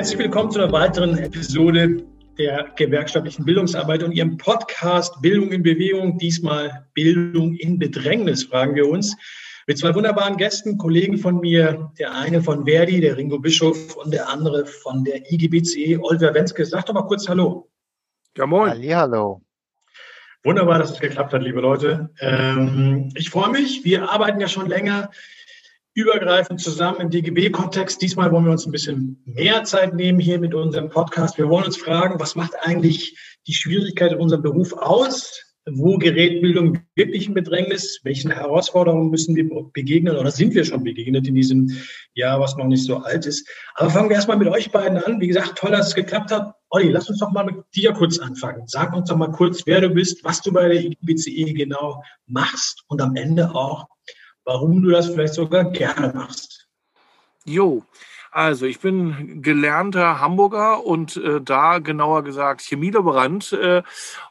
Herzlich 0.00 0.18
willkommen 0.18 0.50
zu 0.50 0.58
einer 0.58 0.72
weiteren 0.72 1.18
Episode 1.18 2.02
der 2.38 2.70
gewerkschaftlichen 2.74 3.44
Bildungsarbeit 3.44 4.02
und 4.02 4.12
Ihrem 4.12 4.38
Podcast 4.38 5.20
Bildung 5.20 5.52
in 5.52 5.62
Bewegung. 5.62 6.16
Diesmal 6.16 6.86
Bildung 6.94 7.52
in 7.56 7.78
Bedrängnis, 7.78 8.44
fragen 8.44 8.74
wir 8.74 8.88
uns. 8.88 9.14
Mit 9.66 9.76
zwei 9.76 9.94
wunderbaren 9.94 10.38
Gästen, 10.38 10.78
Kollegen 10.78 11.18
von 11.18 11.40
mir, 11.40 11.92
der 11.98 12.14
eine 12.14 12.42
von 12.42 12.64
Verdi, 12.64 13.02
der 13.02 13.18
Ringo 13.18 13.40
Bischof 13.40 13.94
und 13.96 14.14
der 14.14 14.26
andere 14.30 14.64
von 14.64 15.04
der 15.04 15.30
IGBCE, 15.30 15.98
Oliver 16.00 16.32
Wenske. 16.32 16.64
Sag 16.64 16.86
doch 16.86 16.94
mal 16.94 17.02
kurz 17.02 17.28
Hallo. 17.28 17.68
Ja, 18.38 18.46
moin. 18.46 18.82
Hallo. 18.96 19.42
Wunderbar, 20.44 20.78
dass 20.78 20.92
es 20.92 21.00
geklappt 21.00 21.34
hat, 21.34 21.42
liebe 21.42 21.60
Leute. 21.60 22.08
Ähm, 22.20 23.10
ich 23.16 23.28
freue 23.28 23.50
mich. 23.50 23.84
Wir 23.84 24.10
arbeiten 24.10 24.40
ja 24.40 24.48
schon 24.48 24.66
länger 24.66 25.10
übergreifend 26.00 26.60
zusammen 26.60 27.00
im 27.00 27.10
DGB-Kontext. 27.10 28.00
Diesmal 28.00 28.32
wollen 28.32 28.46
wir 28.46 28.52
uns 28.52 28.66
ein 28.66 28.72
bisschen 28.72 29.22
mehr 29.26 29.64
Zeit 29.64 29.94
nehmen 29.94 30.18
hier 30.18 30.40
mit 30.40 30.54
unserem 30.54 30.88
Podcast. 30.88 31.36
Wir 31.36 31.48
wollen 31.48 31.66
uns 31.66 31.76
fragen, 31.76 32.18
was 32.18 32.34
macht 32.36 32.54
eigentlich 32.62 33.18
die 33.46 33.52
Schwierigkeit 33.52 34.12
in 34.12 34.18
unserem 34.18 34.42
Beruf 34.42 34.72
aus? 34.72 35.42
Wo 35.70 35.98
gerät 35.98 36.40
Bildung 36.40 36.78
wirklich 36.96 37.28
in 37.28 37.34
Bedrängnis? 37.34 38.00
Welchen 38.02 38.30
Herausforderungen 38.30 39.10
müssen 39.10 39.36
wir 39.36 39.46
begegnen 39.74 40.16
oder 40.16 40.30
sind 40.30 40.54
wir 40.54 40.64
schon 40.64 40.82
begegnet 40.82 41.28
in 41.28 41.34
diesem 41.34 41.70
Jahr, 42.14 42.40
was 42.40 42.56
noch 42.56 42.66
nicht 42.66 42.84
so 42.84 42.96
alt 42.96 43.26
ist? 43.26 43.46
Aber 43.74 43.90
fangen 43.90 44.08
wir 44.08 44.16
erstmal 44.16 44.38
mit 44.38 44.48
euch 44.48 44.72
beiden 44.72 44.96
an. 44.96 45.20
Wie 45.20 45.28
gesagt, 45.28 45.58
toll, 45.58 45.72
dass 45.72 45.88
es 45.88 45.94
geklappt 45.94 46.32
hat. 46.32 46.54
Olli, 46.70 46.88
lass 46.88 47.10
uns 47.10 47.18
doch 47.18 47.30
mal 47.30 47.44
mit 47.44 47.56
dir 47.74 47.92
kurz 47.92 48.18
anfangen. 48.18 48.62
Sag 48.66 48.96
uns 48.96 49.10
doch 49.10 49.16
mal 49.16 49.30
kurz, 49.30 49.66
wer 49.66 49.82
du 49.82 49.90
bist, 49.90 50.24
was 50.24 50.40
du 50.40 50.50
bei 50.50 50.66
der 50.66 50.82
IBCE 50.82 51.52
genau 51.52 52.02
machst 52.26 52.82
und 52.88 53.02
am 53.02 53.14
Ende 53.16 53.54
auch, 53.54 53.86
warum 54.50 54.82
du 54.82 54.90
das 54.90 55.08
vielleicht 55.08 55.34
sogar 55.34 55.64
gerne 55.64 56.12
machst. 56.12 56.68
Jo, 57.44 57.84
also 58.32 58.66
ich 58.66 58.80
bin 58.80 59.42
gelernter 59.42 60.18
Hamburger 60.18 60.84
und 60.84 61.16
äh, 61.16 61.40
da 61.40 61.78
genauer 61.78 62.24
gesagt 62.24 62.60
Chemielaborant 62.62 63.52
äh, 63.52 63.82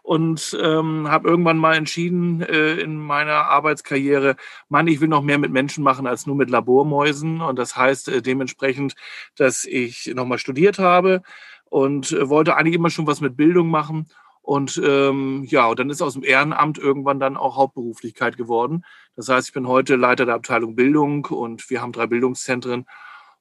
und 0.03 0.57
ähm, 0.61 1.09
habe 1.09 1.29
irgendwann 1.29 1.57
mal 1.57 1.75
entschieden 1.75 2.41
äh, 2.41 2.73
in 2.73 2.97
meiner 2.97 3.45
Arbeitskarriere, 3.45 4.35
Mann, 4.67 4.87
ich 4.87 4.99
will 4.99 5.07
noch 5.07 5.23
mehr 5.23 5.37
mit 5.37 5.51
Menschen 5.51 5.85
machen 5.85 6.05
als 6.05 6.27
nur 6.27 6.35
mit 6.35 6.49
Labormäusen 6.49 7.39
und 7.39 7.57
das 7.57 7.77
heißt 7.77 8.09
äh, 8.09 8.21
dementsprechend, 8.21 8.95
dass 9.37 9.63
ich 9.63 10.11
nochmal 10.13 10.37
studiert 10.37 10.79
habe 10.79 11.21
und 11.69 12.11
äh, 12.11 12.27
wollte 12.27 12.57
eigentlich 12.57 12.75
immer 12.75 12.89
schon 12.89 13.07
was 13.07 13.21
mit 13.21 13.37
Bildung 13.37 13.69
machen 13.69 14.09
und 14.50 14.81
ähm, 14.83 15.44
ja, 15.47 15.67
und 15.67 15.78
dann 15.78 15.92
ist 15.92 16.02
aus 16.02 16.14
dem 16.14 16.23
Ehrenamt 16.23 16.80
irgendwann 16.80 17.19
dann 17.19 17.38
auch 17.38 17.55
Hauptberuflichkeit 17.55 18.36
geworden. 18.36 18.83
Das 19.16 19.30
heißt, 19.30 19.50
ich 19.50 19.53
bin 19.53 19.67
heute 19.67 19.95
Leiter 19.95 20.25
der 20.25 20.33
Abteilung 20.33 20.75
Bildung 20.75 21.25
und 21.25 21.69
wir 21.69 21.83
haben 21.83 21.92
drei 21.92 22.08
Bildungszentren. 22.08 22.88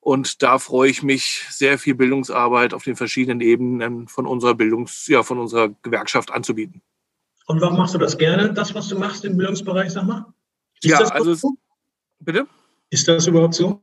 Und 0.01 0.43
da 0.43 0.59
freue 0.59 0.91
ich 0.91 1.03
mich, 1.03 1.47
sehr 1.49 1.79
viel 1.79 1.95
Bildungsarbeit 1.95 2.75
auf 2.75 2.85
den 2.85 2.95
verschiedenen 2.95 3.41
Ebenen 3.41 4.07
von 4.07 4.27
unserer 4.27 4.53
Bildungs-, 4.55 5.07
ja, 5.07 5.23
von 5.23 5.39
unserer 5.39 5.71
Gewerkschaft 5.81 6.31
anzubieten. 6.31 6.83
Und 7.47 7.63
warum 7.63 7.79
machst 7.79 7.95
du 7.95 7.99
das 7.99 8.19
gerne, 8.19 8.53
das, 8.53 8.75
was 8.75 8.89
du 8.89 8.99
machst 8.99 9.25
im 9.25 9.39
Bildungsbereich, 9.39 9.91
sag 9.91 10.05
mal? 10.05 10.27
Ist 10.83 10.91
ja, 10.91 10.99
also, 10.99 11.33
so? 11.33 11.55
bitte? 12.21 12.47
Ist 12.91 13.09
das 13.09 13.27
überhaupt 13.27 13.55
so? 13.55 13.81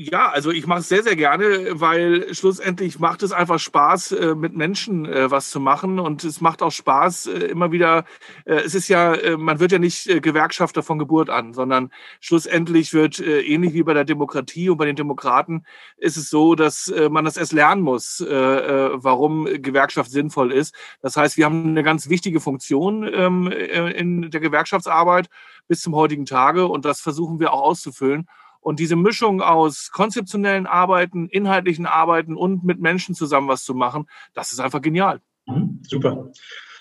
Ja, 0.00 0.28
also 0.28 0.52
ich 0.52 0.64
mache 0.68 0.78
es 0.78 0.88
sehr, 0.88 1.02
sehr 1.02 1.16
gerne, 1.16 1.80
weil 1.80 2.32
schlussendlich 2.32 3.00
macht 3.00 3.24
es 3.24 3.32
einfach 3.32 3.58
Spaß, 3.58 4.12
äh, 4.12 4.34
mit 4.36 4.54
Menschen 4.54 5.06
äh, 5.06 5.28
was 5.28 5.50
zu 5.50 5.58
machen. 5.58 5.98
Und 5.98 6.22
es 6.22 6.40
macht 6.40 6.62
auch 6.62 6.70
Spaß, 6.70 7.26
äh, 7.26 7.46
immer 7.46 7.72
wieder, 7.72 8.04
es 8.44 8.76
ist 8.76 8.86
ja, 8.86 9.36
man 9.36 9.58
wird 9.58 9.72
ja 9.72 9.80
nicht 9.80 10.06
Gewerkschafter 10.22 10.84
von 10.84 11.00
Geburt 11.00 11.30
an, 11.30 11.52
sondern 11.52 11.90
schlussendlich 12.20 12.92
wird, 12.94 13.18
ähnlich 13.18 13.74
wie 13.74 13.82
bei 13.82 13.92
der 13.92 14.04
Demokratie 14.04 14.70
und 14.70 14.76
bei 14.76 14.84
den 14.84 14.94
Demokraten, 14.94 15.64
ist 15.96 16.16
es 16.16 16.30
so, 16.30 16.54
dass 16.54 16.92
man 17.10 17.24
das 17.24 17.36
erst 17.36 17.52
lernen 17.52 17.82
muss, 17.82 18.20
warum 18.20 19.46
Gewerkschaft 19.46 20.10
sinnvoll 20.10 20.52
ist. 20.52 20.74
Das 21.02 21.16
heißt, 21.16 21.36
wir 21.36 21.44
haben 21.44 21.70
eine 21.70 21.82
ganz 21.82 22.08
wichtige 22.08 22.40
Funktion 22.40 23.08
ähm, 23.12 23.48
in 23.48 24.30
der 24.30 24.40
Gewerkschaftsarbeit 24.40 25.28
bis 25.66 25.80
zum 25.80 25.94
heutigen 25.94 26.24
Tage 26.24 26.66
und 26.66 26.84
das 26.84 27.00
versuchen 27.00 27.40
wir 27.40 27.52
auch 27.52 27.62
auszufüllen. 27.62 28.28
Und 28.60 28.80
diese 28.80 28.96
Mischung 28.96 29.40
aus 29.40 29.90
konzeptionellen 29.92 30.66
Arbeiten, 30.66 31.28
inhaltlichen 31.28 31.86
Arbeiten 31.86 32.36
und 32.36 32.64
mit 32.64 32.80
Menschen 32.80 33.14
zusammen 33.14 33.48
was 33.48 33.64
zu 33.64 33.74
machen, 33.74 34.06
das 34.34 34.52
ist 34.52 34.60
einfach 34.60 34.82
genial. 34.82 35.20
Mhm, 35.46 35.80
super. 35.86 36.30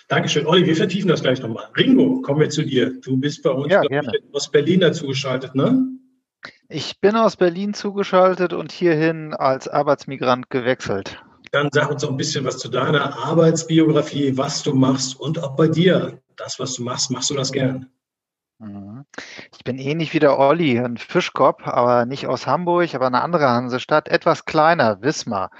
Dankeschön. 0.08 0.48
Olli, 0.48 0.66
wir 0.66 0.76
vertiefen 0.76 1.10
das 1.10 1.22
gleich 1.22 1.42
nochmal. 1.42 1.66
Ringo, 1.76 2.22
kommen 2.22 2.40
wir 2.40 2.50
zu 2.50 2.64
dir. 2.64 3.00
Du 3.02 3.18
bist 3.18 3.44
bei 3.44 3.52
uns 3.52 3.72
ja, 3.72 3.82
aus 4.32 4.50
Berlin 4.50 4.80
dazugeschaltet, 4.80 5.54
ne? 5.54 5.86
Ich 6.70 7.00
bin 7.00 7.16
aus 7.16 7.36
Berlin 7.36 7.74
zugeschaltet 7.74 8.54
und 8.54 8.72
hierhin 8.72 9.34
als 9.34 9.68
Arbeitsmigrant 9.68 10.50
gewechselt. 10.50 11.22
Dann 11.52 11.70
sag 11.72 11.90
uns 11.90 12.02
doch 12.02 12.10
ein 12.10 12.18
bisschen 12.18 12.46
was 12.46 12.58
zu 12.58 12.70
deiner 12.70 13.18
Arbeitsbiografie, 13.18 14.38
was 14.38 14.64
du 14.64 14.74
machst 14.74 15.20
und 15.20 15.42
auch 15.44 15.56
bei 15.56 15.68
dir. 15.68 16.22
Das, 16.36 16.60
was 16.60 16.74
du 16.76 16.84
machst, 16.84 17.10
machst 17.10 17.30
du 17.30 17.36
das 17.36 17.52
gern? 17.52 17.90
Mhm. 18.59 19.06
Ich 19.56 19.63
bin 19.63 19.78
ähnlich 19.78 20.13
wie 20.13 20.19
der 20.19 20.40
Olli, 20.40 20.79
ein 20.79 20.97
Fischkopf, 20.97 21.68
aber 21.68 22.06
nicht 22.06 22.25
aus 22.28 22.47
Hamburg, 22.47 22.95
aber 22.95 23.06
eine 23.07 23.22
andere 23.22 23.47
Hansestadt, 23.50 24.07
etwas 24.07 24.45
kleiner, 24.45 25.01
Wismar. 25.01 25.51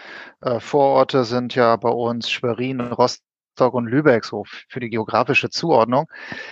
Äh, 0.42 0.60
Vororte 0.60 1.24
sind 1.24 1.54
ja 1.54 1.76
bei 1.76 1.90
uns 1.90 2.30
Schwerin, 2.32 2.82
Rostock 2.82 3.74
und 3.74 3.86
Lübeck, 3.88 4.26
so 4.26 4.46
für 4.68 4.80
die 4.80 4.90
geografische 4.90 5.50
Zuordnung. 5.52 6.08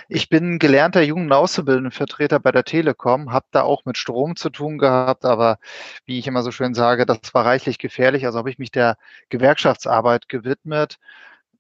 Ich 0.07 0.29
bin 0.29 0.59
gelernter 0.59 1.01
Jugend- 1.01 1.31
Auszubildendenvertreter 1.33 2.39
bei 2.39 2.51
der 2.51 2.63
Telekom, 2.63 3.31
habe 3.31 3.47
da 3.51 3.63
auch 3.63 3.85
mit 3.85 3.97
Strom 3.97 4.35
zu 4.35 4.51
tun 4.51 4.77
gehabt, 4.77 5.25
aber 5.25 5.57
wie 6.05 6.19
ich 6.19 6.27
immer 6.27 6.43
so 6.43 6.51
schön 6.51 6.75
sage, 6.75 7.07
das 7.07 7.19
war 7.33 7.45
reichlich 7.45 7.79
gefährlich. 7.79 8.25
Also 8.25 8.37
habe 8.39 8.51
ich 8.51 8.59
mich 8.59 8.71
der 8.71 8.97
Gewerkschaftsarbeit 9.29 10.29
gewidmet 10.29 10.97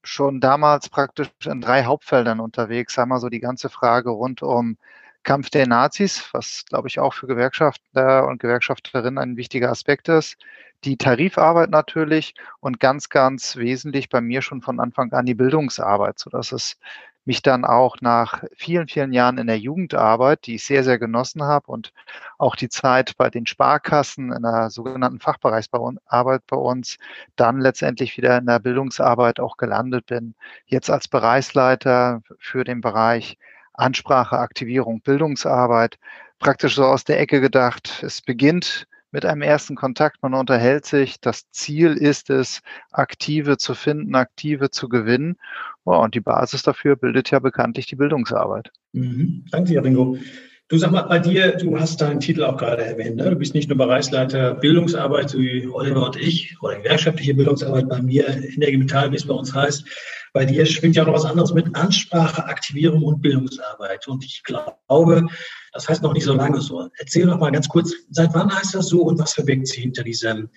schon 0.05 0.39
damals 0.39 0.89
praktisch 0.89 1.29
in 1.45 1.61
drei 1.61 1.83
Hauptfeldern 1.85 2.39
unterwegs. 2.39 2.97
Einmal 2.97 3.19
so 3.19 3.29
die 3.29 3.39
ganze 3.39 3.69
Frage 3.69 4.09
rund 4.09 4.41
um 4.41 4.77
Kampf 5.23 5.49
der 5.49 5.67
Nazis, 5.67 6.29
was 6.33 6.65
glaube 6.69 6.87
ich 6.87 6.99
auch 6.99 7.13
für 7.13 7.27
Gewerkschafter 7.27 8.27
und 8.27 8.39
Gewerkschafterinnen 8.39 9.17
ein 9.17 9.37
wichtiger 9.37 9.71
Aspekt 9.71 10.07
ist. 10.07 10.37
Die 10.83 10.97
Tarifarbeit 10.97 11.71
natürlich 11.71 12.35
und 12.59 12.79
ganz, 12.79 13.09
ganz 13.09 13.55
wesentlich 13.55 14.09
bei 14.09 14.21
mir 14.21 14.41
schon 14.41 14.61
von 14.61 14.79
Anfang 14.79 15.11
an 15.13 15.25
die 15.25 15.33
Bildungsarbeit, 15.33 16.19
so 16.19 16.29
dass 16.29 16.51
es 16.51 16.77
mich 17.25 17.41
dann 17.41 17.65
auch 17.65 17.97
nach 18.01 18.43
vielen, 18.55 18.87
vielen 18.87 19.11
Jahren 19.11 19.37
in 19.37 19.47
der 19.47 19.59
Jugendarbeit, 19.59 20.45
die 20.45 20.55
ich 20.55 20.63
sehr, 20.63 20.83
sehr 20.83 20.99
genossen 20.99 21.43
habe 21.43 21.71
und 21.71 21.91
auch 22.37 22.55
die 22.55 22.69
Zeit 22.69 23.17
bei 23.17 23.29
den 23.29 23.47
Sparkassen 23.47 24.31
in 24.31 24.43
der 24.43 24.69
sogenannten 24.69 25.19
Fachbereichsarbeit 25.19 26.43
bei 26.47 26.57
uns, 26.57 26.97
dann 27.35 27.59
letztendlich 27.59 28.15
wieder 28.17 28.37
in 28.37 28.45
der 28.45 28.59
Bildungsarbeit 28.59 29.39
auch 29.39 29.57
gelandet 29.57 30.05
bin. 30.05 30.35
Jetzt 30.67 30.89
als 30.89 31.07
Bereichsleiter 31.07 32.21
für 32.39 32.63
den 32.63 32.81
Bereich 32.81 33.37
Ansprache, 33.73 34.37
Aktivierung, 34.37 35.01
Bildungsarbeit, 35.01 35.97
praktisch 36.39 36.75
so 36.75 36.85
aus 36.85 37.03
der 37.03 37.19
Ecke 37.19 37.41
gedacht. 37.41 38.03
Es 38.03 38.21
beginnt 38.21 38.87
mit 39.15 39.25
einem 39.25 39.43
ersten 39.43 39.75
Kontakt, 39.75 40.21
man 40.21 40.33
unterhält 40.33 40.85
sich. 40.85 41.21
Das 41.21 41.49
Ziel 41.49 41.93
ist 41.93 42.29
es, 42.29 42.61
Aktive 42.91 43.57
zu 43.57 43.73
finden, 43.73 44.13
Aktive 44.13 44.71
zu 44.71 44.89
gewinnen. 44.89 45.37
und 45.85 46.15
die 46.15 46.19
Basis 46.19 46.63
dafür 46.63 46.97
bildet 46.97 47.31
ja 47.31 47.39
bekanntlich 47.39 47.85
die 47.85 47.95
Bildungsarbeit. 47.95 48.71
Mhm. 48.91 49.45
Danke 49.51 49.71
dir, 49.71 49.83
Ringo. 49.85 50.17
Du 50.67 50.77
sag 50.77 50.91
mal, 50.91 51.03
bei 51.03 51.19
dir, 51.19 51.55
du 51.55 51.79
hast 51.79 52.01
deinen 52.01 52.19
Titel 52.19 52.43
auch 52.43 52.57
gerade 52.57 52.83
erwähnt. 52.83 53.15
Ne? 53.15 53.29
Du 53.29 53.37
bist 53.37 53.53
nicht 53.53 53.69
nur 53.69 53.77
Bereichsleiter 53.77 54.55
Bildungsarbeit, 54.55 55.29
so 55.29 55.37
wie 55.39 55.65
Oliver 55.65 56.07
und 56.07 56.17
ich, 56.17 56.57
oder 56.61 56.75
gewerkschaftliche 56.77 57.35
Bildungsarbeit 57.35 57.87
bei 57.87 58.01
mir 58.01 58.27
in 58.27 58.59
der 58.59 58.77
Metall, 58.77 59.11
wie 59.13 59.15
es 59.15 59.27
bei 59.27 59.33
uns 59.33 59.53
heißt. 59.53 59.85
Bei 60.33 60.43
dir 60.43 60.65
schwingt 60.65 60.97
ja 60.97 61.05
noch 61.05 61.13
was 61.13 61.23
anderes 61.23 61.53
mit 61.53 61.73
Ansprache, 61.73 62.43
Aktivierung 62.43 63.03
und 63.03 63.21
Bildungsarbeit. 63.21 64.07
Und 64.09 64.25
ich 64.25 64.43
glaube, 64.43 64.75
das 65.75 65.89
heißt 65.89 66.01
noch 66.01 66.13
nicht 66.13 66.23
so 66.23 66.33
lange 66.33 66.61
so. 66.61 66.89
Erzähl 66.97 67.27
doch 67.27 67.37
mal 67.37 67.51
ganz 67.51 67.67
kurz, 67.67 67.93
seit 68.09 68.33
wann 68.33 68.49
heißt 68.49 68.73
das 68.75 68.87
so 68.87 69.01
und 69.03 69.19
was 69.19 69.33
verbirgt 69.33 69.67
sich 69.67 69.79
hinter 69.79 70.03
diesem 70.03 70.49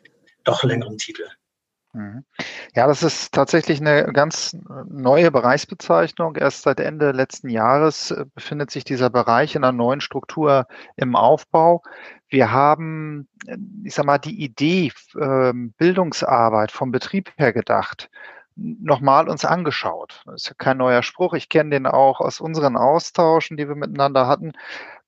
doch 0.44 0.62
längeren 0.62 0.96
Titel? 0.96 1.24
Mhm. 1.92 2.24
Ja, 2.76 2.86
das 2.86 3.02
ist 3.02 3.32
tatsächlich 3.32 3.80
eine 3.80 4.12
ganz 4.12 4.56
neue 4.88 5.32
Bereichsbezeichnung. 5.32 6.36
Erst 6.36 6.62
seit 6.62 6.78
Ende 6.78 7.10
letzten 7.10 7.48
Jahres 7.48 8.12
äh, 8.12 8.26
befindet 8.32 8.70
sich 8.70 8.84
dieser 8.84 9.10
Bereich 9.10 9.56
in 9.56 9.64
einer 9.64 9.72
neuen 9.72 10.00
Struktur 10.00 10.68
im 10.94 11.16
Aufbau. 11.16 11.82
Wir 12.28 12.52
haben, 12.52 13.28
äh, 13.48 13.56
ich 13.82 13.94
sag 13.96 14.04
mal, 14.04 14.18
die 14.18 14.40
Idee, 14.40 14.92
ähm, 15.20 15.74
Bildungsarbeit 15.78 16.70
vom 16.70 16.92
Betrieb 16.92 17.32
her 17.36 17.52
gedacht, 17.52 18.08
nochmal 18.54 19.28
uns 19.28 19.44
angeschaut. 19.44 20.22
Das 20.26 20.42
ist 20.42 20.48
ja 20.48 20.54
kein 20.56 20.76
neuer 20.76 21.02
Spruch. 21.02 21.34
Ich 21.34 21.48
kenne 21.48 21.70
den 21.70 21.86
auch 21.86 22.20
aus 22.20 22.40
unseren 22.40 22.76
Austauschen, 22.76 23.56
die 23.56 23.68
wir 23.68 23.76
miteinander 23.76 24.26
hatten. 24.26 24.52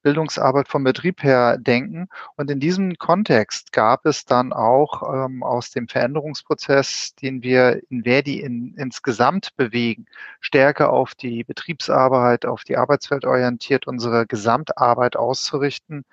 Bildungsarbeit 0.02 0.68
vom 0.68 0.84
Betrieb 0.84 1.22
her 1.22 1.58
denken. 1.58 2.08
Und 2.36 2.50
in 2.50 2.60
diesem 2.60 2.96
Kontext 2.96 3.72
gab 3.72 4.06
es 4.06 4.24
dann 4.24 4.52
auch 4.52 5.02
ähm, 5.26 5.42
aus 5.42 5.70
dem 5.70 5.88
Veränderungsprozess, 5.88 7.14
den 7.16 7.42
wir 7.42 7.82
in 7.90 8.04
Verdi 8.04 8.40
in, 8.40 8.74
insgesamt 8.76 9.56
bewegen, 9.56 10.06
stärker 10.40 10.92
auf 10.92 11.14
die 11.14 11.44
Betriebsarbeit, 11.44 12.46
auf 12.46 12.64
die 12.64 12.76
Arbeitswelt 12.76 13.24
orientiert, 13.24 13.86
unsere 13.86 14.26
Gesamtarbeit 14.26 15.16
auszurichten, 15.16 16.04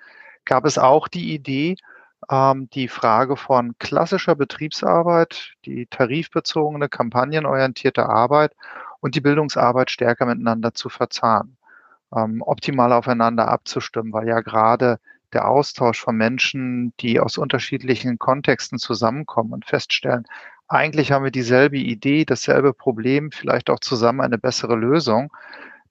gab 0.44 0.64
es 0.64 0.78
auch 0.78 1.08
die 1.08 1.34
Idee, 1.34 1.76
ähm, 2.30 2.68
die 2.70 2.88
Frage 2.88 3.36
von 3.36 3.76
klassischer 3.78 4.34
Betriebsarbeit, 4.34 5.52
die 5.64 5.86
tarifbezogene, 5.86 6.88
kampagnenorientierte 6.88 8.06
Arbeit 8.06 8.54
und 9.00 9.14
die 9.14 9.20
Bildungsarbeit 9.20 9.90
stärker 9.90 10.26
miteinander 10.26 10.74
zu 10.74 10.88
verzahnen, 10.88 11.57
ähm, 12.14 12.42
optimal 12.42 12.92
aufeinander 12.92 13.48
abzustimmen, 13.48 14.12
weil 14.12 14.28
ja 14.28 14.40
gerade 14.40 14.98
der 15.32 15.48
Austausch 15.48 16.00
von 16.00 16.16
Menschen, 16.16 16.92
die 17.00 17.20
aus 17.20 17.38
unterschiedlichen 17.38 18.18
Kontexten 18.18 18.78
zusammenkommen 18.78 19.52
und 19.52 19.66
feststellen, 19.66 20.24
eigentlich 20.68 21.12
haben 21.12 21.24
wir 21.24 21.30
dieselbe 21.30 21.78
Idee, 21.78 22.24
dasselbe 22.24 22.74
Problem, 22.74 23.32
vielleicht 23.32 23.70
auch 23.70 23.80
zusammen 23.80 24.20
eine 24.20 24.38
bessere 24.38 24.76
Lösung. 24.76 25.32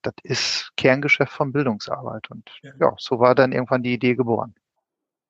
Das 0.03 0.13
ist 0.23 0.71
Kerngeschäft 0.77 1.33
von 1.33 1.51
Bildungsarbeit. 1.51 2.29
Und 2.29 2.49
ja, 2.61 2.71
ja 2.79 2.95
so 2.99 3.19
war 3.19 3.33
dann 3.33 3.51
irgendwann 3.51 3.81
die 3.81 3.93
Idee 3.93 4.15
geboren. 4.15 4.53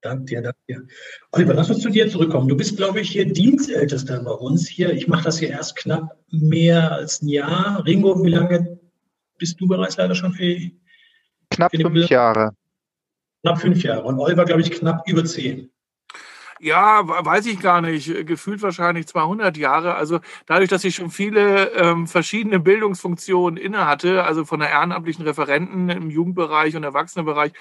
Danke 0.01 0.25
dir, 0.25 0.41
danke 0.41 0.59
dir. 0.67 0.87
Oliver, 1.31 1.53
lass 1.53 1.69
uns 1.69 1.79
zu 1.79 1.89
dir 1.89 2.09
zurückkommen. 2.09 2.47
Du 2.47 2.57
bist, 2.57 2.77
glaube 2.77 2.99
ich, 2.99 3.09
hier 3.09 3.31
Dienstältester 3.31 4.21
bei 4.21 4.31
uns 4.31 4.67
hier. 4.67 4.93
Ich 4.93 5.07
mache 5.07 5.23
das 5.23 5.39
hier 5.39 5.49
erst 5.49 5.77
knapp 5.77 6.17
mehr 6.29 6.91
als 6.91 7.21
ein 7.21 7.29
Jahr. 7.29 7.83
Ringo, 7.85 8.21
wie 8.23 8.29
lange 8.29 8.79
bist 9.37 9.59
du 9.59 9.67
bereits 9.67 9.97
leider 9.97 10.15
schon 10.15 10.33
für? 10.33 10.71
Knapp 11.49 11.71
für 11.71 11.81
fünf 11.81 11.93
Bild? 11.93 12.09
Jahre. 12.09 12.51
Knapp 13.43 13.61
fünf 13.61 13.81
Jahre. 13.83 14.03
Und 14.03 14.19
Oliver, 14.19 14.45
glaube 14.45 14.61
ich, 14.61 14.71
knapp 14.71 15.07
über 15.07 15.23
zehn. 15.25 15.69
Ja, 16.59 17.03
weiß 17.05 17.45
ich 17.45 17.59
gar 17.59 17.81
nicht. 17.81 18.25
Gefühlt 18.25 18.63
wahrscheinlich 18.63 19.07
200 19.07 19.57
Jahre. 19.57 19.93
Also 19.95 20.19
dadurch, 20.47 20.69
dass 20.69 20.83
ich 20.83 20.95
schon 20.95 21.11
viele 21.11 21.71
ähm, 21.73 22.07
verschiedene 22.07 22.59
Bildungsfunktionen 22.59 23.57
inne 23.57 23.85
hatte, 23.85 24.23
also 24.23 24.43
von 24.43 24.59
der 24.59 24.69
ehrenamtlichen 24.69 25.23
Referenten 25.23 25.89
im 25.89 26.09
Jugendbereich 26.09 26.75
und 26.75 26.83
Erwachsenenbereich 26.83 27.53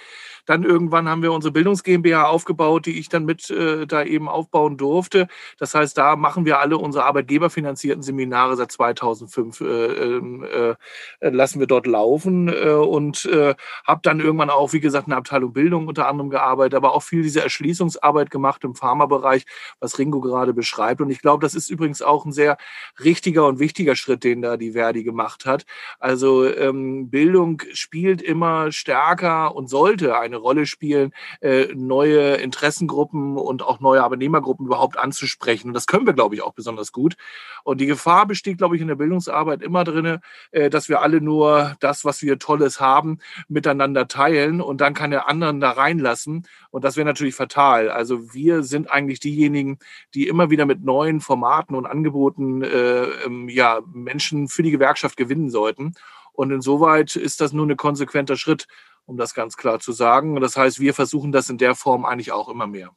dann 0.46 0.62
irgendwann 0.62 1.08
haben 1.08 1.22
wir 1.22 1.32
unsere 1.32 1.52
Bildungs 1.52 1.82
GmbH 1.82 2.25
aufgebaut, 2.25 2.87
die 2.87 2.98
ich 2.98 3.08
dann 3.08 3.25
mit 3.25 3.50
äh, 3.50 3.87
da 3.87 4.02
eben 4.02 4.28
aufbauen 4.28 4.76
durfte. 4.76 5.28
Das 5.58 5.75
heißt, 5.75 5.98
da 5.98 6.16
machen 6.16 6.44
wir 6.44 6.60
alle 6.60 6.78
unsere 6.78 7.04
arbeitgeberfinanzierten 7.04 8.02
Seminare 8.02 8.56
seit 8.56 8.72
2005 8.72 9.60
äh, 9.60 9.64
ähm, 9.64 10.44
äh, 10.44 10.75
lassen 11.20 11.60
wir 11.60 11.66
dort 11.66 11.87
laufen 11.87 12.48
äh, 12.48 12.70
und 12.70 13.25
äh, 13.26 13.54
habe 13.84 14.00
dann 14.02 14.20
irgendwann 14.20 14.50
auch, 14.50 14.72
wie 14.72 14.81
gesagt, 14.81 15.06
in 15.06 15.10
der 15.10 15.19
Abteilung 15.19 15.52
Bildung 15.52 15.88
unter 15.88 16.08
anderem 16.08 16.31
gearbeitet, 16.31 16.75
aber 16.75 16.94
auch 16.94 17.02
viel 17.02 17.22
diese 17.22 17.43
Erschließungsarbeit 17.43 18.31
gemacht 18.31 18.64
im 18.64 18.75
Pharmabereich, 18.75 19.44
was 19.81 19.98
Ringo 19.98 20.20
gerade 20.20 20.54
beschreibt. 20.54 21.00
Und 21.00 21.10
ich 21.10 21.20
glaube, 21.20 21.43
das 21.43 21.54
ist 21.54 21.70
übrigens 21.70 22.02
auch 22.02 22.25
ein 22.25 22.32
sehr 22.32 22.56
richtiger 23.02 23.46
und 23.46 23.58
wichtiger 23.58 23.96
Schritt, 23.96 24.25
den 24.25 24.43
da 24.43 24.56
die 24.56 24.72
Verdi 24.72 25.02
gemacht 25.02 25.46
hat. 25.46 25.64
Also 25.98 26.46
ähm, 26.46 27.10
Bildung 27.10 27.62
spielt 27.72 28.22
immer 28.22 28.70
stärker 28.72 29.54
und 29.54 29.69
sollte 29.69 30.19
eine 30.19 30.36
eine 30.37 30.43
Rolle 30.43 30.67
spielen, 30.67 31.12
äh, 31.41 31.67
neue 31.75 32.35
Interessengruppen 32.37 33.37
und 33.37 33.62
auch 33.62 33.81
neue 33.81 34.03
Arbeitnehmergruppen 34.03 34.67
überhaupt 34.67 34.99
anzusprechen. 34.99 35.69
Und 35.69 35.75
das 35.75 35.87
können 35.87 36.06
wir, 36.06 36.12
glaube 36.12 36.35
ich, 36.35 36.43
auch 36.43 36.53
besonders 36.53 36.93
gut. 36.93 37.17
Und 37.65 37.81
die 37.81 37.87
Gefahr 37.87 38.27
besteht, 38.27 38.59
glaube 38.59 38.77
ich, 38.77 38.83
in 38.83 38.88
der 38.88 38.94
Bildungsarbeit 38.94 39.62
immer 39.62 39.85
drin, 39.85 40.19
äh, 40.50 40.71
dass 40.71 40.88
wir 40.88 41.03
alle 41.03 41.21
nur 41.21 41.77
das, 41.81 42.05
was 42.05 42.23
wir 42.23 42.38
Tolles 42.38 42.81
haben, 42.81 43.19
miteinander 43.49 44.09
teilen 44.09 44.61
und 44.61 44.81
dann 44.81 44.94
keine 44.94 45.29
anderen 45.29 45.61
da 45.61 45.71
reinlassen. 45.71 46.47
Und 46.71 46.85
das 46.85 46.97
wäre 46.97 47.06
natürlich 47.06 47.35
fatal. 47.35 47.91
Also 47.91 48.35
wir 48.35 48.62
sind 48.62 48.91
eigentlich 48.91 49.21
diejenigen, 49.21 49.79
die 50.15 50.29
immer 50.29 50.50
wieder 50.50 50.67
mit 50.67 50.85
neuen 50.85 51.21
Formaten 51.21 51.75
und 51.75 51.87
Angeboten 51.87 52.62
äh, 52.62 53.05
ähm, 53.25 53.49
ja, 53.49 53.81
Menschen 53.93 54.49
für 54.49 54.62
die 54.62 54.71
Gewerkschaft 54.71 55.17
gewinnen 55.17 55.50
sollten. 55.50 55.94
Und 56.32 56.50
insoweit 56.50 57.17
ist 57.17 57.41
das 57.41 57.53
nur 57.53 57.67
ein 57.67 57.77
konsequenter 57.77 58.37
Schritt 58.37 58.67
um 59.06 59.17
das 59.17 59.35
ganz 59.35 59.56
klar 59.56 59.81
zu 59.81 59.93
sagen. 59.93 60.41
Das 60.41 60.56
heißt, 60.56 60.81
wir 60.81 60.93
versuchen 60.93 61.32
das 61.32 61.49
in 61.49 61.58
der 61.58 61.75
Form 61.75 62.05
eigentlich 62.05 62.32
auch 62.32 62.49
immer 62.49 62.67
mehr. 62.67 62.91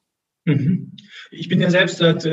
Mhm. 0.46 0.96
Ich 1.32 1.48
bin 1.48 1.62
ja 1.62 1.70
selbst 1.70 1.98
seit 1.98 2.28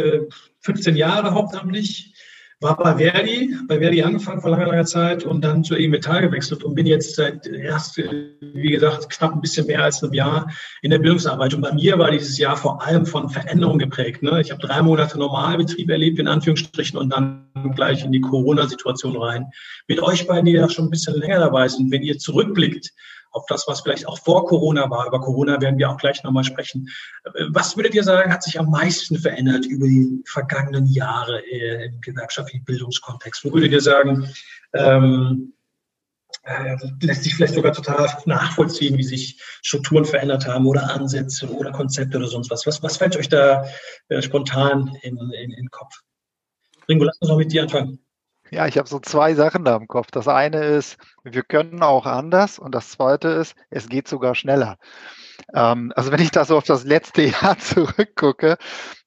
15 0.60 0.94
äh, 0.94 0.98
Jahren 0.98 1.34
hauptamtlich, 1.34 2.14
war 2.60 2.74
bei 2.78 2.96
Verdi, 2.96 3.54
bei 3.68 3.78
Verdi 3.78 4.02
angefangen 4.02 4.40
vor 4.40 4.50
langer, 4.50 4.68
langer 4.68 4.86
Zeit 4.86 5.24
und 5.24 5.44
dann 5.44 5.62
zur 5.62 5.78
E 5.78 5.88
Metall 5.88 6.22
gewechselt 6.22 6.64
und 6.64 6.74
bin 6.74 6.86
jetzt 6.86 7.14
seit 7.14 7.46
erst, 7.46 7.98
wie 7.98 8.70
gesagt, 8.70 9.10
knapp 9.10 9.34
ein 9.34 9.42
bisschen 9.42 9.66
mehr 9.66 9.84
als 9.84 10.02
einem 10.02 10.14
Jahr 10.14 10.50
in 10.80 10.90
der 10.90 10.98
Bildungsarbeit. 10.98 11.52
Und 11.52 11.60
bei 11.60 11.74
mir 11.74 11.98
war 11.98 12.10
dieses 12.10 12.38
Jahr 12.38 12.56
vor 12.56 12.82
allem 12.82 13.04
von 13.04 13.28
Veränderungen 13.28 13.78
geprägt. 13.78 14.22
Ne? 14.22 14.40
Ich 14.40 14.50
habe 14.50 14.66
drei 14.66 14.80
Monate 14.80 15.18
Normalbetrieb 15.18 15.90
erlebt, 15.90 16.18
in 16.18 16.28
Anführungsstrichen, 16.28 16.98
und 16.98 17.10
dann 17.10 17.46
gleich 17.74 18.02
in 18.02 18.12
die 18.12 18.22
Corona-Situation 18.22 19.18
rein. 19.18 19.50
Mit 19.86 20.00
euch 20.00 20.26
beiden, 20.26 20.46
die 20.46 20.52
ja 20.52 20.70
schon 20.70 20.86
ein 20.86 20.90
bisschen 20.90 21.16
länger 21.16 21.40
dabei 21.40 21.68
sind, 21.68 21.90
wenn 21.90 22.02
ihr 22.02 22.16
zurückblickt, 22.16 22.90
auf 23.36 23.44
das, 23.46 23.68
was 23.68 23.82
vielleicht 23.82 24.08
auch 24.08 24.18
vor 24.18 24.46
Corona 24.46 24.88
war. 24.90 25.06
Über 25.06 25.20
Corona 25.20 25.60
werden 25.60 25.78
wir 25.78 25.90
auch 25.90 25.98
gleich 25.98 26.22
nochmal 26.24 26.44
sprechen. 26.44 26.88
Was 27.50 27.76
würdet 27.76 27.94
ihr 27.94 28.02
sagen, 28.02 28.32
hat 28.32 28.42
sich 28.42 28.58
am 28.58 28.70
meisten 28.70 29.18
verändert 29.18 29.66
über 29.66 29.86
die 29.86 30.22
vergangenen 30.26 30.86
Jahre 30.86 31.40
äh, 31.46 31.86
im 31.86 32.00
gewerkschaftlichen 32.00 32.64
Bildungskontext? 32.64 33.44
Wo 33.44 33.52
würdet 33.52 33.72
ihr 33.72 33.82
sagen, 33.82 34.28
ähm, 34.72 35.52
äh, 36.42 36.76
lässt 37.02 37.24
sich 37.24 37.34
vielleicht 37.34 37.54
sogar 37.54 37.72
total 37.72 38.08
nachvollziehen, 38.24 38.96
wie 38.96 39.02
sich 39.02 39.40
Strukturen 39.62 40.04
verändert 40.04 40.46
haben 40.46 40.66
oder 40.66 40.90
Ansätze 40.94 41.48
oder 41.52 41.72
Konzepte 41.72 42.18
oder 42.18 42.28
sonst 42.28 42.50
was. 42.50 42.66
Was, 42.66 42.82
was 42.82 42.96
fällt 42.96 43.16
euch 43.16 43.28
da 43.28 43.66
äh, 44.08 44.22
spontan 44.22 44.96
in, 45.02 45.18
in, 45.32 45.50
den 45.50 45.70
Kopf? 45.70 45.92
Ringo, 46.88 47.04
lass 47.04 47.18
uns 47.18 47.30
mal 47.30 47.36
mit 47.36 47.52
dir 47.52 47.62
anfangen. 47.62 47.98
Ja, 48.50 48.66
ich 48.66 48.78
habe 48.78 48.88
so 48.88 49.00
zwei 49.00 49.34
Sachen 49.34 49.64
da 49.64 49.76
im 49.76 49.88
Kopf. 49.88 50.08
Das 50.12 50.28
eine 50.28 50.64
ist, 50.64 50.98
wir 51.24 51.42
können 51.42 51.82
auch 51.82 52.06
anders 52.06 52.58
und 52.58 52.74
das 52.74 52.90
zweite 52.90 53.28
ist, 53.28 53.56
es 53.70 53.88
geht 53.88 54.06
sogar 54.08 54.34
schneller. 54.34 54.78
Ähm, 55.54 55.92
also 55.96 56.12
wenn 56.12 56.20
ich 56.20 56.30
da 56.30 56.44
so 56.44 56.56
auf 56.56 56.64
das 56.64 56.84
letzte 56.84 57.22
Jahr 57.42 57.58
zurückgucke, 57.58 58.56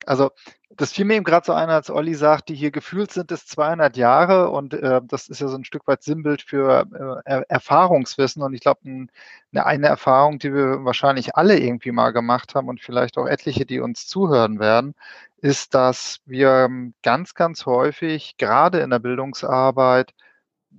also 0.05 0.31
das 0.79 0.93
fiel 0.93 1.03
mir 1.03 1.15
eben 1.15 1.25
gerade 1.25 1.45
so 1.45 1.51
ein, 1.51 1.69
als 1.69 1.89
Olli 1.89 2.15
sagt, 2.15 2.47
die 2.47 2.55
hier 2.55 2.71
gefühlt 2.71 3.11
sind 3.11 3.31
es 3.33 3.45
200 3.47 3.97
Jahre 3.97 4.49
und 4.49 4.73
äh, 4.73 5.01
das 5.03 5.27
ist 5.27 5.41
ja 5.41 5.49
so 5.49 5.57
ein 5.57 5.65
Stück 5.65 5.85
weit 5.87 6.03
Sinnbild 6.03 6.41
für 6.41 6.87
äh, 7.25 7.41
Erfahrungswissen 7.49 8.41
und 8.41 8.53
ich 8.53 8.61
glaube, 8.61 8.79
ein, 8.85 9.11
eine, 9.51 9.65
eine 9.65 9.87
Erfahrung, 9.87 10.39
die 10.39 10.53
wir 10.53 10.85
wahrscheinlich 10.85 11.35
alle 11.35 11.59
irgendwie 11.59 11.91
mal 11.91 12.11
gemacht 12.13 12.55
haben 12.55 12.69
und 12.69 12.79
vielleicht 12.81 13.17
auch 13.17 13.27
etliche, 13.27 13.65
die 13.65 13.81
uns 13.81 14.07
zuhören 14.07 14.59
werden, 14.59 14.95
ist, 15.39 15.73
dass 15.73 16.21
wir 16.25 16.49
ähm, 16.65 16.93
ganz, 17.03 17.33
ganz 17.33 17.65
häufig 17.65 18.37
gerade 18.37 18.79
in 18.79 18.89
der 18.89 18.99
Bildungsarbeit 18.99 20.13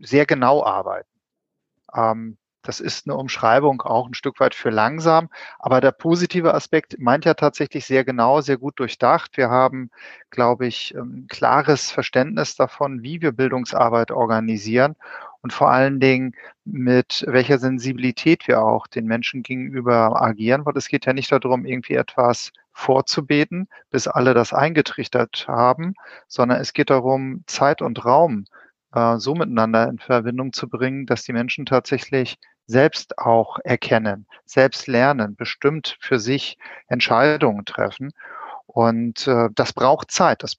sehr 0.01 0.25
genau 0.25 0.65
arbeiten. 0.65 1.09
Ähm, 1.95 2.39
das 2.63 2.81
ist 2.81 3.07
eine 3.07 3.17
Umschreibung 3.17 3.83
auch 3.83 4.07
ein 4.07 4.15
Stück 4.15 4.41
weit 4.41 4.55
für 4.55 4.71
langsam. 4.71 5.29
Aber 5.59 5.81
der 5.81 5.93
positive 5.93 6.55
Aspekt 6.55 6.99
meint 6.99 7.25
ja 7.25 7.35
tatsächlich 7.35 7.87
sehr 7.87 8.05
genau, 8.05 8.41
sehr 8.41 8.59
gut 8.59 8.79
durchdacht. 8.79 9.37
Wir 9.37 9.51
haben, 9.51 9.91
glaube 10.31 10.67
ich, 10.67 10.95
ein 10.95 11.01
ähm, 11.01 11.27
klares 11.29 11.91
Verständnis 11.91 12.57
davon, 12.57 13.03
wie 13.03 13.23
wir 13.23 13.33
Bildungsarbeit 13.33 14.11
organisieren 14.11 14.97
und 15.43 15.53
vor 15.53 15.71
allen 15.71 16.01
Dingen 16.01 16.35
mit 16.65 17.25
welcher 17.27 17.59
Sensibilität 17.59 18.47
wir 18.47 18.63
auch 18.63 18.87
den 18.87 19.07
Menschen 19.07 19.43
gegenüber 19.43 20.21
agieren, 20.21 20.67
weil 20.67 20.77
es 20.77 20.89
geht 20.89 21.07
ja 21.07 21.13
nicht 21.13 21.33
darum, 21.33 21.65
irgendwie 21.65 21.95
etwas 21.95 22.53
vorzubeten, 22.73 23.69
bis 23.91 24.07
alle 24.07 24.35
das 24.35 24.53
eingetrichtert 24.53 25.47
haben, 25.49 25.95
sondern 26.29 26.61
es 26.61 26.73
geht 26.73 26.91
darum, 26.91 27.43
Zeit 27.47 27.83
und 27.83 28.05
Raum 28.05 28.45
äh, 28.95 29.17
so 29.19 29.35
miteinander 29.35 29.89
in 29.89 29.99
Verbindung 29.99 30.53
zu 30.53 30.69
bringen, 30.69 31.07
dass 31.07 31.25
die 31.25 31.33
Menschen 31.33 31.67
tatsächlich 31.67 32.39
selbst 32.71 33.19
auch 33.19 33.59
erkennen, 33.65 34.27
selbst 34.45 34.87
lernen, 34.87 35.35
bestimmt 35.35 35.97
für 36.01 36.19
sich 36.21 36.57
Entscheidungen 36.89 37.65
treffen. 37.65 38.13
Und 38.67 39.27
äh, 39.27 39.49
das 39.53 39.73
braucht 39.73 40.13
Zeit, 40.13 40.45
das 40.45 40.57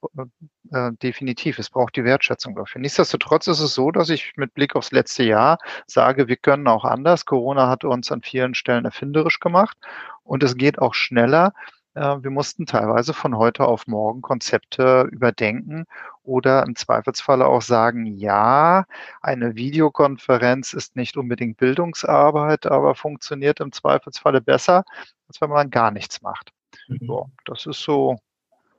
äh, 0.73 0.91
definitiv. 1.01 1.57
Es 1.59 1.69
braucht 1.69 1.95
die 1.95 2.03
Wertschätzung 2.03 2.55
dafür. 2.55 2.81
Nichtsdestotrotz 2.81 3.47
ist 3.47 3.61
es 3.61 3.73
so, 3.73 3.91
dass 3.91 4.09
ich 4.09 4.33
mit 4.35 4.53
Blick 4.53 4.75
aufs 4.75 4.91
letzte 4.91 5.23
Jahr 5.23 5.57
sage, 5.87 6.27
wir 6.27 6.35
können 6.35 6.67
auch 6.67 6.83
anders. 6.83 7.25
Corona 7.25 7.69
hat 7.69 7.85
uns 7.85 8.11
an 8.11 8.21
vielen 8.21 8.53
Stellen 8.53 8.83
erfinderisch 8.83 9.39
gemacht 9.39 9.77
und 10.23 10.43
es 10.43 10.57
geht 10.57 10.79
auch 10.79 10.93
schneller. 10.93 11.53
Äh, 11.93 12.17
wir 12.21 12.31
mussten 12.31 12.65
teilweise 12.65 13.13
von 13.13 13.37
heute 13.37 13.65
auf 13.65 13.87
morgen 13.87 14.21
Konzepte 14.21 15.07
überdenken 15.11 15.85
oder 16.23 16.63
im 16.63 16.75
Zweifelsfalle 16.75 17.45
auch 17.45 17.61
sagen, 17.61 18.05
ja, 18.05 18.85
eine 19.21 19.55
Videokonferenz 19.55 20.73
ist 20.73 20.95
nicht 20.95 21.17
unbedingt 21.17 21.57
Bildungsarbeit, 21.57 22.65
aber 22.65 22.95
funktioniert 22.95 23.59
im 23.59 23.71
Zweifelsfalle 23.71 24.41
besser, 24.41 24.83
als 25.27 25.41
wenn 25.41 25.49
man 25.49 25.69
gar 25.69 25.91
nichts 25.91 26.21
macht. 26.21 26.51
Mhm. 26.87 26.99
So, 27.05 27.29
das 27.45 27.65
ist 27.65 27.81
so. 27.81 28.17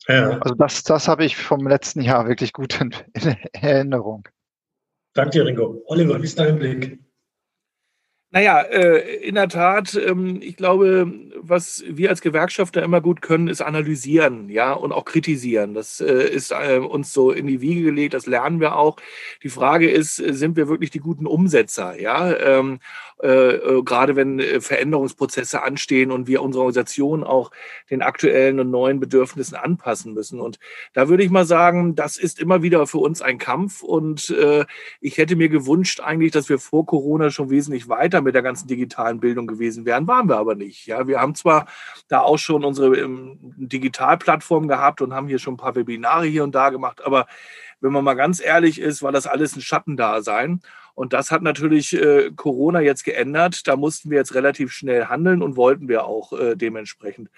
Ja. 0.08 0.38
Also 0.40 0.54
das, 0.54 0.82
das 0.82 1.06
habe 1.06 1.24
ich 1.24 1.36
vom 1.36 1.66
letzten 1.66 2.00
Jahr 2.00 2.26
wirklich 2.26 2.52
gut 2.52 2.80
in, 2.80 2.94
in 3.12 3.36
Erinnerung. 3.52 4.28
Danke 5.14 5.30
dir, 5.32 5.46
Ringo. 5.46 5.82
Oliver, 5.86 6.20
wie 6.20 6.24
ist 6.24 6.38
dein 6.38 6.58
Blick? 6.58 6.98
Naja, 8.34 8.62
äh, 8.62 9.18
in 9.18 9.34
der 9.34 9.48
Tat, 9.48 9.94
ähm, 9.94 10.40
ich 10.40 10.56
glaube, 10.56 11.12
was 11.36 11.84
wir 11.86 12.08
als 12.08 12.22
Gewerkschafter 12.22 12.82
immer 12.82 13.02
gut 13.02 13.20
können, 13.20 13.46
ist 13.46 13.60
analysieren, 13.60 14.48
ja, 14.48 14.72
und 14.72 14.90
auch 14.90 15.04
kritisieren. 15.04 15.74
Das 15.74 16.00
äh, 16.00 16.30
ist 16.30 16.50
äh, 16.50 16.78
uns 16.78 17.12
so 17.12 17.30
in 17.30 17.46
die 17.46 17.60
Wiege 17.60 17.82
gelegt, 17.82 18.14
das 18.14 18.24
lernen 18.24 18.58
wir 18.58 18.76
auch. 18.76 18.96
Die 19.42 19.50
Frage 19.50 19.90
ist, 19.90 20.16
sind 20.16 20.56
wir 20.56 20.66
wirklich 20.66 20.90
die 20.90 21.00
guten 21.00 21.26
Umsetzer, 21.26 22.00
ja? 22.00 22.34
Ähm, 22.34 22.78
äh, 23.22 23.28
äh, 23.28 23.82
gerade 23.84 24.16
wenn 24.16 24.40
Veränderungsprozesse 24.60 25.62
anstehen 25.62 26.10
und 26.10 26.26
wir 26.26 26.42
unsere 26.42 26.62
Organisation 26.62 27.22
auch 27.22 27.52
den 27.90 28.02
aktuellen 28.02 28.58
und 28.58 28.70
neuen 28.70 28.98
Bedürfnissen 28.98 29.56
anpassen 29.56 30.14
müssen. 30.14 30.40
Und 30.40 30.58
da 30.92 31.08
würde 31.08 31.22
ich 31.22 31.30
mal 31.30 31.44
sagen, 31.44 31.94
das 31.94 32.16
ist 32.16 32.40
immer 32.40 32.62
wieder 32.62 32.86
für 32.88 32.98
uns 32.98 33.22
ein 33.22 33.38
Kampf. 33.38 33.82
Und 33.82 34.34
ich 35.00 35.18
hätte 35.18 35.36
mir 35.36 35.48
gewünscht 35.48 36.00
eigentlich, 36.00 36.32
dass 36.32 36.48
wir 36.48 36.58
vor 36.58 36.84
Corona 36.86 37.30
schon 37.30 37.50
wesentlich 37.50 37.88
weiter 37.88 38.21
mit 38.22 38.34
der 38.34 38.42
ganzen 38.42 38.68
digitalen 38.68 39.20
Bildung 39.20 39.46
gewesen 39.46 39.84
wären, 39.84 40.06
waren 40.06 40.28
wir 40.28 40.36
aber 40.36 40.54
nicht. 40.54 40.86
Ja, 40.86 41.06
wir 41.06 41.20
haben 41.20 41.34
zwar 41.34 41.66
da 42.08 42.20
auch 42.20 42.38
schon 42.38 42.64
unsere 42.64 42.96
ähm, 42.98 43.38
Digitalplattform 43.40 44.68
gehabt 44.68 45.00
und 45.02 45.14
haben 45.14 45.28
hier 45.28 45.38
schon 45.38 45.54
ein 45.54 45.58
paar 45.58 45.74
Webinare 45.74 46.26
hier 46.26 46.44
und 46.44 46.54
da 46.54 46.70
gemacht, 46.70 47.04
aber 47.04 47.26
wenn 47.82 47.92
man 47.92 48.04
mal 48.04 48.14
ganz 48.14 48.40
ehrlich 48.40 48.80
ist, 48.80 49.02
war 49.02 49.12
das 49.12 49.26
alles 49.26 49.56
ein 49.56 49.60
Schattendasein. 49.60 50.60
Und 50.94 51.12
das 51.12 51.30
hat 51.30 51.42
natürlich 51.42 51.94
äh, 51.94 52.30
Corona 52.36 52.80
jetzt 52.80 53.04
geändert. 53.04 53.66
Da 53.66 53.76
mussten 53.76 54.10
wir 54.10 54.18
jetzt 54.18 54.34
relativ 54.34 54.72
schnell 54.72 55.06
handeln 55.06 55.42
und 55.42 55.56
wollten 55.56 55.88
wir 55.88 56.04
auch 56.04 56.32
äh, 56.32 56.54
dementsprechend. 56.54 57.28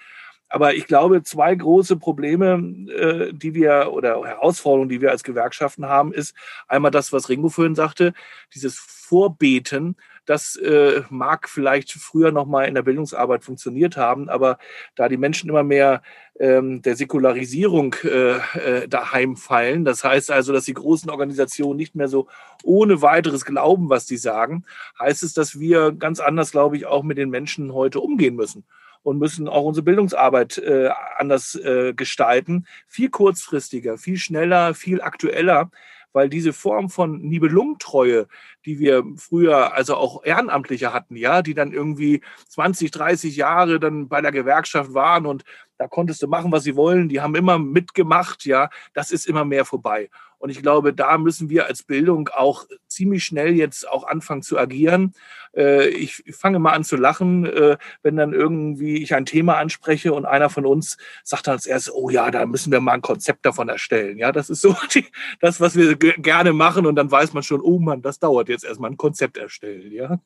Aber 0.47 0.75
ich 0.75 0.85
glaube, 0.85 1.23
zwei 1.23 1.55
große 1.55 1.97
Probleme, 1.97 2.53
äh, 2.91 3.33
die 3.33 3.55
wir 3.55 3.91
oder 3.91 4.23
Herausforderungen, 4.23 4.89
die 4.89 5.01
wir 5.01 5.11
als 5.11 5.23
Gewerkschaften 5.23 5.87
haben, 5.87 6.13
ist 6.13 6.35
einmal 6.67 6.91
das, 6.91 7.11
was 7.11 7.29
Ringo 7.29 7.49
vorhin 7.49 7.75
sagte, 7.75 8.13
dieses 8.53 8.77
Vorbeten 8.77 9.95
das 10.25 10.55
äh, 10.55 11.03
mag 11.09 11.49
vielleicht 11.49 11.91
früher 11.91 12.31
noch 12.31 12.45
mal 12.45 12.63
in 12.63 12.75
der 12.75 12.81
Bildungsarbeit 12.83 13.43
funktioniert 13.43 13.97
haben, 13.97 14.29
aber 14.29 14.57
da 14.95 15.07
die 15.09 15.17
Menschen 15.17 15.49
immer 15.49 15.63
mehr 15.63 16.01
ähm, 16.39 16.81
der 16.81 16.95
Säkularisierung 16.95 17.95
äh, 18.03 18.37
äh, 18.37 18.87
daheim 18.87 19.37
fallen, 19.37 19.85
das 19.85 20.03
heißt 20.03 20.31
also, 20.31 20.51
dass 20.53 20.65
die 20.65 20.73
großen 20.73 21.09
Organisationen 21.09 21.77
nicht 21.77 21.95
mehr 21.95 22.07
so 22.07 22.27
ohne 22.63 23.01
weiteres 23.01 23.45
glauben, 23.45 23.89
was 23.89 24.05
die 24.05 24.17
sagen, 24.17 24.65
heißt 24.99 25.23
es, 25.23 25.33
dass 25.33 25.59
wir 25.59 25.91
ganz 25.91 26.19
anders, 26.19 26.51
glaube 26.51 26.77
ich, 26.77 26.85
auch 26.85 27.03
mit 27.03 27.17
den 27.17 27.29
Menschen 27.29 27.73
heute 27.73 27.99
umgehen 27.99 28.35
müssen 28.35 28.65
und 29.05 29.19
müssen 29.19 29.47
auch 29.47 29.63
unsere 29.63 29.83
Bildungsarbeit 29.83 30.57
äh, 30.57 30.89
anders 31.17 31.55
äh, 31.55 31.93
gestalten, 31.93 32.65
viel 32.87 33.09
kurzfristiger, 33.09 33.97
viel 33.99 34.17
schneller, 34.17 34.73
viel 34.73 34.99
aktueller, 35.01 35.69
weil 36.15 36.29
diese 36.29 36.53
Form 36.53 36.89
von 36.89 37.19
Nibelungentreue, 37.19 38.27
die 38.65 38.79
wir 38.79 39.03
früher 39.17 39.73
also 39.73 39.97
auch 39.97 40.23
Ehrenamtliche 40.23 40.93
hatten, 40.93 41.17
ja, 41.17 41.41
die 41.41 41.53
dann 41.53 41.73
irgendwie 41.73 42.21
20, 42.47 42.89
30 42.89 43.35
Jahre 43.35 43.79
dann 43.81 44.07
bei 44.07 44.21
der 44.21 44.31
Gewerkschaft 44.31 44.93
waren 44.93 45.25
und 45.25 45.43
da 45.77 45.87
konntest 45.87 46.23
du 46.23 46.27
machen, 46.27 46.53
was 46.53 46.63
sie 46.63 46.77
wollen, 46.77 47.09
die 47.09 47.19
haben 47.19 47.35
immer 47.35 47.59
mitgemacht, 47.59 48.45
ja, 48.45 48.69
das 48.93 49.11
ist 49.11 49.27
immer 49.27 49.43
mehr 49.43 49.65
vorbei. 49.65 50.09
Und 50.37 50.49
ich 50.49 50.61
glaube, 50.61 50.93
da 50.93 51.17
müssen 51.17 51.49
wir 51.49 51.65
als 51.65 51.83
Bildung 51.83 52.29
auch 52.29 52.65
ziemlich 52.87 53.23
schnell 53.23 53.53
jetzt 53.53 53.87
auch 53.87 54.05
anfangen 54.05 54.41
zu 54.41 54.57
agieren. 54.57 55.13
Äh, 55.55 55.89
ich 55.89 56.23
fange 56.31 56.59
mal 56.59 56.73
an 56.73 56.83
zu 56.83 56.95
lachen, 56.95 57.45
äh, 57.45 57.77
wenn 58.03 58.15
dann 58.15 58.33
irgendwie 58.33 59.01
ich 59.01 59.15
ein 59.15 59.25
Thema 59.25 59.57
anspreche 59.57 60.13
und 60.13 60.25
einer 60.25 60.49
von 60.49 60.65
uns 60.65 60.97
sagt 61.23 61.47
dann 61.47 61.53
als 61.53 61.65
erstes, 61.65 61.93
oh 61.93 62.09
ja, 62.09 62.31
da 62.31 62.45
müssen 62.45 62.71
wir 62.71 62.81
mal 62.81 62.93
ein 62.93 63.01
Konzept 63.01 63.45
davon 63.45 63.69
erstellen. 63.69 64.17
Ja, 64.17 64.31
das 64.31 64.49
ist 64.49 64.61
so 64.61 64.75
die, 64.93 65.05
das, 65.39 65.59
was 65.59 65.75
wir 65.75 65.95
gerne 65.95 66.53
machen. 66.53 66.85
Und 66.85 66.95
dann 66.95 67.11
weiß 67.11 67.33
man 67.33 67.43
schon, 67.43 67.61
oh 67.61 67.79
Mann, 67.79 68.01
das 68.01 68.19
dauert 68.19 68.49
jetzt 68.49 68.65
erstmal 68.65 68.91
ein 68.91 68.97
Konzept 68.97 69.37
erstellen. 69.37 69.91
Ja. 69.91 70.19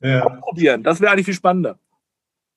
ja. 0.00 0.28
Probieren. 0.28 0.82
Das 0.82 1.00
wäre 1.00 1.12
eigentlich 1.12 1.26
viel 1.26 1.34
spannender 1.34 1.78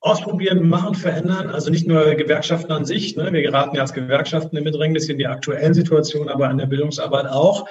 ausprobieren, 0.06 0.68
machen, 0.68 0.94
verändern. 0.94 1.50
Also 1.50 1.70
nicht 1.70 1.86
nur 1.86 2.14
Gewerkschaften 2.14 2.72
an 2.72 2.84
sich. 2.84 3.16
Ne? 3.16 3.32
Wir 3.32 3.42
geraten 3.42 3.76
ja 3.76 3.82
als 3.82 3.92
Gewerkschaften 3.92 4.56
in 4.56 4.64
Bedrängnis 4.64 5.08
in 5.08 5.18
die 5.18 5.26
aktuellen 5.26 5.74
Situationen, 5.74 6.28
aber 6.28 6.48
an 6.48 6.58
der 6.58 6.66
Bildungsarbeit 6.66 7.26
auch. 7.26 7.66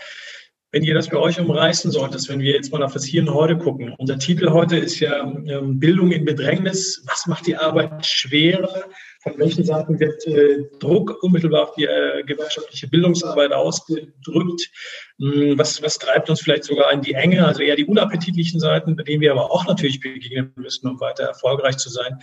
Wenn 0.75 0.83
ihr 0.83 0.93
das 0.93 1.07
bei 1.07 1.15
euch 1.15 1.39
umreißen 1.39 1.89
solltet, 1.89 2.27
wenn 2.27 2.41
wir 2.41 2.51
jetzt 2.51 2.73
mal 2.73 2.83
auf 2.83 2.91
das 2.91 3.05
Hier 3.05 3.21
und 3.21 3.33
Heute 3.33 3.57
gucken. 3.57 3.95
Unser 3.97 4.19
Titel 4.19 4.49
heute 4.49 4.75
ist 4.75 4.99
ja 4.99 5.21
ähm, 5.23 5.79
Bildung 5.79 6.11
in 6.11 6.25
Bedrängnis. 6.25 7.01
Was 7.07 7.27
macht 7.27 7.47
die 7.47 7.55
Arbeit 7.55 8.05
schwerer? 8.05 8.83
Von 9.23 9.39
welchen 9.39 9.63
Seiten 9.63 9.97
wird 10.01 10.27
äh, 10.27 10.65
Druck 10.79 11.23
unmittelbar 11.23 11.63
auf 11.63 11.75
die 11.75 11.85
äh, 11.85 12.23
gewerkschaftliche 12.23 12.89
Bildungsarbeit 12.89 13.53
ausgedrückt? 13.53 14.69
Hm, 15.17 15.57
was, 15.57 15.81
was 15.81 15.97
treibt 15.97 16.29
uns 16.29 16.41
vielleicht 16.41 16.65
sogar 16.65 16.91
in 16.91 16.99
die 16.99 17.13
Enge, 17.13 17.47
also 17.47 17.61
eher 17.61 17.77
die 17.77 17.85
unappetitlichen 17.85 18.59
Seiten, 18.59 18.97
bei 18.97 19.03
denen 19.03 19.21
wir 19.21 19.31
aber 19.31 19.51
auch 19.51 19.65
natürlich 19.65 20.01
begegnen 20.01 20.51
müssen, 20.57 20.89
um 20.89 20.99
weiter 20.99 21.23
erfolgreich 21.23 21.77
zu 21.77 21.89
sein? 21.89 22.19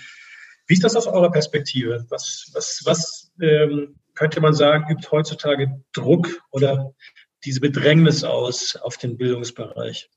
Wie 0.66 0.74
ist 0.74 0.84
das 0.84 0.94
aus 0.94 1.06
eurer 1.06 1.32
Perspektive? 1.32 2.04
Was, 2.10 2.50
was, 2.52 2.82
was 2.84 3.32
ähm, 3.40 3.96
könnte 4.14 4.42
man 4.42 4.52
sagen, 4.52 4.92
übt 4.92 5.08
heutzutage 5.10 5.82
Druck 5.94 6.28
oder 6.50 6.92
diese 7.44 7.60
Bedrängnis 7.60 8.24
aus 8.24 8.76
auf 8.76 8.96
den 8.96 9.16
Bildungsbereich? 9.16 10.10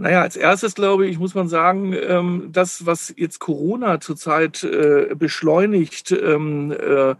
Naja, 0.00 0.22
als 0.22 0.34
erstes 0.34 0.74
glaube 0.74 1.06
ich, 1.06 1.18
muss 1.18 1.34
man 1.34 1.46
sagen, 1.50 1.92
ähm, 1.92 2.48
das, 2.52 2.86
was 2.86 3.12
jetzt 3.18 3.38
Corona 3.38 4.00
zurzeit 4.00 4.64
äh, 4.64 5.14
beschleunigt 5.14 6.10
ähm, 6.12 6.72
äh, 6.72 7.16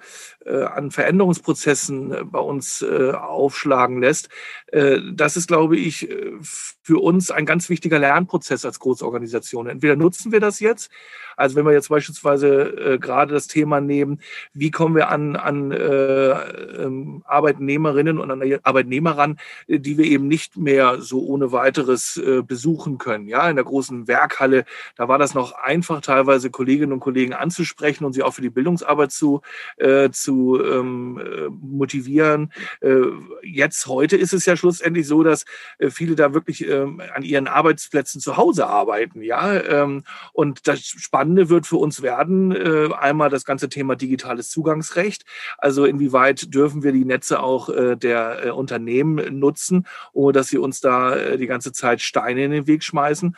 äh, 0.47 0.65
an 0.65 0.91
Veränderungsprozessen 0.91 2.31
bei 2.31 2.39
uns 2.39 2.83
aufschlagen 2.83 4.01
lässt, 4.01 4.31
das 5.13 5.37
ist, 5.37 5.49
glaube 5.49 5.77
ich, 5.77 6.09
für 6.41 7.03
uns 7.03 7.31
ein 7.31 7.45
ganz 7.45 7.69
wichtiger 7.69 7.99
Lernprozess 7.99 8.65
als 8.65 8.79
Großorganisation. 8.79 9.67
Entweder 9.67 9.97
nutzen 9.97 10.33
wir 10.33 10.41
das 10.41 10.61
jetzt, 10.61 10.91
also 11.37 11.57
wenn 11.57 11.67
wir 11.67 11.73
jetzt 11.73 11.89
beispielsweise 11.89 12.95
äh, 12.95 12.99
gerade 12.99 13.35
das 13.35 13.47
Thema 13.47 13.81
nehmen, 13.81 14.21
wie 14.53 14.71
kommen 14.71 14.95
wir 14.95 15.09
an, 15.09 15.37
an 15.37 15.73
äh, 15.73 16.31
ähm, 16.31 17.23
Arbeitnehmerinnen 17.27 18.19
und 18.19 18.31
an 18.31 18.43
Arbeitnehmer 18.63 19.17
ran, 19.17 19.39
die 19.69 19.99
wir 19.99 20.05
eben 20.05 20.29
nicht 20.29 20.57
mehr 20.57 21.01
so 21.01 21.25
ohne 21.25 21.53
weiteres 21.53 22.17
äh, 22.17 22.43
besuchen 22.43 22.99
können. 22.99 23.29
Ja, 23.29 23.49
in 23.49 23.57
der 23.57 23.65
großen 23.65 24.09
Werkhalle, 24.09 24.65
da 24.97 25.09
war 25.09 25.19
das 25.19 25.35
noch 25.35 25.53
einfach, 25.53 26.01
teilweise 26.01 26.51
Kolleginnen 26.51 26.93
und 26.93 27.01
Kollegen 27.01 27.33
anzusprechen 27.33 28.05
und 28.05 28.13
sie 28.13 28.23
auch 28.23 28.35
für 28.35 28.43
die 28.43 28.51
Bildungsarbeit 28.51 29.13
zu, 29.13 29.41
äh, 29.77 30.11
zu 30.11 30.61
ähm, 30.63 31.19
äh, 31.19 31.49
motivieren. 31.49 32.53
Äh, 32.81 33.03
jetzt, 33.43 33.87
heute 33.87 34.17
ist 34.17 34.33
es 34.33 34.47
ja 34.47 34.57
schlussendlich 34.57 35.07
so, 35.07 35.23
dass 35.23 35.45
äh, 35.79 35.91
viele 35.91 36.15
da 36.15 36.35
wirklich 36.35 36.67
ähm, 36.67 37.01
an 37.15 37.23
ihren 37.23 37.49
Arbeitsplätzen 37.49 38.21
zu 38.21 38.37
Hause 38.37 38.67
arbeiten. 38.67 39.23
Ja, 39.23 39.61
ähm, 39.61 40.03
und 40.33 40.67
das 40.67 40.81
Spannende 40.81 41.20
Spannende 41.21 41.50
wird 41.50 41.67
für 41.67 41.77
uns 41.77 42.00
werden, 42.00 42.50
äh, 42.50 42.89
einmal 42.95 43.29
das 43.29 43.45
ganze 43.45 43.69
Thema 43.69 43.95
digitales 43.95 44.49
Zugangsrecht. 44.49 45.27
Also 45.59 45.85
inwieweit 45.85 46.55
dürfen 46.55 46.83
wir 46.83 46.93
die 46.93 47.05
Netze 47.05 47.43
auch 47.43 47.69
äh, 47.69 47.95
der 47.95 48.47
äh, 48.47 48.50
Unternehmen 48.53 49.39
nutzen, 49.39 49.87
ohne 50.15 50.33
dass 50.33 50.49
sie 50.49 50.57
uns 50.57 50.81
da 50.81 51.37
die 51.37 51.47
ganze 51.47 51.73
Zeit 51.73 52.00
Steine 52.00 52.43
in 52.47 52.53
den 52.53 52.67
Weg 52.67 52.83
schmeißen. 52.83 53.37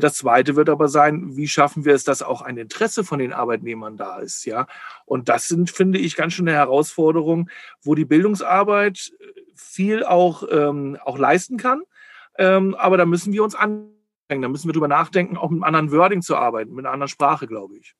Das 0.00 0.14
zweite 0.14 0.56
wird 0.56 0.68
aber 0.68 0.88
sein, 0.88 1.36
wie 1.36 1.46
schaffen 1.46 1.84
wir 1.84 1.94
es, 1.94 2.02
dass 2.02 2.22
auch 2.22 2.42
ein 2.42 2.56
Interesse 2.56 3.04
von 3.04 3.20
den 3.20 3.32
Arbeitnehmern 3.32 3.96
da 3.96 4.18
ist, 4.18 4.44
ja. 4.44 4.66
Und 5.04 5.28
das 5.28 5.46
sind, 5.46 5.70
finde 5.70 6.00
ich, 6.00 6.16
ganz 6.16 6.32
schön 6.32 6.48
eine 6.48 6.56
Herausforderung, 6.56 7.48
wo 7.80 7.94
die 7.94 8.04
Bildungsarbeit 8.04 9.12
viel 9.54 10.02
auch, 10.04 10.42
ähm, 10.50 10.98
auch 11.04 11.18
leisten 11.18 11.56
kann. 11.58 11.82
Ähm, 12.38 12.74
aber 12.74 12.96
da 12.96 13.06
müssen 13.06 13.32
wir 13.32 13.44
uns 13.44 13.54
an 13.54 13.99
da 14.30 14.48
müssen 14.48 14.68
wir 14.68 14.72
drüber 14.72 14.88
nachdenken, 14.88 15.36
auch 15.36 15.50
mit 15.50 15.62
einem 15.62 15.74
anderen 15.74 15.92
Wording 15.92 16.22
zu 16.22 16.36
arbeiten, 16.36 16.74
mit 16.74 16.84
einer 16.84 16.92
anderen 16.92 17.08
Sprache, 17.08 17.46
glaube 17.46 17.76
ich. 17.76 17.94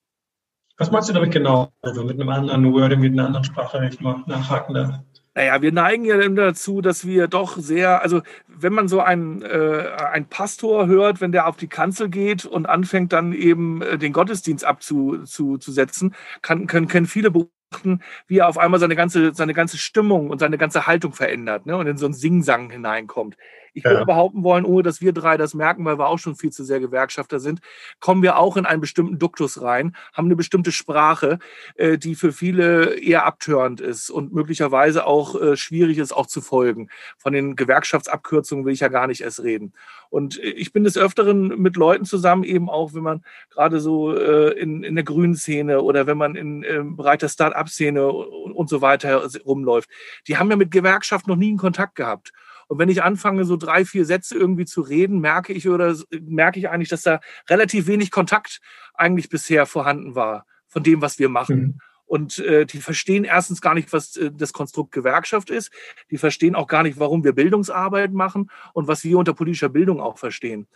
Was 0.79 0.91
meinst 0.91 1.11
du 1.11 1.13
damit 1.13 1.33
genau? 1.33 1.69
Also 1.83 2.05
mit 2.05 2.19
einem 2.19 2.31
anderen 2.31 2.73
Wording, 2.73 3.01
mit 3.01 3.13
einer 3.13 3.27
anderen 3.27 3.45
Sprache, 3.45 3.81
wenn 3.81 3.89
ich 3.93 4.01
mal 4.01 4.23
nachhaken 4.27 4.75
darf? 4.75 5.01
Naja, 5.35 5.63
wir 5.63 5.73
neigen 5.73 6.05
ja 6.05 6.17
dazu, 6.29 6.81
dass 6.81 7.07
wir 7.07 7.29
doch 7.29 7.57
sehr, 7.57 8.03
also 8.03 8.23
wenn 8.49 8.73
man 8.73 8.89
so 8.89 9.01
einen, 9.01 9.43
äh, 9.43 9.91
einen 9.97 10.27
Pastor 10.27 10.87
hört, 10.87 11.21
wenn 11.21 11.33
der 11.33 11.47
auf 11.47 11.57
die 11.57 11.69
Kanzel 11.69 12.09
geht 12.09 12.45
und 12.45 12.67
anfängt 12.67 13.13
dann 13.13 13.33
eben 13.33 13.81
äh, 13.83 13.97
den 13.97 14.13
Gottesdienst 14.13 14.65
abzusetzen, 14.65 16.15
kann, 16.43 16.67
können, 16.67 16.89
können 16.89 17.07
viele 17.07 17.31
beobachten, 17.31 18.01
wie 18.27 18.39
er 18.39 18.49
auf 18.49 18.59
einmal 18.59 18.81
seine 18.81 18.97
ganze, 18.97 19.33
seine 19.35 19.55
ganze 19.55 19.79
Stimmung 19.79 20.31
und 20.31 20.39
seine 20.39 20.59
ganze 20.59 20.87
Haltung 20.87 21.13
verändert 21.13 21.65
ne, 21.65 21.77
und 21.77 21.87
in 21.87 21.97
so 21.97 22.07
einen 22.07 22.15
Singsang 22.15 22.71
hineinkommt. 22.71 23.37
Ich 23.75 23.85
würde 23.85 24.01
ja. 24.01 24.05
behaupten 24.05 24.43
wollen, 24.43 24.65
ohne 24.65 24.83
dass 24.83 25.01
wir 25.01 25.13
drei 25.13 25.37
das 25.37 25.55
merken, 25.55 25.85
weil 25.85 25.99
wir 25.99 26.09
auch 26.09 26.19
schon 26.19 26.37
viel 26.37 26.51
zu 26.51 26.65
sehr 26.65 26.81
Gewerkschafter 26.81 27.41
sind, 27.41 27.61
kommen 28.01 28.23
wir 28.23 28.39
auch 28.39 28.57
in 28.57 28.67
einen 28.67 28.81
bestimmten 28.81 29.19
Duktus 29.19 29.63
rein, 29.63 29.97
haben 30.13 30.27
eine 30.27 30.37
bestimmte 30.37 30.73
Sprache, 30.73 31.39
äh, 31.77 31.99
die 31.99 32.15
für 32.15 32.33
viele 32.33 32.99
eher 32.99 33.27
abtörend 33.27 33.81
ist 33.81 34.11
und 34.11 34.33
möglicherweise 34.33 35.07
auch 35.07 35.41
äh, 35.41 35.57
schwierig 35.57 35.99
ist, 35.99 36.13
auch 36.13 36.27
zu 36.27 36.41
folgen. 36.41 36.89
Von 37.19 37.33
den 37.33 37.57
Gewerkschaftsabkürzungen 37.57 38.65
will 38.65 38.73
ich 38.73 38.81
ja 38.81 38.89
gar 38.89 39.07
nicht 39.07 39.21
erst 39.21 39.43
reden. 39.43 39.73
Und 40.09 40.39
äh, 40.39 40.51
ich 40.51 40.73
bin 40.73 40.85
des 40.85 40.99
Öfteren 40.99 41.49
mit 41.61 41.77
Leuten 41.77 42.05
zusammen, 42.05 42.45
eben 42.45 42.69
auch, 42.69 42.95
wenn 42.95 43.03
man 43.03 43.25
gerade 43.51 43.81
so 43.81 44.13
in, 44.13 44.83
in 44.83 44.95
der 44.95 45.05
grünen 45.05 45.35
Szene 45.35 45.83
oder 45.83 46.07
wenn 46.07 46.17
man 46.19 46.35
in, 46.35 46.63
im 46.63 46.97
Bereich 46.97 47.19
der 47.19 47.29
Start-up-Szene 47.29 48.07
und, 48.09 48.53
und 48.53 48.69
so 48.69 48.81
weiter 48.81 49.27
rumläuft. 49.45 49.89
Die 50.27 50.37
haben 50.37 50.51
ja 50.51 50.57
mit 50.57 50.71
Gewerkschaft 50.71 51.27
noch 51.27 51.37
nie 51.37 51.49
einen 51.49 51.59
Kontakt 51.59 51.95
gehabt. 51.95 52.33
Und 52.71 52.79
wenn 52.79 52.89
ich 52.89 53.03
anfange, 53.03 53.45
so 53.45 53.57
drei, 53.57 53.85
vier 53.85 54.05
Sätze 54.05 54.37
irgendwie 54.37 54.65
zu 54.65 54.81
reden, 54.81 55.19
merke 55.19 55.53
ich 55.53 55.69
oder 55.69 55.97
merke 56.21 56.61
ich 56.61 56.69
eigentlich, 56.69 56.89
dass 56.89 57.03
da 57.03 57.19
relativ 57.49 57.89
wenig 57.89 58.13
Kontakt 58.13 58.61
eigentlich 58.95 59.29
bisher 59.29 59.67
vorhanden 59.67 60.15
war 60.15 60.47
von 60.69 60.85
dem, 60.85 61.03
was 61.03 61.19
wir 61.19 61.29
machen. 61.29 61.61
Mhm. 61.61 61.79
Und 62.05 62.39
äh, 62.39 62.67
die 62.67 62.79
verstehen 62.79 63.25
erstens 63.25 63.61
gar 63.61 63.75
nicht, 63.75 63.93
was 63.93 64.15
äh, 64.17 64.31
das 64.33 64.53
Konstrukt 64.53 64.93
Gewerkschaft 64.93 65.51
ist. 65.51 65.73
Die 66.13 66.17
verstehen 66.17 66.55
auch 66.55 66.69
gar 66.69 66.85
nicht, 66.85 67.01
warum 67.01 67.25
wir 67.25 67.33
Bildungsarbeit 67.33 68.13
machen 68.13 68.49
und 68.73 68.87
was 68.87 69.03
wir 69.03 69.19
unter 69.19 69.35
politischer 69.35 69.69
Bildung 69.69 70.01
auch 70.01 70.19
verstehen. 70.19 70.69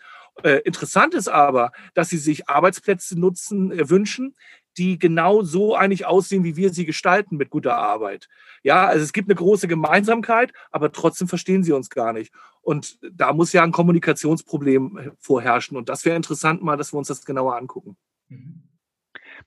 Äh, 0.43 0.63
interessant 0.65 1.15
ist 1.15 1.29
aber, 1.29 1.71
dass 1.95 2.09
sie 2.09 2.19
sich 2.19 2.49
Arbeitsplätze 2.49 3.19
nutzen, 3.19 3.71
äh, 3.71 3.89
wünschen, 3.89 4.35
die 4.77 4.99
genau 4.99 5.43
so 5.43 5.75
eigentlich 5.75 6.07
aussehen, 6.07 6.45
wie 6.45 6.57
wir 6.57 6.73
sie 6.73 6.85
gestalten 6.85 7.37
mit 7.37 7.51
guter 7.51 7.77
Arbeit. 7.77 8.29
Ja, 8.63 8.87
also 8.87 9.03
es 9.03 9.13
gibt 9.13 9.29
eine 9.29 9.37
große 9.37 9.69
Gemeinsamkeit, 9.69 10.53
aber 10.71 10.93
trotzdem 10.93 11.29
verstehen 11.29 11.63
sie 11.63 11.73
uns 11.73 11.91
gar 11.91 12.13
nicht. 12.13 12.33
Und 12.63 12.99
da 13.13 13.33
muss 13.33 13.53
ja 13.53 13.63
ein 13.63 13.73
Kommunikationsproblem 13.73 15.13
vorherrschen. 15.19 15.77
Und 15.77 15.89
das 15.89 16.05
wäre 16.05 16.17
interessant 16.17 16.63
mal, 16.63 16.77
dass 16.77 16.93
wir 16.93 16.99
uns 16.99 17.09
das 17.09 17.25
genauer 17.25 17.57
angucken. 17.57 17.97
Mhm. 18.29 18.63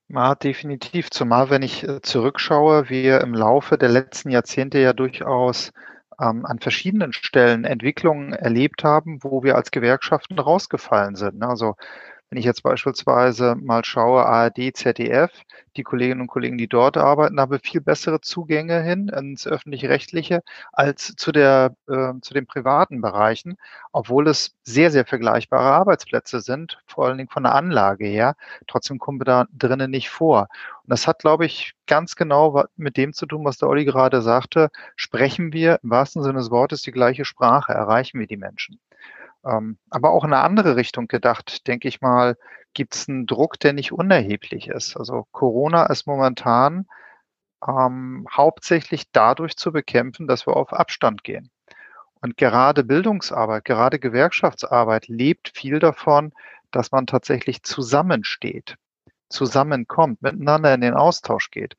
Ja, 0.10 0.36
definitiv. 0.36 1.10
Zumal, 1.10 1.50
wenn 1.50 1.62
ich 1.62 1.84
äh, 1.84 2.02
zurückschaue, 2.02 2.90
wir 2.90 3.22
im 3.22 3.34
Laufe 3.34 3.78
der 3.78 3.90
letzten 3.90 4.30
Jahrzehnte 4.30 4.80
ja 4.80 4.94
durchaus 4.94 5.74
ähm, 6.20 6.46
an 6.46 6.60
verschiedenen 6.60 7.12
Stellen 7.14 7.66
Entwicklungen 7.66 8.34
erlebt 8.34 8.84
haben, 8.84 9.20
wo 9.22 9.44
wir 9.44 9.56
als 9.56 9.72
Gewerkschaften 9.72 10.40
rausgefallen 10.40 11.16
sind. 11.16 11.40
Ne? 11.40 11.48
Also 11.48 11.76
wenn 12.30 12.40
ich 12.40 12.46
jetzt 12.46 12.64
beispielsweise 12.64 13.56
mal 13.56 13.86
schaue, 13.86 14.26
ARD, 14.26 14.76
ZDF, 14.76 15.32
die 15.78 15.84
Kolleginnen 15.84 16.22
und 16.22 16.28
Kollegen, 16.28 16.58
die 16.58 16.68
dort 16.68 16.98
arbeiten, 16.98 17.40
haben 17.40 17.60
viel 17.60 17.80
bessere 17.80 18.20
Zugänge 18.20 18.82
hin 18.84 19.08
ins 19.08 19.48
öffentlich-rechtliche 19.48 20.42
als 20.74 21.16
zu, 21.16 21.32
der, 21.32 21.76
äh, 21.88 22.14
zu 22.22 22.34
den 22.34 22.46
privaten 22.46 23.00
Bereichen, 23.00 23.58
obwohl 23.94 24.28
es 24.28 24.56
sehr, 24.64 24.92
sehr 24.92 25.06
vergleichbare 25.06 25.72
Arbeitsplätze 25.72 26.42
sind, 26.42 26.80
vor 26.86 27.06
allen 27.06 27.18
Dingen 27.18 27.30
von 27.30 27.44
der 27.44 27.56
Anlage 27.56 28.06
her. 28.06 28.36
Trotzdem 28.68 29.00
kommen 29.00 29.22
wir 29.22 29.26
da 29.26 29.46
drinnen 29.58 29.92
nicht 29.92 30.10
vor. 30.10 30.50
Und 30.84 30.92
das 30.92 31.08
hat, 31.08 31.20
glaube 31.20 31.46
ich, 31.46 31.76
ganz 31.86 32.16
genau 32.18 32.66
mit 32.76 32.98
dem 32.98 33.14
zu 33.14 33.26
tun, 33.26 33.46
was 33.46 33.58
der 33.58 33.70
Olli 33.70 33.86
gerade 33.86 34.22
sagte. 34.22 34.70
Sprechen 34.98 35.54
wir 35.54 35.80
im 35.82 35.92
wahrsten 35.92 36.24
Sinne 36.24 36.40
des 36.40 36.52
Wortes 36.52 36.82
die 36.82 36.92
gleiche 36.92 37.24
Sprache, 37.24 37.72
erreichen 37.74 38.20
wir 38.20 38.28
die 38.28 38.38
Menschen. 38.38 38.80
Ähm, 39.48 39.78
aber 39.90 40.12
auch 40.12 40.24
in 40.24 40.34
eine 40.34 40.44
andere 40.44 40.76
Richtung 40.76 41.08
gedacht, 41.08 41.68
denke 41.68 41.88
ich 41.88 42.02
mal, 42.02 42.38
gibt 42.74 42.96
es 42.96 43.08
einen 43.08 43.26
Druck, 43.26 43.60
der 43.60 43.74
nicht 43.74 43.92
unerheblich 43.92 44.68
ist. 44.68 44.98
Also 44.98 45.28
Corona 45.32 45.86
ist 45.88 46.06
momentan 46.06 46.88
ähm, 47.68 48.28
hauptsächlich 48.32 49.12
dadurch 49.12 49.56
zu 49.58 49.72
bekämpfen, 49.72 50.28
dass 50.28 50.46
wir 50.48 50.56
auf 50.56 50.74
Abstand 50.74 51.24
gehen. 51.24 51.50
Und 52.22 52.38
gerade 52.38 52.84
Bildungsarbeit, 52.84 53.66
gerade 53.66 54.00
Gewerkschaftsarbeit 54.00 55.08
lebt 55.08 55.52
viel 55.56 55.80
davon, 55.80 56.34
dass 56.72 56.92
man 56.92 57.08
tatsächlich 57.08 57.64
zusammensteht, 57.64 58.76
zusammenkommt, 59.30 60.22
miteinander 60.22 60.74
in 60.74 60.82
den 60.82 60.94
Austausch 60.94 61.52
geht. 61.52 61.78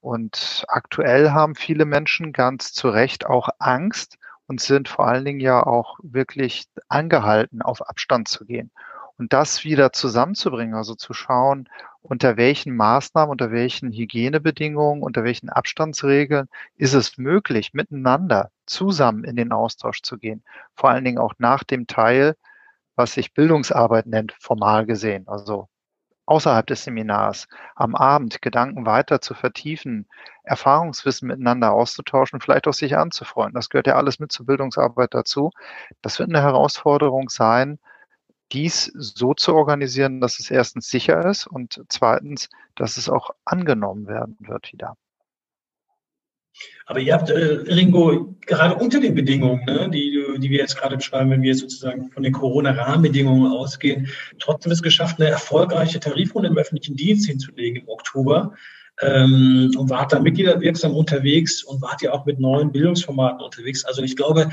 Und 0.00 0.64
aktuell 0.68 1.30
haben 1.30 1.54
viele 1.54 1.84
Menschen 1.84 2.32
ganz 2.32 2.72
zu 2.72 2.88
Recht 2.88 3.26
auch 3.26 3.50
Angst, 3.58 4.16
und 4.50 4.60
sind 4.60 4.88
vor 4.88 5.06
allen 5.06 5.24
Dingen 5.24 5.38
ja 5.38 5.64
auch 5.64 6.00
wirklich 6.02 6.64
angehalten, 6.88 7.62
auf 7.62 7.88
Abstand 7.88 8.26
zu 8.26 8.44
gehen. 8.44 8.72
Und 9.16 9.32
das 9.32 9.62
wieder 9.62 9.92
zusammenzubringen, 9.92 10.74
also 10.74 10.96
zu 10.96 11.14
schauen, 11.14 11.68
unter 12.02 12.36
welchen 12.36 12.74
Maßnahmen, 12.74 13.30
unter 13.30 13.52
welchen 13.52 13.92
Hygienebedingungen, 13.92 15.04
unter 15.04 15.22
welchen 15.22 15.50
Abstandsregeln 15.50 16.48
ist 16.74 16.94
es 16.94 17.16
möglich, 17.16 17.74
miteinander 17.74 18.50
zusammen 18.66 19.22
in 19.22 19.36
den 19.36 19.52
Austausch 19.52 20.02
zu 20.02 20.18
gehen. 20.18 20.42
Vor 20.74 20.90
allen 20.90 21.04
Dingen 21.04 21.18
auch 21.18 21.34
nach 21.38 21.62
dem 21.62 21.86
Teil, 21.86 22.34
was 22.96 23.12
sich 23.12 23.32
Bildungsarbeit 23.32 24.06
nennt, 24.06 24.34
formal 24.40 24.84
gesehen. 24.84 25.28
Also 25.28 25.68
außerhalb 26.30 26.64
des 26.66 26.84
Seminars, 26.84 27.48
am 27.74 27.96
Abend 27.96 28.40
Gedanken 28.40 28.86
weiter 28.86 29.20
zu 29.20 29.34
vertiefen, 29.34 30.06
Erfahrungswissen 30.44 31.26
miteinander 31.26 31.72
auszutauschen, 31.72 32.40
vielleicht 32.40 32.68
auch 32.68 32.72
sich 32.72 32.96
anzufreunden. 32.96 33.56
Das 33.56 33.68
gehört 33.68 33.88
ja 33.88 33.96
alles 33.96 34.20
mit 34.20 34.30
zur 34.30 34.46
Bildungsarbeit 34.46 35.12
dazu. 35.12 35.50
Das 36.02 36.20
wird 36.20 36.28
eine 36.28 36.40
Herausforderung 36.40 37.30
sein, 37.30 37.80
dies 38.52 38.92
so 38.94 39.34
zu 39.34 39.54
organisieren, 39.54 40.20
dass 40.20 40.38
es 40.38 40.52
erstens 40.52 40.88
sicher 40.88 41.24
ist 41.26 41.48
und 41.48 41.84
zweitens, 41.88 42.48
dass 42.76 42.96
es 42.96 43.08
auch 43.08 43.30
angenommen 43.44 44.06
werden 44.06 44.36
wird 44.38 44.72
wieder. 44.72 44.96
Aber 46.86 47.00
ihr 47.00 47.14
habt, 47.14 47.30
äh, 47.30 47.34
Ringo, 47.68 48.36
gerade 48.46 48.74
unter 48.74 49.00
den 49.00 49.14
Bedingungen, 49.14 49.64
ne, 49.64 49.88
die, 49.90 50.24
die 50.38 50.50
wir 50.50 50.58
jetzt 50.58 50.76
gerade 50.76 50.96
beschreiben, 50.96 51.30
wenn 51.30 51.42
wir 51.42 51.54
sozusagen 51.54 52.10
von 52.10 52.22
den 52.22 52.32
Corona-Rahmenbedingungen 52.32 53.52
ausgehen, 53.52 54.08
trotzdem 54.38 54.72
es 54.72 54.82
geschafft, 54.82 55.20
eine 55.20 55.30
erfolgreiche 55.30 56.00
Tarifrunde 56.00 56.48
im 56.48 56.58
öffentlichen 56.58 56.96
Dienst 56.96 57.26
hinzulegen 57.26 57.82
im 57.82 57.88
Oktober. 57.88 58.54
Ähm, 59.02 59.72
und 59.78 59.88
wart 59.88 60.12
da 60.12 60.20
mitgliederwirksam 60.20 60.94
unterwegs 60.94 61.62
und 61.62 61.80
wart 61.80 62.02
ja 62.02 62.12
auch 62.12 62.26
mit 62.26 62.38
neuen 62.38 62.70
Bildungsformaten 62.70 63.40
unterwegs. 63.40 63.84
Also 63.84 64.02
ich 64.02 64.14
glaube, 64.14 64.50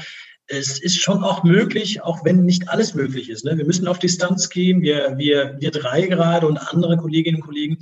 es 0.48 0.80
ist 0.80 1.02
schon 1.02 1.24
auch 1.24 1.44
möglich, 1.44 2.02
auch 2.02 2.24
wenn 2.24 2.46
nicht 2.46 2.70
alles 2.70 2.94
möglich 2.94 3.30
ist. 3.30 3.44
Ne? 3.44 3.58
Wir 3.58 3.66
müssen 3.66 3.88
auf 3.88 4.00
Distanz 4.00 4.50
gehen. 4.50 4.82
Wir, 4.82 5.16
wir, 5.18 5.58
wir 5.60 5.72
drei 5.72 6.04
gerade 6.04 6.48
und 6.48 6.58
andere 6.58 6.96
Kolleginnen 6.98 7.42
und 7.42 7.48
Kollegen 7.48 7.80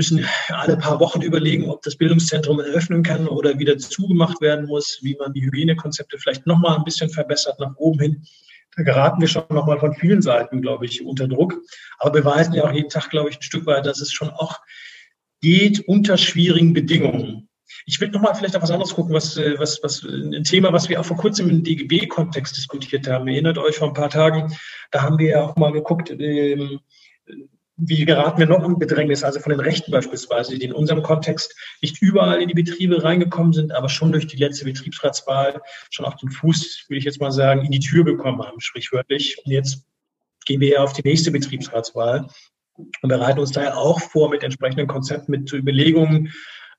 müssen 0.00 0.24
alle 0.48 0.78
paar 0.78 0.98
Wochen 0.98 1.20
überlegen, 1.20 1.68
ob 1.68 1.82
das 1.82 1.94
Bildungszentrum 1.94 2.58
eröffnen 2.58 3.02
kann 3.02 3.28
oder 3.28 3.58
wieder 3.58 3.76
zugemacht 3.76 4.40
werden 4.40 4.64
muss, 4.64 4.98
wie 5.02 5.14
man 5.14 5.34
die 5.34 5.42
Hygienekonzepte 5.42 6.16
vielleicht 6.16 6.46
nochmal 6.46 6.78
ein 6.78 6.84
bisschen 6.84 7.10
verbessert 7.10 7.60
nach 7.60 7.76
oben 7.76 8.00
hin. 8.00 8.24
Da 8.76 8.82
geraten 8.82 9.20
wir 9.20 9.28
schon 9.28 9.44
nochmal 9.50 9.78
von 9.78 9.94
vielen 9.94 10.22
Seiten, 10.22 10.62
glaube 10.62 10.86
ich, 10.86 11.04
unter 11.04 11.28
Druck. 11.28 11.60
Aber 11.98 12.12
beweisen 12.12 12.54
ja 12.54 12.64
auch 12.64 12.72
jeden 12.72 12.88
Tag, 12.88 13.10
glaube 13.10 13.28
ich, 13.28 13.36
ein 13.36 13.42
Stück 13.42 13.66
weit, 13.66 13.84
dass 13.84 14.00
es 14.00 14.10
schon 14.10 14.30
auch 14.30 14.58
geht 15.42 15.86
unter 15.86 16.16
schwierigen 16.16 16.72
Bedingungen. 16.72 17.50
Ich 17.84 18.00
will 18.00 18.08
nochmal 18.08 18.34
vielleicht 18.34 18.56
auf 18.56 18.62
was 18.62 18.70
anderes 18.70 18.94
gucken, 18.94 19.12
was, 19.12 19.36
was, 19.36 19.80
was 19.82 20.02
ein 20.02 20.44
Thema, 20.44 20.72
was 20.72 20.88
wir 20.88 20.98
auch 20.98 21.04
vor 21.04 21.18
kurzem 21.18 21.50
im 21.50 21.62
DGB-Kontext 21.62 22.56
diskutiert 22.56 23.06
haben. 23.06 23.28
Erinnert 23.28 23.58
euch 23.58 23.76
vor 23.76 23.88
ein 23.88 23.94
paar 23.94 24.08
Tagen, 24.10 24.56
da 24.92 25.02
haben 25.02 25.18
wir 25.18 25.28
ja 25.28 25.42
auch 25.42 25.56
mal 25.56 25.72
geguckt, 25.72 26.10
ähm, 26.10 26.80
wie 27.82 28.04
geraten 28.04 28.38
wir 28.38 28.46
noch 28.46 28.64
in 28.64 28.78
Bedrängnis, 28.78 29.24
also 29.24 29.40
von 29.40 29.50
den 29.50 29.60
Rechten 29.60 29.90
beispielsweise, 29.90 30.58
die 30.58 30.66
in 30.66 30.72
unserem 30.72 31.02
Kontext 31.02 31.54
nicht 31.80 32.00
überall 32.02 32.42
in 32.42 32.48
die 32.48 32.54
Betriebe 32.54 33.02
reingekommen 33.02 33.52
sind, 33.52 33.72
aber 33.72 33.88
schon 33.88 34.12
durch 34.12 34.26
die 34.26 34.36
letzte 34.36 34.66
Betriebsratswahl 34.66 35.62
schon 35.90 36.04
auf 36.04 36.16
den 36.16 36.30
Fuß, 36.30 36.84
würde 36.88 36.98
ich 36.98 37.04
jetzt 37.04 37.20
mal 37.20 37.32
sagen, 37.32 37.64
in 37.64 37.70
die 37.70 37.80
Tür 37.80 38.04
bekommen 38.04 38.42
haben, 38.42 38.60
sprichwörtlich. 38.60 39.40
Und 39.44 39.52
jetzt 39.52 39.86
gehen 40.44 40.60
wir 40.60 40.68
ja 40.68 40.82
auf 40.82 40.92
die 40.92 41.06
nächste 41.06 41.30
Betriebsratswahl 41.30 42.28
und 42.76 43.08
bereiten 43.08 43.40
uns 43.40 43.52
daher 43.52 43.78
auch 43.78 44.00
vor 44.00 44.28
mit 44.28 44.42
entsprechenden 44.42 44.86
Konzepten, 44.86 45.30
mit 45.30 45.52
Überlegungen, 45.52 46.32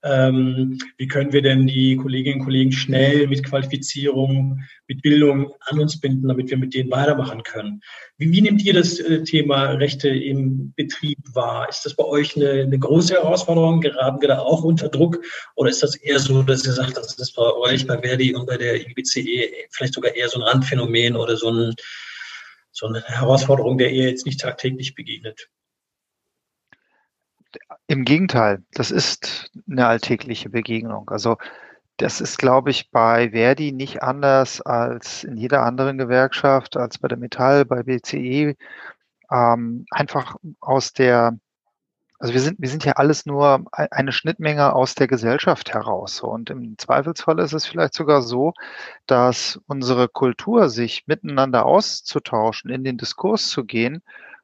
ähm, 0.03 0.79
wie 0.97 1.07
können 1.07 1.31
wir 1.31 1.41
denn 1.41 1.67
die 1.67 1.95
Kolleginnen 1.95 2.39
und 2.39 2.45
Kollegen 2.45 2.71
schnell 2.71 3.27
mit 3.27 3.43
Qualifizierung, 3.43 4.61
mit 4.87 5.01
Bildung 5.01 5.53
an 5.61 5.79
uns 5.79 5.99
binden, 5.99 6.27
damit 6.27 6.49
wir 6.49 6.57
mit 6.57 6.73
denen 6.73 6.89
weitermachen 6.89 7.43
können? 7.43 7.81
Wie, 8.17 8.31
wie 8.31 8.41
nehmt 8.41 8.63
ihr 8.63 8.73
das 8.73 8.99
äh, 8.99 9.23
Thema 9.23 9.71
Rechte 9.71 10.09
im 10.09 10.73
Betrieb 10.75 11.19
wahr? 11.33 11.69
Ist 11.69 11.85
das 11.85 11.95
bei 11.95 12.03
euch 12.03 12.35
eine, 12.35 12.49
eine 12.49 12.79
große 12.79 13.13
Herausforderung? 13.13 13.81
Geraten 13.81 14.21
wir 14.21 14.29
da 14.29 14.39
auch 14.39 14.63
unter 14.63 14.89
Druck? 14.89 15.19
Oder 15.55 15.69
ist 15.69 15.83
das 15.83 15.95
eher 15.95 16.19
so, 16.19 16.41
dass 16.41 16.65
ihr 16.65 16.73
sagt, 16.73 16.97
das 16.97 17.13
ist 17.13 17.35
bei 17.35 17.53
euch, 17.53 17.85
bei 17.85 17.99
Verdi 17.99 18.33
und 18.33 18.47
bei 18.47 18.57
der 18.57 18.81
IBCE 18.81 19.67
vielleicht 19.69 19.93
sogar 19.93 20.15
eher 20.15 20.29
so 20.29 20.39
ein 20.39 20.43
Randphänomen 20.43 21.15
oder 21.15 21.37
so, 21.37 21.49
ein, 21.51 21.75
so 22.71 22.87
eine 22.87 23.03
Herausforderung, 23.03 23.77
der 23.77 23.91
ihr 23.91 24.09
jetzt 24.09 24.25
nicht 24.25 24.39
tagtäglich 24.39 24.95
begegnet? 24.95 25.49
Im 27.87 28.05
Gegenteil, 28.05 28.63
das 28.73 28.91
ist 28.91 29.51
eine 29.69 29.87
alltägliche 29.87 30.49
Begegnung. 30.49 31.09
Also 31.09 31.37
das 32.01 32.19
ist, 32.19 32.37
glaube 32.37 32.71
ich, 32.71 32.89
bei 32.89 33.29
Verdi 33.31 33.71
nicht 33.71 34.01
anders 34.01 34.61
als 34.61 35.23
in 35.23 35.37
jeder 35.37 35.63
anderen 35.63 35.97
Gewerkschaft, 35.97 36.75
als 36.75 36.97
bei 36.97 37.07
der 37.07 37.17
Metall, 37.17 37.65
bei 37.65 37.83
BCE. 37.83 38.55
Ähm, 39.31 39.85
einfach 39.91 40.35
aus 40.59 40.93
der, 40.93 41.37
also 42.19 42.33
wir 42.33 42.41
sind, 42.41 42.59
wir 42.59 42.69
sind 42.69 42.85
ja 42.85 42.93
alles 42.93 43.25
nur 43.25 43.65
eine 43.71 44.11
Schnittmenge 44.11 44.73
aus 44.73 44.95
der 44.95 45.07
Gesellschaft 45.07 45.73
heraus. 45.73 46.21
Und 46.21 46.49
im 46.49 46.77
Zweifelsfall 46.77 47.39
ist 47.39 47.53
es 47.53 47.67
vielleicht 47.67 47.93
sogar 47.93 48.21
so, 48.23 48.53
dass 49.05 49.59
unsere 49.67 50.07
Kultur, 50.07 50.69
sich 50.69 51.03
miteinander 51.07 51.65
auszutauschen, 51.65 52.71
in 52.71 52.83
den 52.83 52.97
Diskurs 52.97 53.49
zu 53.49 53.63
gehen, 53.63 54.01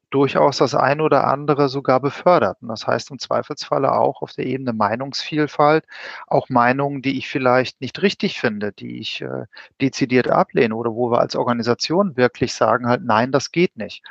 durchaus 0.10 0.58
das 0.58 0.76
eine 0.76 1.04
oder 1.04 1.28
andere 1.28 1.70
sogar 1.70 2.00
befördert. 2.00 2.58
Und 2.62 2.70
das 2.70 2.88
heißt 2.88 3.12
im 3.12 3.20
Zweifelsfalle 3.20 3.92
auch 3.94 4.22
auf 4.22 4.34
der 4.34 4.46
Ebene 4.46 4.74
Meinungsvielfalt, 4.74 5.86
auch 6.28 6.50
Meinungen, 6.50 7.02
die 7.02 7.18
ich 7.18 7.28
vielleicht 7.30 7.82
nicht 7.82 8.02
richtig 8.02 8.40
finde, 8.40 8.72
die 8.74 9.00
ich 9.00 9.22
äh, 9.22 9.46
dezidiert 9.82 10.30
ablehne 10.30 10.76
oder 10.76 10.94
wo 10.96 11.12
wir 11.12 11.20
als 11.20 11.36
Organisation 11.36 12.16
wirklich 12.18 12.54
sagen 12.54 12.88
halt, 12.88 13.04
nein, 13.04 13.32
das 13.32 13.52
geht 13.52 13.76
nicht. 13.78 14.04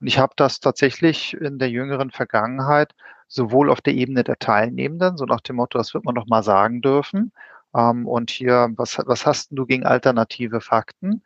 Und 0.00 0.06
ich 0.06 0.18
habe 0.18 0.32
das 0.36 0.60
tatsächlich 0.60 1.34
in 1.34 1.58
der 1.58 1.70
jüngeren 1.70 2.10
Vergangenheit 2.10 2.94
sowohl 3.28 3.70
auf 3.70 3.80
der 3.80 3.94
Ebene 3.94 4.24
der 4.24 4.38
Teilnehmenden, 4.38 5.16
so 5.18 5.24
nach 5.24 5.40
dem 5.40 5.56
Motto, 5.56 5.78
das 5.78 5.94
wird 5.94 6.04
man 6.04 6.14
doch 6.14 6.26
mal 6.26 6.42
sagen 6.42 6.80
dürfen, 6.82 7.32
Ähm, 7.74 8.06
und 8.06 8.30
hier, 8.30 8.70
was, 8.76 8.96
was 9.06 9.26
hast 9.26 9.50
du 9.52 9.66
gegen 9.66 9.84
alternative 9.86 10.60
Fakten? 10.62 11.22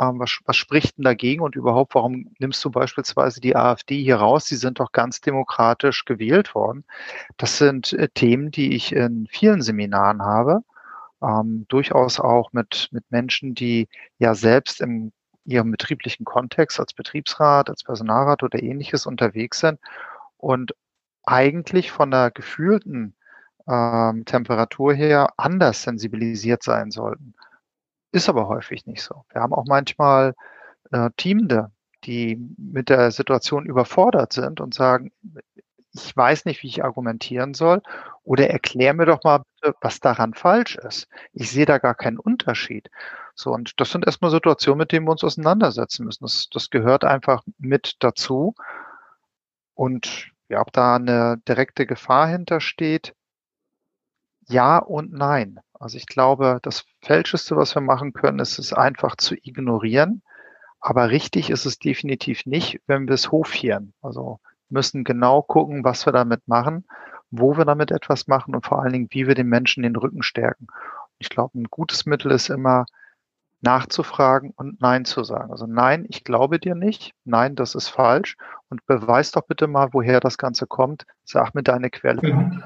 Ähm, 0.00 0.18
was, 0.18 0.40
was 0.44 0.56
spricht 0.56 0.98
denn 0.98 1.04
dagegen 1.04 1.42
und 1.42 1.56
überhaupt, 1.56 1.94
warum 1.94 2.30
nimmst 2.38 2.64
du 2.64 2.70
beispielsweise 2.70 3.40
die 3.40 3.56
AfD 3.56 4.02
hier 4.02 4.16
raus? 4.16 4.46
Sie 4.46 4.56
sind 4.56 4.80
doch 4.80 4.92
ganz 4.92 5.20
demokratisch 5.20 6.04
gewählt 6.04 6.54
worden. 6.54 6.84
Das 7.36 7.58
sind 7.58 7.92
äh, 7.92 8.08
Themen, 8.08 8.50
die 8.50 8.74
ich 8.74 8.92
in 8.94 9.26
vielen 9.30 9.62
Seminaren 9.62 10.22
habe, 10.22 10.62
ähm, 11.22 11.66
durchaus 11.68 12.20
auch 12.20 12.52
mit, 12.52 12.88
mit 12.92 13.10
Menschen, 13.10 13.54
die 13.54 13.88
ja 14.18 14.34
selbst 14.34 14.80
im 14.80 15.12
ihrem 15.44 15.70
betrieblichen 15.72 16.24
Kontext 16.24 16.78
als 16.78 16.94
Betriebsrat, 16.94 17.68
als 17.68 17.82
Personalrat 17.82 18.42
oder 18.42 18.62
ähnliches 18.62 19.06
unterwegs 19.06 19.60
sind 19.60 19.80
und 20.36 20.74
eigentlich 21.24 21.90
von 21.90 22.10
der 22.10 22.30
gefühlten 22.30 23.14
ähm, 23.68 24.24
Temperatur 24.24 24.94
her 24.94 25.32
anders 25.36 25.82
sensibilisiert 25.82 26.62
sein 26.62 26.90
sollten. 26.90 27.34
Ist 28.12 28.28
aber 28.28 28.48
häufig 28.48 28.86
nicht 28.86 29.02
so. 29.02 29.24
Wir 29.32 29.40
haben 29.40 29.54
auch 29.54 29.64
manchmal 29.66 30.34
äh, 30.92 31.10
Teamende, 31.16 31.70
die 32.04 32.36
mit 32.58 32.88
der 32.88 33.10
Situation 33.10 33.66
überfordert 33.66 34.32
sind 34.32 34.60
und 34.60 34.74
sagen, 34.74 35.12
ich 35.94 36.16
weiß 36.16 36.46
nicht, 36.46 36.62
wie 36.62 36.68
ich 36.68 36.84
argumentieren 36.84 37.54
soll 37.54 37.82
oder 38.24 38.48
erklär 38.48 38.94
mir 38.94 39.06
doch 39.06 39.22
mal 39.24 39.38
bitte, 39.60 39.74
was 39.80 40.00
daran 40.00 40.34
falsch 40.34 40.76
ist. 40.76 41.08
Ich 41.32 41.50
sehe 41.50 41.66
da 41.66 41.78
gar 41.78 41.94
keinen 41.94 42.18
Unterschied. 42.18 42.90
So, 43.34 43.52
und 43.52 43.80
das 43.80 43.90
sind 43.90 44.06
erstmal 44.06 44.30
Situationen, 44.30 44.78
mit 44.78 44.92
denen 44.92 45.06
wir 45.06 45.12
uns 45.12 45.24
auseinandersetzen 45.24 46.04
müssen. 46.06 46.24
Das, 46.24 46.48
das 46.50 46.70
gehört 46.70 47.04
einfach 47.04 47.42
mit 47.58 47.96
dazu. 48.00 48.54
Und 49.74 50.30
ja, 50.48 50.60
ob 50.60 50.72
da 50.72 50.96
eine 50.96 51.38
direkte 51.48 51.86
Gefahr 51.86 52.26
hintersteht, 52.28 53.14
ja 54.48 54.78
und 54.78 55.12
nein. 55.12 55.60
Also 55.82 55.98
ich 55.98 56.06
glaube, 56.06 56.60
das 56.62 56.84
Falscheste, 57.02 57.56
was 57.56 57.74
wir 57.74 57.82
machen 57.82 58.12
können, 58.12 58.38
ist 58.38 58.58
es 58.58 58.72
einfach 58.72 59.16
zu 59.16 59.34
ignorieren. 59.34 60.22
Aber 60.80 61.10
richtig 61.10 61.50
ist 61.50 61.66
es 61.66 61.78
definitiv 61.78 62.46
nicht, 62.46 62.80
wenn 62.86 63.06
wir 63.06 63.14
es 63.14 63.30
hofieren. 63.30 63.92
Also 64.00 64.40
müssen 64.68 65.04
genau 65.04 65.42
gucken, 65.42 65.84
was 65.84 66.06
wir 66.06 66.12
damit 66.12 66.46
machen, 66.46 66.84
wo 67.30 67.56
wir 67.56 67.64
damit 67.64 67.90
etwas 67.90 68.26
machen 68.26 68.54
und 68.54 68.64
vor 68.66 68.80
allen 68.80 68.92
Dingen, 68.92 69.08
wie 69.10 69.26
wir 69.26 69.34
den 69.34 69.48
Menschen 69.48 69.82
den 69.82 69.96
Rücken 69.96 70.22
stärken. 70.22 70.68
Ich 71.18 71.28
glaube, 71.28 71.58
ein 71.58 71.64
gutes 71.70 72.06
Mittel 72.06 72.30
ist 72.30 72.48
immer, 72.48 72.86
nachzufragen 73.62 74.50
und 74.50 74.80
Nein 74.80 75.04
zu 75.04 75.22
sagen. 75.24 75.50
Also 75.52 75.66
nein, 75.66 76.04
ich 76.08 76.24
glaube 76.24 76.58
dir 76.58 76.74
nicht. 76.74 77.14
Nein, 77.24 77.54
das 77.54 77.74
ist 77.74 77.88
falsch. 77.88 78.36
Und 78.68 78.84
beweis 78.86 79.30
doch 79.30 79.42
bitte 79.42 79.68
mal, 79.68 79.90
woher 79.92 80.20
das 80.20 80.36
Ganze 80.36 80.66
kommt. 80.66 81.06
Sag 81.24 81.54
mir 81.54 81.62
deine 81.62 81.90
Quelle. 81.90 82.22
Mhm. 82.22 82.64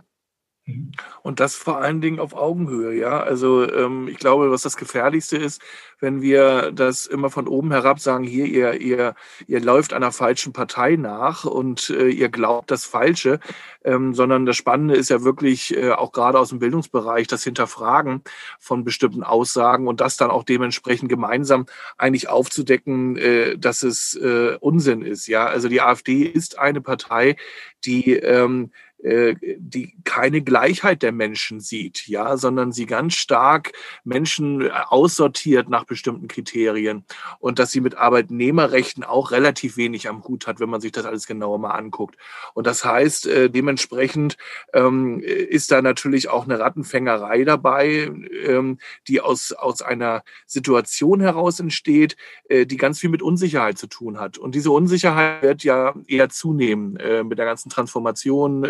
Und 1.22 1.38
das 1.38 1.54
vor 1.54 1.78
allen 1.78 2.00
Dingen 2.00 2.18
auf 2.18 2.34
Augenhöhe, 2.34 2.92
ja. 2.98 3.20
Also 3.20 3.70
ähm, 3.70 4.08
ich 4.08 4.18
glaube, 4.18 4.50
was 4.50 4.62
das 4.62 4.76
Gefährlichste 4.76 5.36
ist, 5.36 5.62
wenn 6.00 6.22
wir 6.22 6.72
das 6.72 7.06
immer 7.06 7.30
von 7.30 7.46
oben 7.46 7.70
herab 7.70 8.00
sagen, 8.00 8.24
hier, 8.24 8.46
ihr, 8.46 8.80
ihr, 8.80 9.14
ihr 9.46 9.60
läuft 9.60 9.92
einer 9.92 10.10
falschen 10.10 10.52
Partei 10.52 10.96
nach 10.96 11.44
und 11.44 11.90
äh, 11.90 12.08
ihr 12.08 12.28
glaubt 12.28 12.70
das 12.70 12.84
Falsche, 12.84 13.38
ähm, 13.84 14.12
sondern 14.12 14.44
das 14.44 14.56
Spannende 14.56 14.96
ist 14.96 15.08
ja 15.08 15.22
wirklich 15.22 15.74
äh, 15.76 15.92
auch 15.92 16.10
gerade 16.10 16.38
aus 16.38 16.48
dem 16.48 16.58
Bildungsbereich 16.58 17.28
das 17.28 17.44
Hinterfragen 17.44 18.22
von 18.58 18.82
bestimmten 18.82 19.22
Aussagen 19.22 19.86
und 19.86 20.00
das 20.00 20.16
dann 20.16 20.30
auch 20.30 20.42
dementsprechend 20.42 21.08
gemeinsam 21.08 21.66
eigentlich 21.96 22.28
aufzudecken, 22.28 23.16
äh, 23.16 23.56
dass 23.56 23.84
es 23.84 24.14
äh, 24.16 24.56
Unsinn 24.60 25.02
ist, 25.02 25.28
ja. 25.28 25.46
Also 25.46 25.68
die 25.68 25.80
AfD 25.80 26.22
ist 26.24 26.58
eine 26.58 26.80
Partei, 26.80 27.36
die 27.84 28.14
ähm, 28.14 28.64
äh, 28.64 28.85
die 28.98 29.94
keine 30.04 30.40
Gleichheit 30.42 31.02
der 31.02 31.12
Menschen 31.12 31.60
sieht, 31.60 32.06
ja, 32.08 32.36
sondern 32.36 32.72
sie 32.72 32.86
ganz 32.86 33.14
stark 33.14 33.72
Menschen 34.04 34.62
äh, 34.62 34.70
aussortiert 34.88 35.68
nach 35.68 35.84
bestimmten 35.84 36.28
Kriterien 36.28 37.04
und 37.38 37.58
dass 37.58 37.70
sie 37.70 37.80
mit 37.80 37.96
Arbeitnehmerrechten 37.96 39.04
auch 39.04 39.30
relativ 39.30 39.76
wenig 39.76 40.08
am 40.08 40.24
Hut 40.24 40.46
hat, 40.46 40.60
wenn 40.60 40.70
man 40.70 40.80
sich 40.80 40.92
das 40.92 41.04
alles 41.04 41.26
genauer 41.26 41.58
mal 41.58 41.72
anguckt. 41.72 42.16
Und 42.54 42.66
das 42.66 42.84
heißt, 42.84 43.26
äh, 43.26 43.50
dementsprechend 43.50 44.36
ähm, 44.72 45.20
ist 45.20 45.70
da 45.70 45.82
natürlich 45.82 46.28
auch 46.28 46.44
eine 46.44 46.58
Rattenfängerei 46.58 47.44
dabei, 47.44 48.10
ähm, 48.44 48.78
die 49.08 49.20
aus, 49.20 49.52
aus 49.52 49.82
einer 49.82 50.22
Situation 50.46 51.20
heraus 51.20 51.60
entsteht, 51.60 52.16
äh, 52.48 52.66
die 52.66 52.76
ganz 52.76 53.00
viel 53.00 53.10
mit 53.10 53.22
Unsicherheit 53.22 53.78
zu 53.78 53.86
tun 53.86 54.18
hat. 54.18 54.38
Und 54.38 54.54
diese 54.54 54.70
Unsicherheit 54.70 55.42
wird 55.42 55.64
ja 55.64 55.94
eher 56.06 56.28
zunehmen 56.28 56.96
äh, 56.96 57.24
mit 57.24 57.38
der 57.38 57.46
ganzen 57.46 57.70
Transformation 57.70 58.64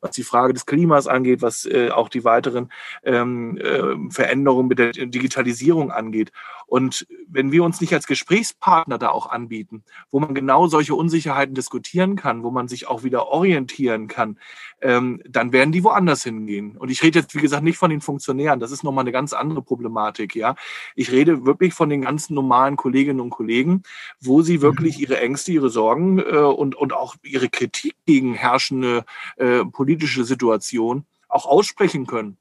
was 0.00 0.12
die 0.12 0.22
Frage 0.22 0.52
des 0.52 0.66
Klimas 0.66 1.06
angeht, 1.06 1.42
was 1.42 1.66
äh, 1.66 1.90
auch 1.90 2.08
die 2.08 2.24
weiteren 2.24 2.70
ähm, 3.04 3.58
äh, 3.58 4.10
Veränderungen 4.10 4.68
mit 4.68 4.78
der 4.78 4.92
Digitalisierung 4.92 5.90
angeht. 5.90 6.32
Und 6.72 7.06
wenn 7.28 7.52
wir 7.52 7.64
uns 7.64 7.82
nicht 7.82 7.92
als 7.92 8.06
Gesprächspartner 8.06 8.96
da 8.96 9.10
auch 9.10 9.28
anbieten, 9.28 9.84
wo 10.10 10.20
man 10.20 10.34
genau 10.34 10.68
solche 10.68 10.94
Unsicherheiten 10.94 11.54
diskutieren 11.54 12.16
kann, 12.16 12.44
wo 12.44 12.50
man 12.50 12.66
sich 12.66 12.88
auch 12.88 13.02
wieder 13.02 13.26
orientieren 13.26 14.08
kann, 14.08 14.38
ähm, 14.80 15.20
dann 15.28 15.52
werden 15.52 15.72
die 15.72 15.84
woanders 15.84 16.24
hingehen. 16.24 16.78
Und 16.78 16.90
ich 16.90 17.02
rede 17.02 17.18
jetzt, 17.18 17.34
wie 17.34 17.42
gesagt, 17.42 17.62
nicht 17.62 17.76
von 17.76 17.90
den 17.90 18.00
Funktionären. 18.00 18.58
Das 18.58 18.72
ist 18.72 18.84
nochmal 18.84 19.02
eine 19.02 19.12
ganz 19.12 19.34
andere 19.34 19.60
Problematik. 19.60 20.34
Ja, 20.34 20.54
ich 20.96 21.12
rede 21.12 21.44
wirklich 21.44 21.74
von 21.74 21.90
den 21.90 22.00
ganzen 22.00 22.32
normalen 22.32 22.76
Kolleginnen 22.76 23.20
und 23.20 23.28
Kollegen, 23.28 23.82
wo 24.22 24.40
sie 24.40 24.62
wirklich 24.62 24.96
mhm. 24.96 25.02
ihre 25.02 25.20
Ängste, 25.20 25.52
ihre 25.52 25.68
Sorgen 25.68 26.20
äh, 26.20 26.38
und, 26.38 26.74
und 26.74 26.94
auch 26.94 27.16
ihre 27.22 27.50
Kritik 27.50 27.96
gegen 28.06 28.32
herrschende 28.32 29.04
äh, 29.36 29.62
politische 29.66 30.24
Situation 30.24 31.04
auch 31.28 31.44
aussprechen 31.44 32.06
können. 32.06 32.38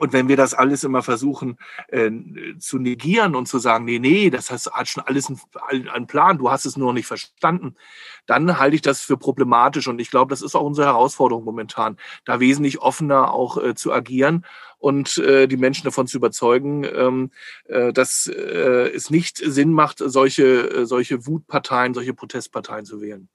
Und 0.00 0.14
wenn 0.14 0.28
wir 0.28 0.36
das 0.38 0.54
alles 0.54 0.82
immer 0.82 1.02
versuchen 1.02 1.58
äh, 1.88 2.10
zu 2.58 2.78
negieren 2.78 3.34
und 3.34 3.46
zu 3.46 3.58
sagen, 3.58 3.84
nee, 3.84 3.98
nee, 3.98 4.30
das 4.30 4.50
hat 4.50 4.88
schon 4.88 5.02
alles 5.04 5.30
einen, 5.68 6.06
Plan, 6.06 6.38
du 6.38 6.50
hast 6.50 6.64
es 6.64 6.78
nur 6.78 6.86
noch 6.86 6.94
nicht 6.94 7.06
verstanden, 7.06 7.76
dann 8.24 8.58
halte 8.58 8.76
ich 8.76 8.80
das 8.80 9.02
für 9.02 9.18
problematisch. 9.18 9.88
Und 9.88 10.00
ich 10.00 10.10
glaube, 10.10 10.30
das 10.30 10.40
ist 10.40 10.54
auch 10.54 10.64
unsere 10.64 10.86
Herausforderung 10.86 11.44
momentan, 11.44 11.98
da 12.24 12.40
wesentlich 12.40 12.78
offener 12.80 13.30
auch 13.34 13.62
äh, 13.62 13.74
zu 13.74 13.92
agieren 13.92 14.46
und 14.78 15.18
äh, 15.18 15.46
die 15.46 15.58
Menschen 15.58 15.84
davon 15.84 16.06
zu 16.06 16.16
überzeugen, 16.16 16.84
ähm, 16.84 17.30
äh, 17.66 17.92
dass 17.92 18.26
äh, 18.26 18.90
es 18.94 19.10
nicht 19.10 19.36
Sinn 19.36 19.70
macht, 19.70 19.98
solche, 19.98 20.70
äh, 20.70 20.86
solche 20.86 21.26
Wutparteien, 21.26 21.92
solche 21.92 22.14
Protestparteien 22.14 22.86
zu 22.86 23.02
wählen. 23.02 23.28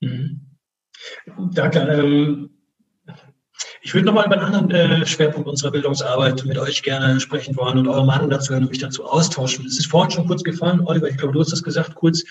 Mhm. 0.00 0.58
Danke. 1.54 1.78
Ähm, 1.78 2.61
ich 3.80 3.94
würde 3.94 4.06
nochmal 4.06 4.26
über 4.26 4.40
einen 4.40 4.54
anderen 4.54 4.70
äh, 4.70 5.06
Schwerpunkt 5.06 5.48
unserer 5.48 5.72
Bildungsarbeit 5.72 6.44
mit 6.44 6.58
euch 6.58 6.82
gerne 6.82 7.18
sprechen 7.20 7.56
wollen 7.56 7.78
und 7.78 7.88
eure 7.88 8.06
Meinung 8.06 8.30
dazu 8.30 8.52
hören 8.52 8.64
und 8.64 8.70
mich 8.70 8.78
dazu 8.78 9.04
austauschen. 9.04 9.66
Es 9.66 9.78
ist 9.78 9.86
vorhin 9.86 10.10
schon 10.10 10.26
kurz 10.26 10.44
gefallen, 10.44 10.82
Oliver, 10.84 11.08
ich 11.08 11.16
glaube, 11.16 11.32
du 11.32 11.40
hast 11.40 11.52
das 11.52 11.62
gesagt, 11.62 11.94
kurz 11.94 12.22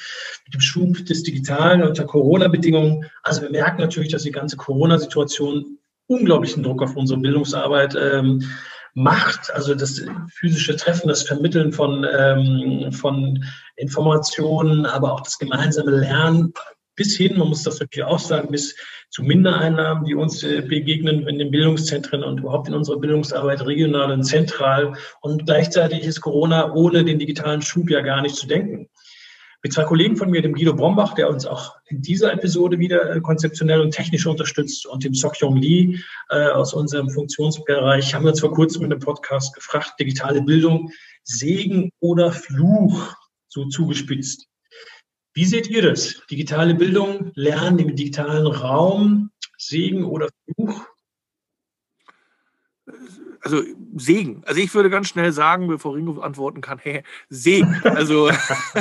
mit 0.45 0.53
dem 0.53 0.61
Schub 0.61 1.05
des 1.05 1.23
Digitalen 1.23 1.83
unter 1.83 2.05
Corona-Bedingungen. 2.05 3.05
Also 3.23 3.41
wir 3.41 3.51
merken 3.51 3.81
natürlich, 3.81 4.11
dass 4.11 4.23
die 4.23 4.31
ganze 4.31 4.57
Corona-Situation 4.57 5.77
unglaublichen 6.07 6.63
Druck 6.63 6.81
auf 6.81 6.95
unsere 6.95 7.19
Bildungsarbeit 7.19 7.95
ähm, 7.95 8.43
macht. 8.93 9.53
Also 9.53 9.75
das 9.75 10.01
physische 10.29 10.75
Treffen, 10.75 11.07
das 11.07 11.23
Vermitteln 11.23 11.71
von, 11.71 12.05
ähm, 12.17 12.91
von 12.91 13.43
Informationen, 13.75 14.85
aber 14.85 15.13
auch 15.13 15.21
das 15.21 15.37
gemeinsame 15.37 15.91
Lernen 15.91 16.53
bis 17.01 17.17
hin, 17.17 17.35
man 17.35 17.47
muss 17.47 17.63
das 17.63 17.79
wirklich 17.79 18.03
auch 18.03 18.19
sagen, 18.19 18.49
bis 18.51 18.75
zu 19.09 19.23
Mindereinnahmen, 19.23 20.05
die 20.05 20.13
uns 20.13 20.43
äh, 20.43 20.61
begegnen 20.61 21.27
in 21.27 21.39
den 21.39 21.49
Bildungszentren 21.49 22.23
und 22.23 22.41
überhaupt 22.41 22.67
in 22.67 22.75
unserer 22.75 22.99
Bildungsarbeit 22.99 23.65
regional 23.65 24.11
und 24.11 24.21
zentral. 24.21 24.93
Und 25.21 25.47
gleichzeitig 25.47 26.03
ist 26.03 26.21
Corona 26.21 26.71
ohne 26.75 27.03
den 27.03 27.17
digitalen 27.17 27.63
Schub 27.63 27.89
ja 27.89 28.01
gar 28.01 28.21
nicht 28.21 28.35
zu 28.35 28.45
denken. 28.45 28.87
Mit 29.63 29.73
zwei 29.73 29.83
Kollegen 29.83 30.15
von 30.15 30.29
mir, 30.29 30.43
dem 30.43 30.53
Guido 30.53 30.75
Brombach, 30.75 31.15
der 31.15 31.27
uns 31.31 31.47
auch 31.47 31.75
in 31.87 32.03
dieser 32.03 32.33
Episode 32.33 32.77
wieder 32.77 33.15
äh, 33.15 33.19
konzeptionell 33.19 33.81
und 33.81 33.89
technisch 33.89 34.27
unterstützt, 34.27 34.85
und 34.85 35.03
dem 35.03 35.15
Sokyong 35.15 35.57
Lee 35.57 35.97
äh, 36.29 36.49
aus 36.49 36.75
unserem 36.75 37.09
Funktionsbereich, 37.09 38.13
haben 38.13 38.25
wir 38.25 38.29
uns 38.29 38.41
vor 38.41 38.53
kurzem 38.53 38.85
in 38.85 38.91
einem 38.91 39.01
Podcast 39.01 39.55
gefragt, 39.55 39.93
digitale 39.99 40.43
Bildung, 40.43 40.91
Segen 41.23 41.89
oder 41.99 42.31
Fluch, 42.31 43.15
so 43.49 43.65
zugespitzt. 43.69 44.50
Wie 45.33 45.45
seht 45.45 45.69
ihr 45.69 45.81
das? 45.81 46.21
Digitale 46.29 46.75
Bildung, 46.75 47.31
Lernen 47.35 47.79
im 47.79 47.95
digitalen 47.95 48.47
Raum, 48.47 49.31
Segen 49.57 50.03
oder 50.03 50.27
Fluch? 50.43 50.85
Also 53.41 53.61
Segen. 53.95 54.43
Also 54.45 54.61
ich 54.61 54.73
würde 54.73 54.89
ganz 54.89 55.07
schnell 55.07 55.31
sagen, 55.31 55.67
bevor 55.67 55.95
Ringo 55.95 56.19
antworten 56.21 56.61
kann, 56.61 56.79
hey, 56.83 57.03
Segen. 57.29 57.81
Also, 57.83 58.29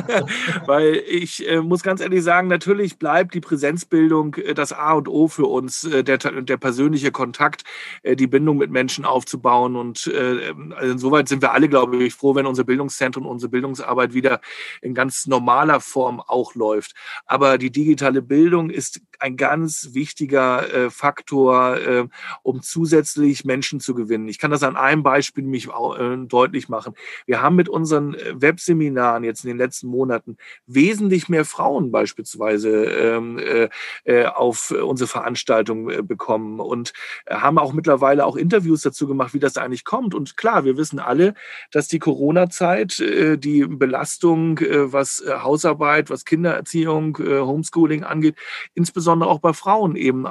weil 0.67 1.03
ich 1.09 1.49
äh, 1.49 1.61
muss 1.61 1.83
ganz 1.83 2.01
ehrlich 2.01 2.23
sagen, 2.23 2.49
natürlich 2.49 2.99
bleibt 2.99 3.35
die 3.35 3.41
Präsenzbildung 3.41 4.35
äh, 4.35 4.55
das 4.55 4.73
A 4.73 4.93
und 4.93 5.09
O 5.09 5.29
für 5.29 5.47
uns, 5.47 5.85
äh, 5.85 6.05
der, 6.05 6.19
der 6.19 6.57
persönliche 6.57 7.11
Kontakt, 7.11 7.65
äh, 8.03 8.17
die 8.17 8.27
Bindung 8.27 8.59
mit 8.59 8.71
Menschen 8.71 9.05
aufzubauen. 9.05 9.77
Und 9.77 10.07
äh, 10.07 10.53
also 10.77 10.93
insoweit 10.93 11.29
sind 11.29 11.43
wir 11.43 11.53
alle, 11.53 11.69
glaube 11.69 11.97
ich, 12.05 12.15
froh, 12.15 12.35
wenn 12.35 12.47
unsere 12.47 12.67
Bildungszentren, 12.67 13.25
unsere 13.25 13.51
Bildungsarbeit 13.51 14.15
wieder 14.15 14.41
in 14.83 14.95
ganz 14.95 15.27
normaler 15.27 15.81
Form 15.81 16.21
auch 16.21 16.55
läuft. 16.55 16.95
Aber 17.27 17.59
die 17.59 17.71
digitale 17.71 18.23
Bildung 18.23 18.71
ist 18.71 19.01
ein 19.21 19.37
ganz 19.37 19.91
wichtiger 19.93 20.73
äh, 20.73 20.91
Faktor, 20.91 21.77
äh, 21.77 22.09
um 22.43 22.63
zusätzlich 22.63 23.45
Menschen 23.45 23.81
zu 23.81 23.95
gewinnen. 23.95 24.29
Ich 24.29 24.39
kann 24.39 24.51
das 24.51 24.63
an 24.63 24.77
einem 24.77 25.03
Beispiel 25.03 25.45
mich 25.45 25.69
äh, 25.69 26.17
deutlich 26.27 26.69
machen. 26.69 26.95
Wir 27.27 27.43
haben 27.43 27.57
mit 27.57 27.69
unseren 27.69 28.15
äh, 28.15 28.41
Webseminaren 28.41 29.25
jetzt 29.25 29.45
in 29.45 29.49
den 29.49 29.59
letzten 29.59 29.89
Monaten 29.89 30.37
wesentlich 30.67 31.29
mehr 31.29 31.45
Frauen 31.45 31.91
beispielsweise 31.91 32.85
ähm, 32.85 33.39
äh, 33.39 33.69
äh, 34.05 34.27
auf 34.27 34.71
unsere 34.71 35.09
Veranstaltung 35.09 35.91
äh, 35.91 36.03
bekommen 36.03 36.61
und 36.61 36.93
haben 37.29 37.59
auch 37.59 37.73
mittlerweile 37.73 38.25
auch 38.25 38.37
Interviews 38.37 38.83
dazu 38.83 39.07
gemacht, 39.07 39.35
wie 39.35 39.39
das 39.39 39.57
eigentlich 39.57 39.85
kommt. 39.85 40.15
Und 40.15 40.37
klar, 40.37 40.65
wir 40.65 40.77
wissen 40.77 40.99
alle, 40.99 41.35
dass 41.71 41.89
die 41.89 41.99
Corona-Zeit, 41.99 42.99
äh, 43.01 43.37
die 43.37 43.67
Belastung, 43.67 44.59
äh, 44.59 44.93
was 44.93 45.21
äh, 45.21 45.33
Hausarbeit, 45.43 46.11
was 46.11 46.25
Kindererziehung, 46.25 47.19
Homeschooling 47.19 48.05
angeht, 48.05 48.37
insbesondere 48.75 49.10
auch 49.23 49.41
bei 49.41 49.53
Frauen 49.53 49.97
eben 49.97 50.27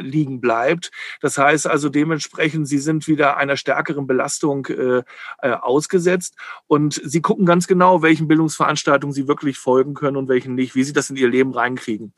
liegen 0.00 0.40
bleibt. 0.40 0.90
Das 1.20 1.38
heißt 1.38 1.66
also 1.66 1.88
dementsprechend, 1.88 2.68
sie 2.68 2.78
sind 2.78 3.06
wieder 3.08 3.36
einer 3.36 3.56
stärkeren 3.56 4.06
Belastung 4.06 4.68
ausgesetzt 5.40 6.36
und 6.66 7.00
sie 7.04 7.20
gucken 7.20 7.46
ganz 7.46 7.66
genau, 7.66 8.02
welchen 8.02 8.28
Bildungsveranstaltungen 8.28 9.12
sie 9.14 9.28
wirklich 9.28 9.58
folgen 9.58 9.94
können 9.94 10.16
und 10.16 10.28
welchen 10.28 10.54
nicht, 10.54 10.74
wie 10.74 10.84
sie 10.84 10.92
das 10.92 11.10
in 11.10 11.16
ihr 11.16 11.28
Leben 11.28 11.52
reinkriegen. 11.52 12.12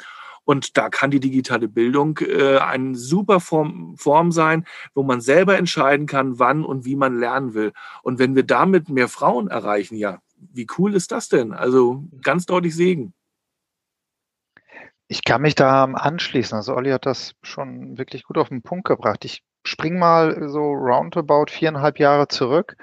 Und 0.45 0.77
da 0.77 0.91
kann 0.91 1.11
die 1.11 1.21
digitale 1.21 1.69
Bildung 1.69 2.19
äh, 2.19 2.59
eine 2.59 2.95
super 2.95 3.41
Form, 3.41 3.97
Form 3.97 4.31
sein, 4.31 4.67
wo 4.95 5.03
man 5.03 5.21
selber 5.21 5.57
entscheiden 5.57 6.07
kann, 6.07 6.39
wann 6.39 6.65
und 6.65 6.85
wie 6.85 6.97
man 6.97 7.19
lernen 7.19 7.55
will. 7.55 7.73
Und 8.03 8.19
wenn 8.19 8.37
wir 8.37 8.43
damit 8.43 8.89
mehr 8.89 9.09
Frauen 9.09 9.49
erreichen, 9.49 9.97
ja, 9.97 10.21
wie 10.37 10.67
cool 10.79 10.95
ist 10.95 11.13
das 11.13 11.29
denn? 11.29 11.53
Also 11.53 12.05
ganz 12.23 12.45
deutlich 12.45 12.77
Segen. 12.77 13.15
Ich 15.15 15.23
kann 15.23 15.43
mich 15.43 15.55
da 15.55 15.85
anschließen. 15.85 16.57
Also 16.57 16.75
Olli 16.75 16.91
hat 16.91 17.07
das 17.07 17.35
schon 17.45 17.97
wirklich 17.99 18.25
gut 18.25 18.37
auf 18.37 18.49
den 18.49 18.63
Punkt 18.63 18.85
gebracht. 18.89 19.25
Ich 19.25 19.45
spring 19.65 19.97
mal 19.97 20.49
so 20.49 20.73
roundabout 20.73 21.51
viereinhalb 21.51 22.01
Jahre 22.01 22.27
zurück. 22.27 22.77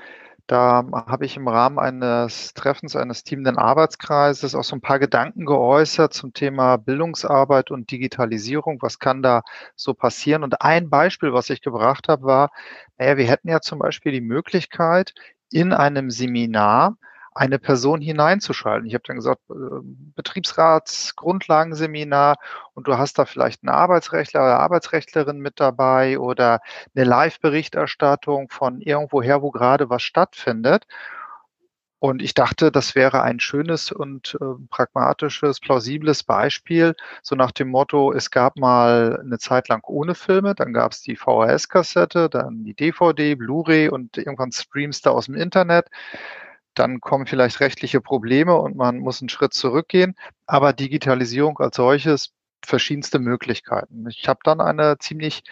Da 0.48 0.86
habe 0.94 1.26
ich 1.26 1.36
im 1.36 1.50
Rahmen 1.50 1.78
eines 1.78 2.54
Treffens 2.54 2.96
eines 2.96 3.26
teamenden 3.26 3.58
Arbeitskreises 3.58 4.56
auch 4.56 4.63
so 4.63 4.78
ein 4.78 4.82
paar 4.82 4.98
Gedanken 4.98 5.46
geäußert 5.46 6.13
zum 6.13 6.32
Thema 6.32 6.78
Bildungsarbeit 6.78 7.70
und 7.70 7.91
Digitalisierung. 7.91 8.82
Was 8.82 8.98
kann 8.98 9.22
da 9.22 9.41
so 9.76 9.94
passieren? 9.94 10.44
Und 10.46 10.62
ein 10.62 10.89
Beispiel, 10.89 11.34
was 11.34 11.50
ich 11.50 11.62
gebracht 11.62 12.08
habe, 12.08 12.24
war, 12.24 12.52
naja, 12.98 13.17
wir 13.17 13.28
hätten 13.28 13.50
ja 13.50 13.60
zum 13.60 13.80
Beispiel 13.80 14.13
die 14.13 14.22
Möglichkeit, 14.22 15.13
in 15.52 15.74
einem 15.74 16.10
Seminar 16.10 16.96
eine 17.34 17.60
Person 17.60 18.02
hineinzuschalten. 18.02 18.88
Ich 18.88 18.94
habe 18.94 19.04
dann 19.08 19.15
gesagt, 19.17 19.41
äh, 19.50 19.54
Betriebsratsgrundlagenseminar 20.15 22.38
und 22.74 22.88
du 22.88 22.98
hast 22.98 23.20
da 23.20 23.26
vielleicht 23.26 23.63
einen 23.63 23.70
Arbeitsrechtler 23.70 24.41
oder 24.41 24.60
Arbeitsrechtlerin 24.60 25.39
mit 25.39 25.60
dabei 25.60 26.20
oder 26.20 26.60
eine 26.96 27.06
Live-Berichterstattung 27.06 28.50
von 28.50 28.82
irgendwoher, 28.82 29.41
wo 29.41 29.52
gerade 29.52 29.89
was 29.89 30.04
stattfindet. 30.04 30.86
Und 32.04 32.24
ich 32.24 32.34
dachte, 32.34 32.72
das 32.72 32.96
wäre 32.96 33.22
ein 33.22 33.39
schönes 33.39 33.91
und 33.91 34.36
äh, 34.41 34.46
pragmatisches, 34.72 35.60
plausibles 35.60 36.24
Beispiel, 36.24 36.96
so 37.22 37.36
nach 37.36 37.52
dem 37.52 37.70
Motto, 37.70 38.12
es 38.12 38.32
gab 38.32 38.58
mal 38.58 39.22
eine 39.24 39.38
Zeit 39.38 39.70
lang 39.70 39.84
ohne 39.86 40.15
Filme, 40.15 40.56
dann 40.56 40.74
gab 40.74 40.94
es 40.94 41.02
die 41.02 41.15
VHS-Kassette, 41.15 42.28
dann 42.28 42.63
die 42.63 42.74
DVD, 42.74 43.36
Blu-ray 43.36 43.89
und 43.89 44.17
irgendwann 44.17 44.52
streamst 44.52 45.06
du 45.06 45.12
aus 45.12 45.28
dem 45.28 45.36
Internet 45.36 45.89
dann 46.74 47.02
kommen 47.02 47.26
vielleicht 47.26 47.60
rechtliche 47.60 48.02
Probleme 48.02 48.56
und 48.56 48.76
man 48.76 49.00
muss 49.00 49.22
einen 49.22 49.30
Schritt 49.30 49.54
zurückgehen. 49.54 50.16
Aber 50.46 50.74
Digitalisierung 50.74 51.60
als 51.60 51.76
solches, 51.76 52.34
verschiedenste 52.64 53.20
Möglichkeiten. 53.20 54.06
Ich 54.10 54.28
habe 54.28 54.40
dann 54.44 54.62
eine 54.62 54.98
ziemlich 55.00 55.44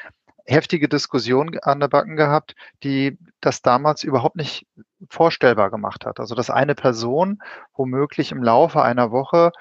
heftige 0.46 0.90
Diskussion 0.90 1.58
an 1.62 1.80
der 1.80 1.88
Backen 1.88 2.16
gehabt, 2.16 2.56
die 2.84 3.18
das 3.40 3.62
damals 3.62 4.04
überhaupt 4.04 4.36
nicht 4.36 4.66
vorstellbar 5.10 5.70
gemacht 5.70 6.06
hat. 6.06 6.20
Also 6.20 6.36
dass 6.36 6.50
eine 6.50 6.76
Person 6.76 7.42
womöglich 7.74 8.32
im 8.32 8.44
Laufe 8.44 8.82
einer 8.82 9.12
Woche 9.12 9.52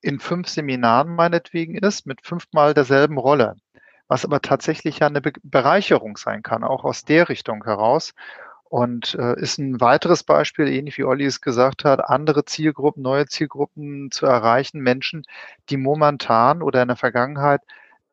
in 0.00 0.18
fünf 0.18 0.48
Seminaren 0.48 1.14
meinetwegen 1.14 1.76
ist, 1.76 2.06
mit 2.06 2.24
fünfmal 2.24 2.74
derselben 2.74 3.18
Rolle, 3.18 3.56
was 4.08 4.24
aber 4.24 4.40
tatsächlich 4.40 5.00
ja 5.00 5.06
eine 5.06 5.20
Bereicherung 5.20 6.16
sein 6.16 6.42
kann, 6.42 6.64
auch 6.64 6.84
aus 6.84 7.04
der 7.04 7.28
Richtung 7.28 7.64
heraus. 7.64 8.14
Und 8.74 9.14
äh, 9.14 9.40
ist 9.40 9.58
ein 9.58 9.80
weiteres 9.80 10.24
Beispiel, 10.24 10.66
ähnlich 10.66 10.98
wie 10.98 11.04
Olli 11.04 11.24
es 11.26 11.40
gesagt 11.40 11.84
hat, 11.84 12.04
andere 12.04 12.44
Zielgruppen, 12.44 13.04
neue 13.04 13.26
Zielgruppen 13.26 14.10
zu 14.10 14.26
erreichen, 14.26 14.80
Menschen, 14.80 15.22
die 15.70 15.76
momentan 15.76 16.60
oder 16.60 16.82
in 16.82 16.88
der 16.88 16.96
Vergangenheit 16.96 17.60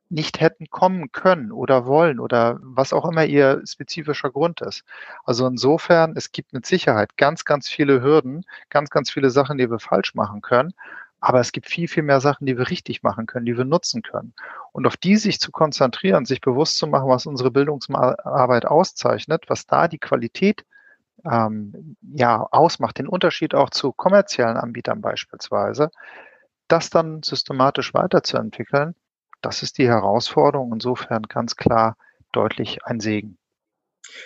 nicht 0.10 0.40
hätten 0.40 0.70
kommen 0.70 1.12
können 1.12 1.52
oder 1.52 1.88
wollen 1.88 2.20
oder 2.20 2.60
was 2.62 2.94
auch 2.94 3.10
immer 3.10 3.26
ihr 3.26 3.64
spezifischer 3.66 4.30
Grund 4.30 4.62
ist. 4.62 4.84
Also 5.24 5.48
insofern, 5.48 6.16
es 6.16 6.32
gibt 6.32 6.54
mit 6.54 6.68
Sicherheit 6.68 7.18
ganz, 7.18 7.44
ganz 7.44 7.68
viele 7.68 8.04
Hürden, 8.04 8.46
ganz, 8.70 8.92
ganz 8.92 9.10
viele 9.10 9.32
Sachen, 9.32 9.58
die 9.58 9.72
wir 9.72 9.80
falsch 9.80 10.14
machen 10.14 10.42
können. 10.42 10.76
Aber 11.22 11.40
es 11.40 11.52
gibt 11.52 11.68
viel, 11.68 11.88
viel 11.88 12.04
mehr 12.04 12.20
Sachen, 12.20 12.48
die 12.48 12.58
wir 12.58 12.70
richtig 12.70 13.04
machen 13.04 13.28
können, 13.28 13.46
die 13.46 13.56
wir 13.56 13.64
nutzen 13.64 14.02
können. 14.02 14.34
Und 14.72 14.88
auf 14.88 14.98
die 14.98 15.16
sich 15.16 15.40
zu 15.40 15.52
konzentrieren, 15.52 16.26
sich 16.26 16.42
bewusst 16.42 16.78
zu 16.78 16.88
machen, 16.88 17.08
was 17.08 17.28
unsere 17.28 17.52
Bildungsarbeit 17.52 18.66
auszeichnet, 18.66 19.46
was 19.48 19.68
da 19.68 19.88
die 19.88 20.00
Qualität 20.00 20.66
ähm, 21.24 21.96
ja, 22.02 22.42
ausmacht, 22.52 22.98
den 22.98 23.08
Unterschied 23.08 23.54
auch 23.54 23.70
zu 23.70 23.92
kommerziellen 23.92 24.58
Anbietern 24.58 25.02
beispielsweise, 25.02 25.92
das 26.68 26.90
dann 26.90 27.22
systematisch 27.22 27.94
weiterzuentwickeln, 27.94 28.96
das 29.42 29.62
ist 29.62 29.78
die 29.78 29.88
Herausforderung. 29.88 30.74
Insofern 30.74 31.24
ganz 31.24 31.56
klar 31.56 31.98
deutlich 32.32 32.84
ein 32.86 33.00
Segen. 33.00 33.38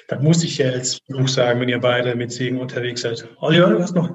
Da 0.08 0.19
muss 0.19 0.43
ich 0.43 0.58
ja 0.60 0.67
jetzt 0.67 1.05
Fluch 1.05 1.27
sagen, 1.27 1.60
wenn 1.60 1.69
ihr 1.69 1.79
beide 1.79 2.15
mit 2.15 2.31
Segen 2.31 2.60
unterwegs 2.60 3.01
seid. 3.01 3.27
Oliver, 3.39 3.67
du 3.67 3.81
hast 3.81 3.95
noch 3.95 4.10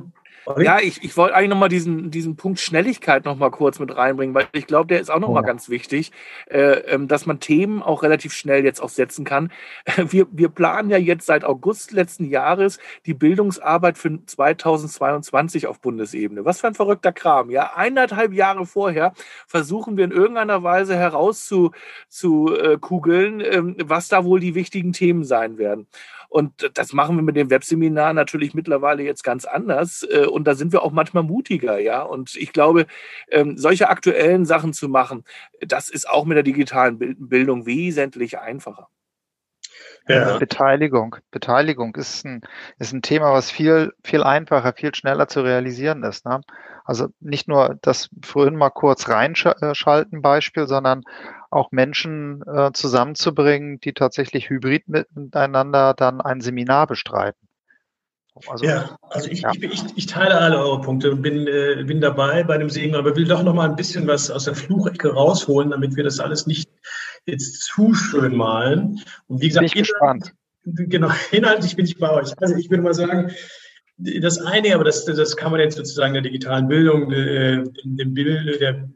ja, 0.58 0.80
ich, 0.80 1.02
ich 1.02 1.16
wollte 1.16 1.34
eigentlich 1.34 1.50
nochmal 1.50 1.68
diesen, 1.68 2.10
diesen 2.10 2.36
Punkt 2.36 2.60
Schnelligkeit 2.60 3.24
nochmal 3.24 3.50
kurz 3.50 3.78
mit 3.78 3.96
reinbringen, 3.96 4.34
weil 4.34 4.46
ich 4.52 4.66
glaube, 4.66 4.88
der 4.88 5.00
ist 5.00 5.10
auch 5.10 5.18
nochmal 5.18 5.42
oh. 5.42 5.46
ganz 5.46 5.68
wichtig, 5.68 6.12
äh, 6.46 6.80
ähm, 6.80 7.08
dass 7.08 7.26
man 7.26 7.40
Themen 7.40 7.82
auch 7.82 8.02
relativ 8.02 8.32
schnell 8.32 8.64
jetzt 8.64 8.82
auch 8.82 8.88
setzen 8.88 9.24
kann. 9.24 9.52
Wir, 10.10 10.26
wir 10.32 10.48
planen 10.48 10.90
ja 10.90 10.96
jetzt 10.96 11.26
seit 11.26 11.44
August 11.44 11.92
letzten 11.92 12.24
Jahres 12.24 12.78
die 13.06 13.14
Bildungsarbeit 13.14 13.98
für 13.98 14.24
2022 14.24 15.66
auf 15.66 15.80
Bundesebene. 15.80 16.44
Was 16.44 16.60
für 16.60 16.68
ein 16.68 16.74
verrückter 16.74 17.12
Kram. 17.12 17.50
Ja, 17.50 17.72
eineinhalb 17.74 18.32
Jahre 18.32 18.66
vorher 18.66 19.12
versuchen 19.46 19.96
wir 19.96 20.04
in 20.04 20.10
irgendeiner 20.10 20.62
Weise 20.62 20.96
herauszukugeln, 20.96 21.80
zu, 22.08 22.48
äh, 22.56 23.74
was 23.84 24.08
da 24.08 24.24
wohl 24.24 24.40
die 24.40 24.54
wichtigen 24.54 24.92
Themen 24.92 25.24
sein 25.24 25.58
werden. 25.58 25.86
Und 26.30 26.70
das 26.74 26.92
machen 26.92 27.16
wir 27.16 27.22
mit 27.22 27.34
dem 27.34 27.50
Webseminar 27.50 28.14
natürlich 28.14 28.54
mittlerweile 28.54 29.02
jetzt 29.02 29.24
ganz 29.24 29.44
anders. 29.44 30.06
Äh, 30.08 30.26
und 30.26 30.44
da 30.44 30.54
sind 30.54 30.72
wir 30.72 30.82
auch 30.82 30.92
manchmal 30.92 31.24
mutiger, 31.24 31.78
ja. 31.80 32.02
Und 32.02 32.36
ich 32.36 32.52
glaube, 32.52 32.86
ähm, 33.30 33.58
solche 33.58 33.88
aktuellen 33.90 34.46
Sachen 34.46 34.72
zu 34.72 34.88
machen, 34.88 35.24
das 35.60 35.88
ist 35.88 36.08
auch 36.08 36.24
mit 36.24 36.36
der 36.36 36.44
digitalen 36.44 36.98
Bildung 36.98 37.66
wesentlich 37.66 38.38
einfacher. 38.38 38.88
Ja. 40.08 40.38
Beteiligung. 40.38 41.16
Beteiligung 41.32 41.94
ist 41.96 42.24
ein, 42.24 42.42
ist 42.78 42.92
ein 42.92 43.02
Thema, 43.02 43.32
was 43.32 43.50
viel, 43.50 43.92
viel 44.04 44.22
einfacher, 44.22 44.72
viel 44.72 44.94
schneller 44.94 45.26
zu 45.26 45.42
realisieren 45.42 46.04
ist. 46.04 46.24
Ne? 46.26 46.40
Also 46.84 47.08
nicht 47.20 47.48
nur 47.48 47.76
das 47.82 48.08
vorhin 48.24 48.56
mal 48.56 48.70
kurz 48.70 49.08
reinschalten 49.08 50.22
Beispiel, 50.22 50.66
sondern 50.66 51.02
auch 51.50 51.72
Menschen 51.72 52.42
äh, 52.46 52.70
zusammenzubringen, 52.72 53.80
die 53.80 53.92
tatsächlich 53.92 54.48
hybrid 54.48 54.88
miteinander 54.88 55.94
dann 55.94 56.20
ein 56.20 56.40
Seminar 56.40 56.86
bestreiten. 56.86 57.48
Also, 58.48 58.64
ja, 58.64 58.96
also 59.02 59.28
ich, 59.28 59.42
ja. 59.42 59.50
Ich, 59.52 59.62
ich, 59.62 59.82
ich, 59.96 60.06
teile 60.06 60.38
alle 60.38 60.58
eure 60.58 60.80
Punkte 60.80 61.10
und 61.10 61.20
bin, 61.20 61.46
äh, 61.46 61.82
bin 61.84 62.00
dabei 62.00 62.42
bei 62.44 62.56
dem 62.58 62.70
Segen, 62.70 62.94
aber 62.94 63.14
will 63.16 63.26
doch 63.26 63.42
noch 63.42 63.54
mal 63.54 63.68
ein 63.68 63.76
bisschen 63.76 64.06
was 64.06 64.30
aus 64.30 64.44
der 64.44 64.54
Fluchecke 64.54 65.12
rausholen, 65.12 65.70
damit 65.70 65.96
wir 65.96 66.04
das 66.04 66.20
alles 66.20 66.46
nicht 66.46 66.70
jetzt 67.26 67.62
zu 67.64 67.92
schön 67.92 68.36
malen. 68.36 69.02
Und 69.26 69.42
wie 69.42 69.48
gesagt, 69.48 69.62
bin 69.62 69.66
ich 69.66 69.88
gespannt. 69.88 70.32
Genau, 70.64 71.10
inhaltlich 71.32 71.76
bin 71.76 71.84
ich 71.84 71.98
bei 71.98 72.10
euch. 72.10 72.32
Also 72.40 72.54
ich 72.54 72.70
würde 72.70 72.82
mal 72.82 72.94
sagen, 72.94 73.32
das 74.20 74.38
eine, 74.38 74.74
aber 74.74 74.84
das, 74.84 75.04
das 75.04 75.36
kann 75.36 75.52
man 75.52 75.60
jetzt 75.60 75.76
sozusagen 75.76 76.14
der 76.14 76.22
digitalen 76.22 76.68
Bildung, 76.68 77.12
äh, 77.12 77.62
dem 77.84 78.14
Bild, 78.14 78.60
der, 78.60 78.88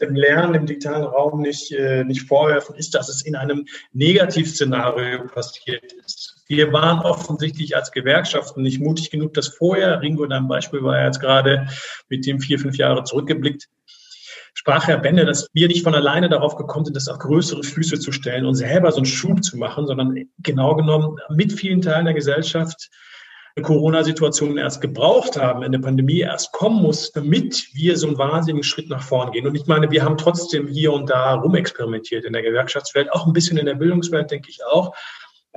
dem 0.00 0.14
Lernen 0.14 0.54
im 0.54 0.66
digitalen 0.66 1.04
Raum 1.04 1.40
nicht, 1.40 1.72
äh, 1.72 2.04
nicht 2.04 2.22
vorwerfen, 2.22 2.74
ist, 2.76 2.94
dass 2.94 3.08
es 3.08 3.24
in 3.24 3.36
einem 3.36 3.66
Negativszenario 3.92 5.26
passiert 5.26 5.92
ist. 6.04 6.44
Wir 6.48 6.72
waren 6.72 7.00
offensichtlich 7.00 7.76
als 7.76 7.92
Gewerkschaften 7.92 8.62
nicht 8.62 8.80
mutig 8.80 9.10
genug, 9.10 9.34
das 9.34 9.48
vorher, 9.48 10.00
Ringo, 10.00 10.26
dein 10.26 10.48
Beispiel 10.48 10.82
war 10.82 10.98
ja 10.98 11.06
jetzt 11.06 11.20
gerade 11.20 11.66
mit 12.08 12.26
dem 12.26 12.40
vier, 12.40 12.58
fünf 12.58 12.76
Jahre 12.76 13.04
zurückgeblickt, 13.04 13.68
sprach 14.54 14.86
Herr 14.86 14.98
Bende, 14.98 15.26
dass 15.26 15.48
wir 15.52 15.68
nicht 15.68 15.84
von 15.84 15.94
alleine 15.94 16.28
darauf 16.28 16.56
gekommen 16.56 16.86
sind, 16.86 16.96
das 16.96 17.08
auf 17.08 17.18
größere 17.18 17.62
Füße 17.62 17.98
zu 18.00 18.10
stellen 18.10 18.46
und 18.46 18.54
selber 18.54 18.90
so 18.90 18.98
einen 18.98 19.06
Schub 19.06 19.44
zu 19.44 19.58
machen, 19.58 19.86
sondern 19.86 20.14
genau 20.38 20.76
genommen 20.76 21.18
mit 21.28 21.52
vielen 21.52 21.82
Teilen 21.82 22.06
der 22.06 22.14
Gesellschaft 22.14 22.88
Corona-Situation 23.62 24.58
erst 24.58 24.80
gebraucht 24.80 25.36
haben, 25.36 25.62
eine 25.62 25.78
Pandemie 25.78 26.20
erst 26.20 26.52
kommen 26.52 26.82
muss, 26.82 27.12
damit 27.12 27.68
wir 27.72 27.96
so 27.96 28.06
einen 28.06 28.18
wahnsinnigen 28.18 28.62
Schritt 28.62 28.90
nach 28.90 29.02
vorn 29.02 29.32
gehen. 29.32 29.46
Und 29.46 29.54
ich 29.54 29.66
meine, 29.66 29.90
wir 29.90 30.04
haben 30.04 30.18
trotzdem 30.18 30.68
hier 30.68 30.92
und 30.92 31.08
da 31.08 31.34
rumexperimentiert 31.34 32.24
in 32.24 32.34
der 32.34 32.42
Gewerkschaftswelt, 32.42 33.12
auch 33.12 33.26
ein 33.26 33.32
bisschen 33.32 33.56
in 33.56 33.66
der 33.66 33.74
Bildungswelt, 33.74 34.30
denke 34.30 34.50
ich 34.50 34.64
auch 34.64 34.94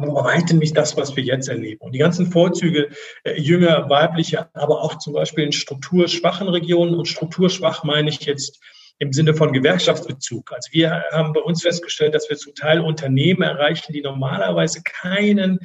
aber 0.01 0.23
weitem 0.23 0.59
nicht 0.59 0.77
das, 0.77 0.97
was 0.97 1.15
wir 1.15 1.23
jetzt 1.23 1.49
erleben. 1.49 1.81
Und 1.81 1.93
die 1.93 1.99
ganzen 1.99 2.31
Vorzüge, 2.31 2.89
äh, 3.23 3.39
jünger, 3.39 3.89
weibliche, 3.89 4.47
aber 4.53 4.81
auch 4.81 4.97
zum 4.97 5.13
Beispiel 5.13 5.43
in 5.45 5.51
strukturschwachen 5.51 6.47
Regionen 6.47 6.95
und 6.95 7.07
strukturschwach 7.07 7.83
meine 7.83 8.09
ich 8.09 8.21
jetzt 8.21 8.59
im 8.99 9.13
Sinne 9.13 9.33
von 9.33 9.53
Gewerkschaftsbezug. 9.53 10.51
Also 10.51 10.71
wir 10.71 11.03
haben 11.11 11.33
bei 11.33 11.39
uns 11.39 11.61
festgestellt, 11.61 12.15
dass 12.15 12.29
wir 12.29 12.37
zum 12.37 12.53
Teil 12.53 12.81
Unternehmen 12.81 13.43
erreichen, 13.43 13.93
die 13.93 14.01
normalerweise 14.01 14.81
keinen 14.83 15.59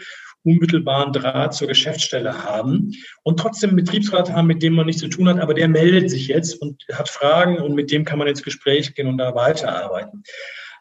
unmittelbaren 0.45 1.13
Draht 1.13 1.55
zur 1.55 1.69
Geschäftsstelle 1.69 2.45
haben 2.45 2.93
und 3.23 3.41
trotzdem 3.41 3.71
einen 3.71 3.77
Betriebsrat 3.77 4.31
haben, 4.33 4.47
mit 4.47 4.63
dem 4.63 4.75
man 4.75 4.87
nichts 4.87 5.01
zu 5.01 5.09
tun 5.09 5.29
hat, 5.29 5.41
aber 5.41 5.55
der 5.55 5.69
meldet 5.69 6.11
sich 6.11 6.29
jetzt 6.29 6.61
und 6.61 6.85
hat 6.93 7.09
Fragen 7.09 7.59
und 7.59 7.75
mit 7.75 7.91
dem 7.91 8.05
kann 8.05 8.19
man 8.19 8.29
ins 8.29 8.43
Gespräch 8.43 8.95
gehen 8.95 9.07
und 9.07 9.19
da 9.19 9.35
weiterarbeiten. 9.35 10.23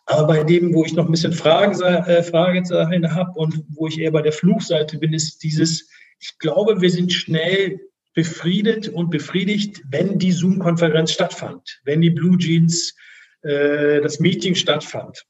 Aber 0.06 0.28
bei 0.28 0.44
dem, 0.44 0.74
wo 0.74 0.84
ich 0.84 0.94
noch 0.94 1.06
ein 1.06 1.12
bisschen 1.12 1.32
Fragen, 1.32 1.80
äh, 1.82 2.24
Fragezeichen 2.24 3.16
habe 3.16 3.32
und 3.40 3.64
wo 3.70 3.88
ich 3.88 4.00
eher 4.00 4.12
bei 4.12 4.22
der 4.22 4.34
Fluchseite 4.34 4.98
bin, 4.98 5.14
ist 5.14 5.42
dieses, 5.44 5.90
ich 6.20 6.38
glaube, 6.40 6.82
wir 6.82 6.90
sind 6.90 7.14
schnell 7.14 7.80
befriedet 8.14 8.90
und 8.90 9.10
befriedigt, 9.10 9.82
wenn 9.90 10.20
die 10.20 10.34
Zoom-Konferenz 10.34 11.12
stattfand, 11.12 11.82
wenn 11.86 12.02
die 12.02 12.10
Blue 12.10 12.38
Jeans, 12.38 12.96
äh, 13.44 14.02
das 14.02 14.20
Meeting 14.20 14.56
stattfand. 14.56 15.26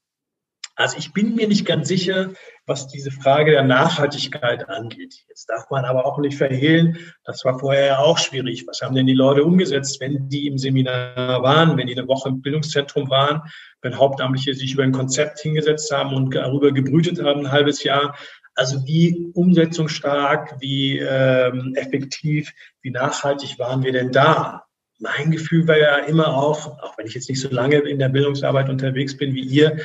Also 0.76 0.98
ich 0.98 1.12
bin 1.12 1.36
mir 1.36 1.46
nicht 1.46 1.66
ganz 1.66 1.86
sicher, 1.86 2.32
was 2.66 2.88
diese 2.88 3.12
Frage 3.12 3.52
der 3.52 3.62
Nachhaltigkeit 3.62 4.68
angeht. 4.68 5.14
Jetzt 5.28 5.46
darf 5.46 5.70
man 5.70 5.84
aber 5.84 6.04
auch 6.04 6.18
nicht 6.18 6.36
verhehlen, 6.36 6.98
das 7.24 7.44
war 7.44 7.58
vorher 7.60 7.86
ja 7.86 7.98
auch 7.98 8.18
schwierig. 8.18 8.66
Was 8.66 8.80
haben 8.80 8.94
denn 8.94 9.06
die 9.06 9.14
Leute 9.14 9.44
umgesetzt, 9.44 10.00
wenn 10.00 10.28
die 10.28 10.48
im 10.48 10.58
Seminar 10.58 11.42
waren, 11.42 11.76
wenn 11.76 11.86
die 11.86 11.96
eine 11.96 12.08
Woche 12.08 12.28
im 12.28 12.42
Bildungszentrum 12.42 13.08
waren, 13.08 13.42
wenn 13.82 13.98
Hauptamtliche 13.98 14.54
sich 14.54 14.74
über 14.74 14.82
ein 14.82 14.92
Konzept 14.92 15.40
hingesetzt 15.40 15.92
haben 15.92 16.14
und 16.14 16.34
darüber 16.34 16.72
gebrütet 16.72 17.22
haben, 17.22 17.40
ein 17.40 17.52
halbes 17.52 17.84
Jahr. 17.84 18.16
Also 18.56 18.84
wie 18.86 19.30
umsetzungsstark, 19.34 20.56
wie 20.60 20.98
ähm, 20.98 21.74
effektiv, 21.76 22.52
wie 22.82 22.90
nachhaltig 22.90 23.58
waren 23.58 23.84
wir 23.84 23.92
denn 23.92 24.10
da? 24.10 24.64
Mein 25.00 25.32
Gefühl 25.32 25.68
war 25.68 25.76
ja 25.76 25.98
immer 25.98 26.36
auch, 26.36 26.66
auch 26.80 26.96
wenn 26.96 27.06
ich 27.06 27.14
jetzt 27.14 27.28
nicht 27.28 27.40
so 27.40 27.48
lange 27.50 27.78
in 27.78 27.98
der 27.98 28.08
Bildungsarbeit 28.08 28.70
unterwegs 28.70 29.16
bin 29.16 29.34
wie 29.34 29.42
ihr, 29.42 29.78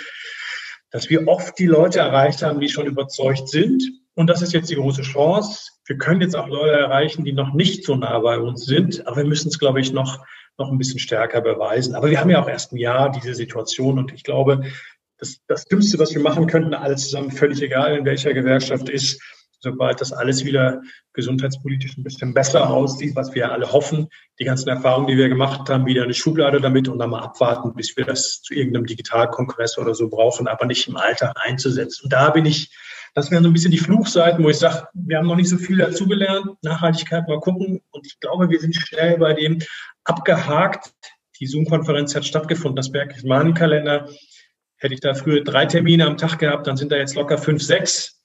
dass 0.92 1.10
wir 1.10 1.28
oft 1.28 1.58
die 1.60 1.68
Leute 1.68 2.00
erreicht 2.00 2.42
haben, 2.42 2.60
die 2.60 2.70
schon 2.70 2.88
überzeugt 2.88 3.50
sind. 3.50 3.84
Und 4.16 4.28
das 4.28 4.42
ist 4.42 4.54
jetzt 4.54 4.70
die 4.70 4.76
große 4.76 5.04
Chance. 5.04 5.72
Wir 5.86 5.98
können 5.98 6.22
jetzt 6.22 6.36
auch 6.36 6.48
Leute 6.48 6.72
erreichen, 6.72 7.24
die 7.24 7.32
noch 7.32 7.54
nicht 7.54 7.86
so 7.86 7.96
nah 7.96 8.20
bei 8.20 8.38
uns 8.38 8.66
sind, 8.66 9.06
aber 9.08 9.18
wir 9.18 9.26
müssen 9.26 9.50
es, 9.50 9.60
glaube 9.60 9.80
ich, 9.80 9.94
noch, 9.94 10.26
noch 10.58 10.72
ein 10.72 10.78
bisschen 10.78 11.00
stärker 11.00 11.42
beweisen. 11.42 11.96
Aber 11.96 12.10
wir 12.10 12.20
haben 12.20 12.30
ja 12.30 12.42
auch 12.42 12.50
erst 12.50 12.74
ein 12.74 12.78
Jahr 12.78 13.12
diese 13.12 13.34
Situation 13.34 13.98
und 13.98 14.14
ich 14.14 14.24
glaube, 14.24 14.64
das, 15.18 15.40
das 15.48 15.66
Dümmste, 15.66 16.00
was 16.00 16.14
wir 16.14 16.22
machen 16.22 16.48
könnten, 16.48 16.74
alles 16.74 17.04
zusammen, 17.04 17.32
völlig 17.32 17.62
egal, 17.62 17.98
in 17.98 18.06
welcher 18.06 18.34
Gewerkschaft 18.34 18.90
ist, 18.90 19.22
sobald 19.60 20.00
das 20.02 20.14
alles 20.14 20.46
wieder 20.46 20.82
gesundheitspolitisch 21.14 21.98
ein 21.98 22.04
bisschen 22.04 22.34
besser 22.34 22.70
aussieht, 22.70 23.16
was 23.16 23.34
wir 23.36 23.52
alle 23.52 23.72
hoffen, 23.72 24.08
die 24.40 24.46
ganzen 24.46 24.70
Erfahrungen, 24.70 25.08
die 25.08 25.18
wir 25.18 25.30
gemacht 25.30 25.70
haben, 25.70 25.86
wieder 25.86 26.04
eine 26.04 26.14
Schublade 26.14 26.62
damit 26.62 26.88
und 26.88 27.00
dann 27.00 27.10
mal 27.10 27.22
abwarten, 27.22 27.74
bis 27.74 27.96
wir 27.98 28.06
das 28.06 28.42
zu 28.42 28.54
irgendeinem 28.54 28.86
Digitalkongress 28.86 29.78
oder 29.78 29.94
so 29.94 30.10
brauchen, 30.10 30.48
aber 30.48 30.66
nicht 30.66 30.88
im 30.88 30.96
Alltag 30.96 31.34
einzusetzen. 31.36 32.06
Und 32.06 32.14
da 32.14 32.30
bin 32.30 32.46
ich, 32.46 32.74
das 33.16 33.32
wären 33.32 33.44
so 33.44 33.50
ein 33.50 33.54
bisschen 33.54 33.72
die 33.72 33.78
Fluchseiten, 33.78 34.44
wo 34.44 34.50
ich 34.50 34.58
sage, 34.58 34.88
wir 34.94 35.18
haben 35.18 35.28
noch 35.28 35.36
nicht 35.36 35.50
so 35.50 35.58
viel 35.58 35.78
dazugelernt, 35.78 36.46
Nachhaltigkeit 36.62 37.28
mal 37.28 37.40
gucken. 37.40 37.82
Und 37.92 38.06
ich 38.06 38.20
glaube, 38.20 38.50
wir 38.50 38.60
sind 38.60 38.76
schnell 38.76 39.18
bei 39.18 39.34
dem 39.34 39.60
abgehakt. 40.06 40.94
Die 41.40 41.48
Zoom-Konferenz 41.48 42.16
hat 42.16 42.26
stattgefunden, 42.26 42.76
das 42.76 42.92
merke 42.92 43.16
ich 43.16 43.24
in 43.24 43.30
meinem 43.30 43.54
Kalender. 43.54 44.10
Hätte 44.78 44.94
ich 44.94 45.02
da 45.02 45.14
früher 45.14 45.44
drei 45.44 45.66
Termine 45.66 46.06
am 46.06 46.18
Tag 46.18 46.40
gehabt, 46.40 46.68
dann 46.68 46.78
sind 46.78 46.92
da 46.92 46.96
jetzt 46.96 47.16
locker 47.16 47.38
fünf, 47.38 47.62
sechs. 47.62 48.19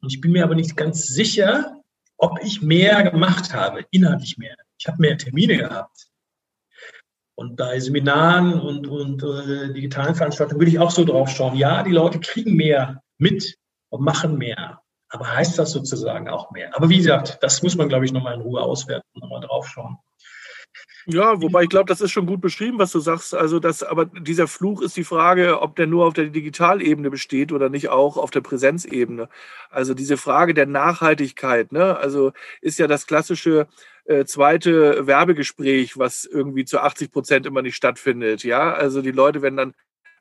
Und 0.00 0.12
ich 0.12 0.20
bin 0.20 0.32
mir 0.32 0.44
aber 0.44 0.54
nicht 0.54 0.76
ganz 0.76 1.06
sicher, 1.06 1.80
ob 2.16 2.38
ich 2.42 2.62
mehr 2.62 3.10
gemacht 3.10 3.54
habe, 3.54 3.84
inhaltlich 3.90 4.38
mehr. 4.38 4.56
Ich 4.78 4.86
habe 4.86 5.00
mehr 5.00 5.16
Termine 5.16 5.56
gehabt. 5.58 6.08
Und 7.34 7.56
bei 7.56 7.80
Seminaren 7.80 8.60
und, 8.60 8.86
und 8.86 9.22
äh, 9.22 9.72
digitalen 9.72 10.14
Veranstaltungen 10.14 10.60
würde 10.60 10.70
ich 10.70 10.78
auch 10.78 10.90
so 10.90 11.04
drauf 11.04 11.30
schauen. 11.30 11.56
Ja, 11.56 11.82
die 11.82 11.90
Leute 11.92 12.20
kriegen 12.20 12.54
mehr 12.54 13.02
mit 13.16 13.56
und 13.88 14.02
machen 14.02 14.36
mehr. 14.36 14.82
Aber 15.08 15.34
heißt 15.34 15.58
das 15.58 15.72
sozusagen 15.72 16.28
auch 16.28 16.50
mehr? 16.50 16.76
Aber 16.76 16.88
wie 16.88 16.98
gesagt, 16.98 17.38
das 17.40 17.62
muss 17.62 17.76
man, 17.76 17.88
glaube 17.88 18.04
ich, 18.04 18.12
nochmal 18.12 18.34
in 18.34 18.42
Ruhe 18.42 18.60
auswerten, 18.60 19.08
nochmal 19.14 19.40
drauf 19.40 19.66
schauen. 19.66 19.96
Ja, 21.06 21.40
wobei 21.40 21.62
ich 21.62 21.68
glaube, 21.68 21.86
das 21.88 22.00
ist 22.00 22.10
schon 22.12 22.26
gut 22.26 22.40
beschrieben, 22.40 22.78
was 22.78 22.92
du 22.92 23.00
sagst. 23.00 23.34
Also 23.34 23.58
das, 23.58 23.82
aber 23.82 24.06
dieser 24.06 24.46
Fluch 24.46 24.82
ist 24.82 24.96
die 24.96 25.04
Frage, 25.04 25.60
ob 25.60 25.76
der 25.76 25.86
nur 25.86 26.06
auf 26.06 26.14
der 26.14 26.26
Digitalebene 26.26 27.10
besteht 27.10 27.52
oder 27.52 27.68
nicht 27.70 27.88
auch 27.88 28.16
auf 28.16 28.30
der 28.30 28.42
Präsenzebene. 28.42 29.28
Also 29.70 29.94
diese 29.94 30.16
Frage 30.16 30.54
der 30.54 30.66
Nachhaltigkeit, 30.66 31.72
ne? 31.72 31.96
Also 31.96 32.32
ist 32.60 32.78
ja 32.78 32.86
das 32.86 33.06
klassische 33.06 33.66
äh, 34.04 34.24
zweite 34.24 35.06
Werbegespräch, 35.06 35.98
was 35.98 36.24
irgendwie 36.24 36.64
zu 36.64 36.80
80 36.80 37.12
Prozent 37.12 37.46
immer 37.46 37.62
nicht 37.62 37.76
stattfindet. 37.76 38.44
Ja, 38.44 38.72
also 38.72 39.00
die 39.02 39.12
Leute 39.12 39.42
werden 39.42 39.56
dann 39.56 39.74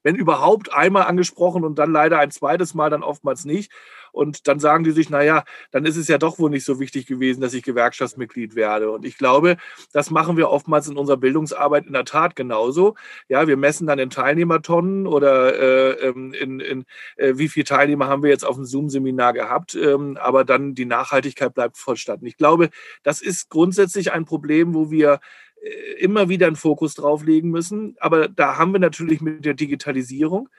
wenn 0.03 0.15
überhaupt 0.15 0.73
einmal 0.73 1.03
angesprochen 1.03 1.63
und 1.63 1.77
dann 1.77 1.91
leider 1.91 2.19
ein 2.19 2.31
zweites 2.31 2.73
Mal, 2.73 2.89
dann 2.89 3.03
oftmals 3.03 3.45
nicht. 3.45 3.71
Und 4.11 4.47
dann 4.47 4.59
sagen 4.59 4.83
die 4.83 4.91
sich, 4.91 5.09
naja, 5.09 5.43
dann 5.71 5.85
ist 5.85 5.97
es 5.97 6.07
ja 6.07 6.17
doch 6.17 6.39
wohl 6.39 6.49
nicht 6.49 6.65
so 6.65 6.79
wichtig 6.79 7.05
gewesen, 7.05 7.41
dass 7.41 7.53
ich 7.53 7.63
Gewerkschaftsmitglied 7.63 8.55
werde. 8.55 8.91
Und 8.91 9.05
ich 9.05 9.17
glaube, 9.17 9.57
das 9.93 10.11
machen 10.11 10.37
wir 10.37 10.49
oftmals 10.49 10.87
in 10.87 10.97
unserer 10.97 11.17
Bildungsarbeit 11.17 11.85
in 11.85 11.93
der 11.93 12.05
Tat 12.05 12.35
genauso. 12.35 12.95
Ja, 13.27 13.47
wir 13.47 13.57
messen 13.57 13.87
dann 13.87 13.99
in 13.99 14.09
Teilnehmertonnen 14.09 15.07
oder 15.07 15.53
äh, 15.59 16.07
ähm, 16.07 16.33
in, 16.33 16.59
in 16.59 16.85
äh, 17.17 17.33
wie 17.35 17.49
viele 17.49 17.65
Teilnehmer 17.65 18.07
haben 18.07 18.23
wir 18.23 18.29
jetzt 18.29 18.45
auf 18.45 18.55
dem 18.55 18.65
Zoom-Seminar 18.65 19.33
gehabt, 19.33 19.75
ähm, 19.75 20.17
aber 20.19 20.43
dann 20.45 20.75
die 20.75 20.85
Nachhaltigkeit 20.85 21.53
bleibt 21.53 21.77
vollstatten. 21.77 22.25
Ich 22.25 22.37
glaube, 22.37 22.69
das 23.03 23.21
ist 23.21 23.49
grundsätzlich 23.49 24.11
ein 24.11 24.25
Problem, 24.25 24.73
wo 24.73 24.91
wir 24.91 25.19
äh, 25.61 25.93
immer 25.99 26.29
wieder 26.29 26.47
einen 26.47 26.55
Fokus 26.55 26.95
drauf 26.95 27.23
legen 27.23 27.49
müssen. 27.49 27.95
Aber 27.99 28.27
da 28.27 28.57
haben 28.57 28.73
wir 28.73 28.79
natürlich 28.79 29.21
mit 29.21 29.45
der 29.45 29.53
Digitalisierung 29.53 30.49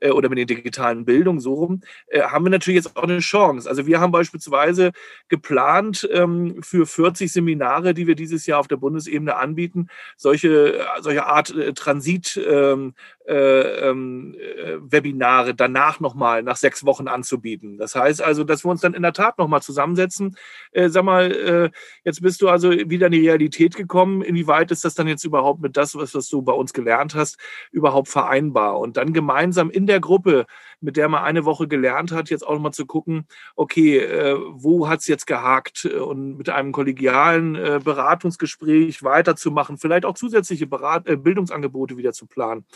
äh, 0.00 0.10
oder 0.10 0.28
mit 0.28 0.38
der 0.38 0.46
digitalen 0.46 1.04
Bildung 1.04 1.40
so 1.40 1.54
rum, 1.54 1.80
äh, 2.08 2.22
haben 2.22 2.44
wir 2.44 2.50
natürlich 2.50 2.84
jetzt 2.84 2.96
auch 2.96 3.02
eine 3.02 3.18
Chance. 3.18 3.68
Also 3.68 3.86
wir 3.86 4.00
haben 4.00 4.12
beispielsweise 4.12 4.92
geplant 5.28 6.08
ähm, 6.12 6.62
für 6.62 6.86
40 6.86 7.32
Seminare, 7.32 7.94
die 7.94 8.06
wir 8.06 8.14
dieses 8.14 8.46
Jahr 8.46 8.60
auf 8.60 8.68
der 8.68 8.76
Bundesebene 8.76 9.36
anbieten, 9.36 9.88
solche, 10.16 10.84
solche 11.00 11.26
Art 11.26 11.54
Transit 11.74 12.40
ähm, 12.46 12.94
äh, 13.26 13.88
ähm, 13.88 14.34
äh, 14.34 14.76
Webinare 14.80 15.54
danach 15.54 15.98
nochmal 16.00 16.42
nach 16.42 16.56
sechs 16.56 16.84
Wochen 16.84 17.08
anzubieten. 17.08 17.78
Das 17.78 17.94
heißt 17.94 18.22
also, 18.22 18.44
dass 18.44 18.64
wir 18.64 18.70
uns 18.70 18.82
dann 18.82 18.94
in 18.94 19.02
der 19.02 19.14
Tat 19.14 19.38
nochmal 19.38 19.62
zusammensetzen. 19.62 20.36
Äh, 20.72 20.90
sag 20.90 21.04
mal, 21.04 21.32
äh, 21.32 21.70
jetzt 22.04 22.20
bist 22.20 22.42
du 22.42 22.48
also 22.48 22.70
wieder 22.70 23.06
in 23.06 23.12
die 23.12 23.26
Realität 23.26 23.76
gekommen. 23.76 24.22
Inwieweit 24.22 24.70
ist 24.70 24.84
das 24.84 24.94
dann 24.94 25.08
jetzt 25.08 25.24
überhaupt 25.24 25.62
mit 25.62 25.76
das, 25.76 25.94
was, 25.94 26.14
was 26.14 26.28
du 26.28 26.42
bei 26.42 26.52
uns 26.52 26.72
gelernt 26.72 27.14
hast, 27.14 27.38
überhaupt 27.70 28.08
vereinbar? 28.08 28.78
Und 28.78 28.96
dann 28.96 29.12
gemeinsam 29.12 29.70
in 29.70 29.86
der 29.86 30.00
Gruppe 30.00 30.46
mit 30.84 30.98
der 30.98 31.08
man 31.08 31.24
eine 31.24 31.46
Woche 31.46 31.66
gelernt 31.66 32.12
hat, 32.12 32.28
jetzt 32.28 32.46
auch 32.46 32.52
nochmal 32.52 32.72
zu 32.72 32.84
gucken, 32.84 33.26
okay, 33.56 33.98
äh, 33.98 34.36
wo 34.52 34.86
hat 34.86 35.00
es 35.00 35.06
jetzt 35.06 35.26
gehakt 35.26 35.86
und 35.86 36.36
mit 36.36 36.50
einem 36.50 36.72
kollegialen 36.72 37.54
äh, 37.54 37.80
Beratungsgespräch 37.82 39.02
weiterzumachen, 39.02 39.78
vielleicht 39.78 40.04
auch 40.04 40.14
zusätzliche 40.14 40.66
Berat 40.66 41.08
äh, 41.08 41.16
Bildungsangebote 41.16 41.96
wieder 41.96 42.12
zu 42.12 42.26
planen. 42.26 42.66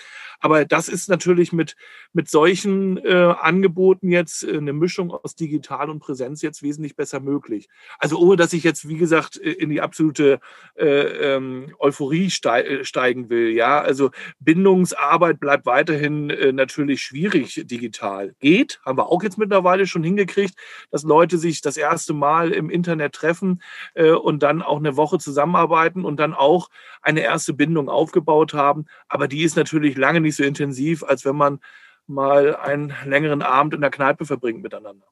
Aber 0.41 0.65
das 0.65 0.89
ist 0.89 1.11
natürlich 1.11 1.53
mit, 1.53 1.77
mit 2.15 2.31
solchen 2.31 2.97
äh, 2.97 3.35
Angeboten 3.39 4.11
jetzt 4.11 4.43
äh, 4.43 4.57
eine 4.57 4.73
Mischung 4.73 5.11
aus 5.11 5.35
digital 5.35 5.91
und 5.91 5.99
Präsenz 5.99 6.41
jetzt 6.41 6.63
wesentlich 6.63 6.97
besser 6.97 7.21
möglich. 7.21 7.69
Also 7.99 8.19
ohne, 8.19 8.37
dass 8.37 8.55
ich 8.55 8.65
jetzt, 8.65 8.89
wie 8.89 8.97
gesagt, 8.97 9.37
äh, 9.37 9.51
in 9.51 9.69
die 9.69 9.83
absolute 9.83 10.41
ähm, 10.77 11.75
Euphorie 11.79 12.31
steigen 12.31 13.29
will. 13.29 13.51
Ja, 13.51 13.81
also 13.81 14.11
Bindungsarbeit 14.39 15.41
bleibt 15.41 15.67
weiterhin 15.67 16.27
natürlich 16.55 17.03
schwierig 17.03 17.63
digital 17.67 17.98
digital 17.99 18.35
geht. 18.41 18.81
Haben 18.85 18.99
wir 18.99 19.09
auch 19.09 19.23
jetzt 19.23 19.39
mittlerweile 19.39 19.87
schon 19.87 20.03
hingekriegt, 20.03 20.55
dass 20.91 21.03
Leute 21.03 21.39
sich 21.39 21.61
das 21.61 21.77
erste 21.77 22.15
Mal 22.15 22.53
im 22.53 22.71
Internet 22.71 23.13
treffen 23.13 23.63
äh, 23.95 24.13
und 24.13 24.43
dann 24.43 24.63
auch 24.63 24.79
eine 24.79 24.97
Woche 24.97 25.19
zusammenarbeiten 25.19 26.05
und 26.05 26.19
dann 26.19 26.35
auch 26.35 26.69
eine 27.03 27.21
erste 27.21 27.53
Bindung 27.53 27.89
aufgebaut 27.89 28.55
haben. 28.55 28.87
Aber 29.09 29.29
die 29.29 29.43
ist 29.43 29.57
natürlich 29.57 29.97
lange 29.97 30.21
nicht 30.21 30.37
so 30.37 30.45
intensiv, 30.45 31.03
als 31.03 31.25
wenn 31.25 31.37
man 31.37 31.61
mal 32.07 32.57
einen 32.57 32.95
längeren 33.05 33.43
Abend 33.43 33.75
in 33.75 33.81
der 33.81 33.91
Kneipe 33.91 34.25
verbringt 34.25 34.63
miteinander. 34.63 35.07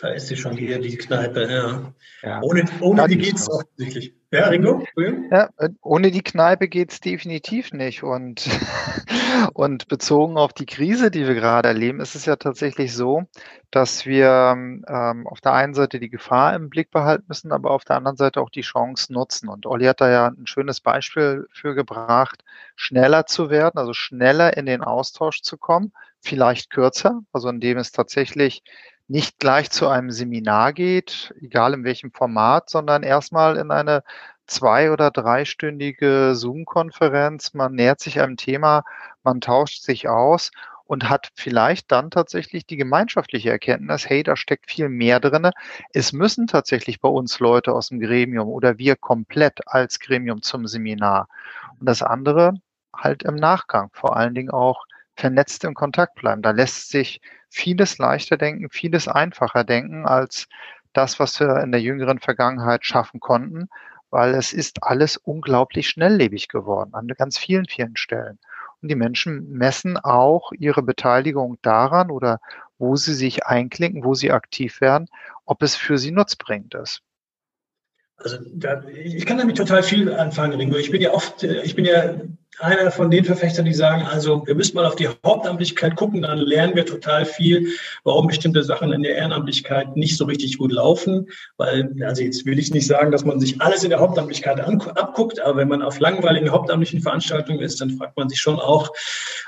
Da 0.00 0.08
ist 0.08 0.26
sie 0.26 0.36
schon 0.36 0.56
wieder, 0.56 0.80
die 0.80 0.96
Kneipe, 0.96 1.48
ja. 1.48 1.94
ja. 2.22 2.42
Ohne, 2.42 2.64
ohne 2.80 3.06
die 3.06 3.16
geht 3.16 3.36
es 3.36 3.48
offensichtlich. 3.48 4.12
Ja, 4.34 4.48
Ringo? 4.48 4.82
Ja, 5.30 5.48
ohne 5.80 6.10
die 6.10 6.22
Kneipe 6.22 6.66
geht 6.66 6.90
es 6.90 7.00
definitiv 7.00 7.72
nicht. 7.72 8.02
Und, 8.02 8.48
und 9.54 9.86
bezogen 9.86 10.36
auf 10.36 10.52
die 10.52 10.66
Krise, 10.66 11.12
die 11.12 11.24
wir 11.26 11.34
gerade 11.34 11.68
erleben, 11.68 12.00
ist 12.00 12.16
es 12.16 12.26
ja 12.26 12.34
tatsächlich 12.34 12.94
so, 12.94 13.22
dass 13.70 14.06
wir 14.06 14.56
ähm, 14.56 15.26
auf 15.28 15.40
der 15.40 15.52
einen 15.52 15.74
Seite 15.74 16.00
die 16.00 16.10
Gefahr 16.10 16.56
im 16.56 16.68
Blick 16.68 16.90
behalten 16.90 17.26
müssen, 17.28 17.52
aber 17.52 17.70
auf 17.70 17.84
der 17.84 17.94
anderen 17.94 18.16
Seite 18.16 18.40
auch 18.40 18.50
die 18.50 18.62
Chance 18.62 19.12
nutzen. 19.12 19.48
Und 19.48 19.66
Olli 19.66 19.84
hat 19.84 20.00
da 20.00 20.10
ja 20.10 20.26
ein 20.26 20.48
schönes 20.48 20.80
Beispiel 20.80 21.46
für 21.52 21.76
gebracht, 21.76 22.42
schneller 22.74 23.26
zu 23.26 23.50
werden, 23.50 23.78
also 23.78 23.92
schneller 23.92 24.56
in 24.56 24.66
den 24.66 24.82
Austausch 24.82 25.42
zu 25.42 25.58
kommen, 25.58 25.92
vielleicht 26.18 26.70
kürzer, 26.70 27.20
also 27.32 27.48
indem 27.48 27.78
es 27.78 27.92
tatsächlich 27.92 28.64
nicht 29.08 29.38
gleich 29.38 29.70
zu 29.70 29.88
einem 29.88 30.10
Seminar 30.10 30.72
geht, 30.72 31.34
egal 31.40 31.74
in 31.74 31.84
welchem 31.84 32.12
Format, 32.12 32.70
sondern 32.70 33.02
erstmal 33.02 33.56
in 33.56 33.70
eine 33.70 34.02
zwei- 34.46 34.90
oder 34.90 35.10
dreistündige 35.10 36.34
Zoom-Konferenz. 36.34 37.54
Man 37.54 37.74
nähert 37.74 38.00
sich 38.00 38.20
einem 38.20 38.36
Thema, 38.36 38.84
man 39.22 39.40
tauscht 39.40 39.82
sich 39.82 40.08
aus 40.08 40.50
und 40.86 41.08
hat 41.08 41.30
vielleicht 41.34 41.90
dann 41.92 42.10
tatsächlich 42.10 42.66
die 42.66 42.76
gemeinschaftliche 42.76 43.50
Erkenntnis, 43.50 44.08
hey, 44.08 44.22
da 44.22 44.36
steckt 44.36 44.70
viel 44.70 44.88
mehr 44.88 45.18
drinne. 45.20 45.50
Es 45.92 46.12
müssen 46.12 46.46
tatsächlich 46.46 47.00
bei 47.00 47.08
uns 47.08 47.40
Leute 47.40 47.72
aus 47.72 47.88
dem 47.88 48.00
Gremium 48.00 48.48
oder 48.48 48.78
wir 48.78 48.96
komplett 48.96 49.60
als 49.66 49.98
Gremium 49.98 50.42
zum 50.42 50.66
Seminar. 50.66 51.28
Und 51.80 51.88
das 51.88 52.02
andere 52.02 52.54
halt 52.94 53.22
im 53.22 53.34
Nachgang, 53.34 53.90
vor 53.92 54.16
allen 54.16 54.34
Dingen 54.34 54.50
auch 54.50 54.84
vernetzt 55.16 55.64
im 55.64 55.74
Kontakt 55.74 56.16
bleiben. 56.16 56.42
Da 56.42 56.50
lässt 56.50 56.90
sich 56.90 57.20
vieles 57.48 57.98
leichter 57.98 58.36
denken, 58.36 58.68
vieles 58.70 59.08
einfacher 59.08 59.64
denken 59.64 60.06
als 60.06 60.48
das, 60.92 61.18
was 61.18 61.38
wir 61.40 61.60
in 61.60 61.72
der 61.72 61.80
jüngeren 61.80 62.18
Vergangenheit 62.18 62.84
schaffen 62.84 63.20
konnten, 63.20 63.68
weil 64.10 64.34
es 64.34 64.52
ist 64.52 64.82
alles 64.82 65.16
unglaublich 65.16 65.88
schnelllebig 65.88 66.48
geworden 66.48 66.94
an 66.94 67.08
ganz 67.08 67.36
vielen, 67.36 67.66
vielen 67.66 67.96
Stellen. 67.96 68.38
Und 68.80 68.88
die 68.88 68.96
Menschen 68.96 69.50
messen 69.50 69.96
auch 69.96 70.52
ihre 70.52 70.82
Beteiligung 70.82 71.58
daran 71.62 72.10
oder 72.10 72.40
wo 72.78 72.96
sie 72.96 73.14
sich 73.14 73.46
einklinken, 73.46 74.04
wo 74.04 74.14
sie 74.14 74.30
aktiv 74.30 74.80
werden, 74.80 75.08
ob 75.46 75.62
es 75.62 75.74
für 75.74 75.98
sie 75.98 76.10
nutzbringend 76.10 76.74
ist. 76.74 77.02
Also 78.24 78.38
da, 78.54 78.82
ich 78.88 79.26
kann 79.26 79.36
damit 79.36 79.58
total 79.58 79.82
viel 79.82 80.10
anfangen, 80.12 80.58
Ringo. 80.58 80.76
Ich 80.76 80.90
bin 80.90 81.02
ja 81.02 81.12
oft, 81.12 81.44
äh, 81.44 81.62
ich 81.62 81.76
bin 81.76 81.84
ja 81.84 82.14
einer 82.58 82.90
von 82.90 83.10
den 83.10 83.24
Verfechtern, 83.24 83.64
die 83.64 83.74
sagen, 83.74 84.02
also 84.02 84.46
wir 84.46 84.54
müssen 84.54 84.76
mal 84.76 84.86
auf 84.86 84.96
die 84.96 85.08
Hauptamtlichkeit 85.08 85.96
gucken, 85.96 86.22
dann 86.22 86.38
lernen 86.38 86.74
wir 86.74 86.86
total 86.86 87.26
viel, 87.26 87.68
warum 88.04 88.28
bestimmte 88.28 88.62
Sachen 88.62 88.92
in 88.92 89.02
der 89.02 89.16
Ehrenamtlichkeit 89.16 89.96
nicht 89.96 90.16
so 90.16 90.24
richtig 90.24 90.56
gut 90.58 90.72
laufen. 90.72 91.28
Weil, 91.56 91.94
also 92.02 92.22
jetzt 92.22 92.46
will 92.46 92.58
ich 92.58 92.72
nicht 92.72 92.86
sagen, 92.86 93.10
dass 93.12 93.24
man 93.24 93.40
sich 93.40 93.60
alles 93.60 93.84
in 93.84 93.90
der 93.90 94.00
Hauptamtlichkeit 94.00 94.60
abguckt, 94.60 95.40
aber 95.40 95.58
wenn 95.58 95.68
man 95.68 95.82
auf 95.82 95.98
langweiligen 95.98 96.50
hauptamtlichen 96.50 97.00
Veranstaltungen 97.00 97.60
ist, 97.60 97.80
dann 97.80 97.90
fragt 97.90 98.16
man 98.16 98.28
sich 98.28 98.40
schon 98.40 98.58
auch, 98.58 98.90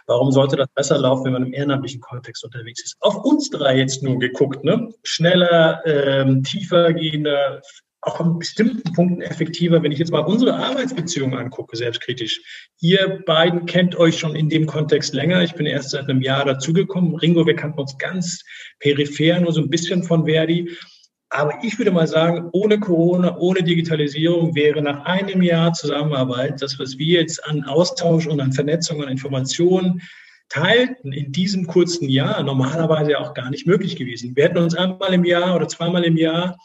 warum 0.06 0.32
sollte 0.32 0.56
das 0.56 0.68
besser 0.74 0.98
laufen, 0.98 1.24
wenn 1.24 1.32
man 1.32 1.46
im 1.46 1.52
ehrenamtlichen 1.54 2.00
Kontext 2.00 2.44
unterwegs 2.44 2.82
ist. 2.82 2.96
Auf 3.00 3.24
uns 3.24 3.50
drei 3.50 3.78
jetzt 3.78 4.02
nur 4.02 4.18
geguckt, 4.18 4.64
ne? 4.64 4.92
Schneller, 5.04 5.80
ähm, 5.86 6.42
tiefer 6.42 6.92
gehender, 6.92 7.62
auch 8.06 8.20
an 8.20 8.38
bestimmten 8.38 8.92
Punkten 8.92 9.20
effektiver, 9.20 9.82
wenn 9.82 9.90
ich 9.90 9.98
jetzt 9.98 10.12
mal 10.12 10.20
unsere 10.20 10.54
Arbeitsbeziehungen 10.54 11.36
angucke, 11.36 11.76
selbstkritisch. 11.76 12.40
Ihr 12.80 13.22
beiden 13.26 13.66
kennt 13.66 13.96
euch 13.96 14.18
schon 14.18 14.36
in 14.36 14.48
dem 14.48 14.66
Kontext 14.66 15.12
länger. 15.12 15.42
Ich 15.42 15.54
bin 15.54 15.66
erst 15.66 15.90
seit 15.90 16.08
einem 16.08 16.22
Jahr 16.22 16.44
dazugekommen. 16.44 17.16
Ringo, 17.16 17.46
wir 17.46 17.56
kannten 17.56 17.80
uns 17.80 17.98
ganz 17.98 18.44
peripher, 18.78 19.40
nur 19.40 19.52
so 19.52 19.60
ein 19.60 19.70
bisschen 19.70 20.04
von 20.04 20.24
Verdi. 20.24 20.70
Aber 21.30 21.54
ich 21.64 21.76
würde 21.78 21.90
mal 21.90 22.06
sagen, 22.06 22.48
ohne 22.52 22.78
Corona, 22.78 23.36
ohne 23.38 23.64
Digitalisierung 23.64 24.54
wäre 24.54 24.80
nach 24.80 25.04
einem 25.04 25.42
Jahr 25.42 25.72
Zusammenarbeit 25.72 26.62
das, 26.62 26.78
was 26.78 26.98
wir 26.98 27.20
jetzt 27.20 27.44
an 27.44 27.64
Austausch 27.64 28.28
und 28.28 28.40
an 28.40 28.52
Vernetzung 28.52 29.00
und 29.00 29.08
Informationen 29.08 30.00
teilten 30.48 31.12
in 31.12 31.32
diesem 31.32 31.66
kurzen 31.66 32.08
Jahr 32.08 32.40
normalerweise 32.44 33.18
auch 33.18 33.34
gar 33.34 33.50
nicht 33.50 33.66
möglich 33.66 33.96
gewesen. 33.96 34.36
Wir 34.36 34.44
hätten 34.44 34.58
uns 34.58 34.76
einmal 34.76 35.12
im 35.12 35.24
Jahr 35.24 35.56
oder 35.56 35.66
zweimal 35.66 36.04
im 36.04 36.16
Jahr 36.16 36.56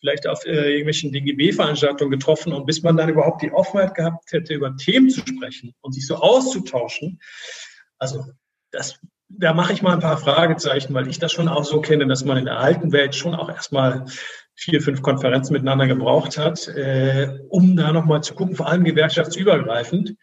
vielleicht 0.00 0.26
auf 0.26 0.44
äh, 0.46 0.70
irgendwelchen 0.70 1.12
DGB-Veranstaltungen 1.12 2.10
getroffen 2.10 2.52
und 2.52 2.66
bis 2.66 2.82
man 2.82 2.96
dann 2.96 3.08
überhaupt 3.08 3.42
die 3.42 3.52
Offenheit 3.52 3.94
gehabt 3.94 4.32
hätte, 4.32 4.54
über 4.54 4.76
Themen 4.76 5.10
zu 5.10 5.20
sprechen 5.20 5.74
und 5.80 5.92
sich 5.92 6.06
so 6.06 6.16
auszutauschen. 6.16 7.20
Also 7.98 8.24
das, 8.70 9.00
da 9.28 9.52
mache 9.54 9.72
ich 9.72 9.82
mal 9.82 9.94
ein 9.94 10.00
paar 10.00 10.18
Fragezeichen, 10.18 10.94
weil 10.94 11.08
ich 11.08 11.18
das 11.18 11.32
schon 11.32 11.48
auch 11.48 11.64
so 11.64 11.80
kenne, 11.80 12.06
dass 12.06 12.24
man 12.24 12.38
in 12.38 12.44
der 12.44 12.58
alten 12.58 12.92
Welt 12.92 13.14
schon 13.14 13.34
auch 13.34 13.48
erstmal 13.48 14.04
vier, 14.54 14.80
fünf 14.80 15.02
Konferenzen 15.02 15.52
miteinander 15.52 15.86
gebraucht 15.86 16.38
hat, 16.38 16.66
äh, 16.68 17.38
um 17.48 17.76
da 17.76 17.92
nochmal 17.92 18.22
zu 18.22 18.34
gucken, 18.34 18.56
vor 18.56 18.68
allem 18.68 18.84
gewerkschaftsübergreifend. 18.84 20.14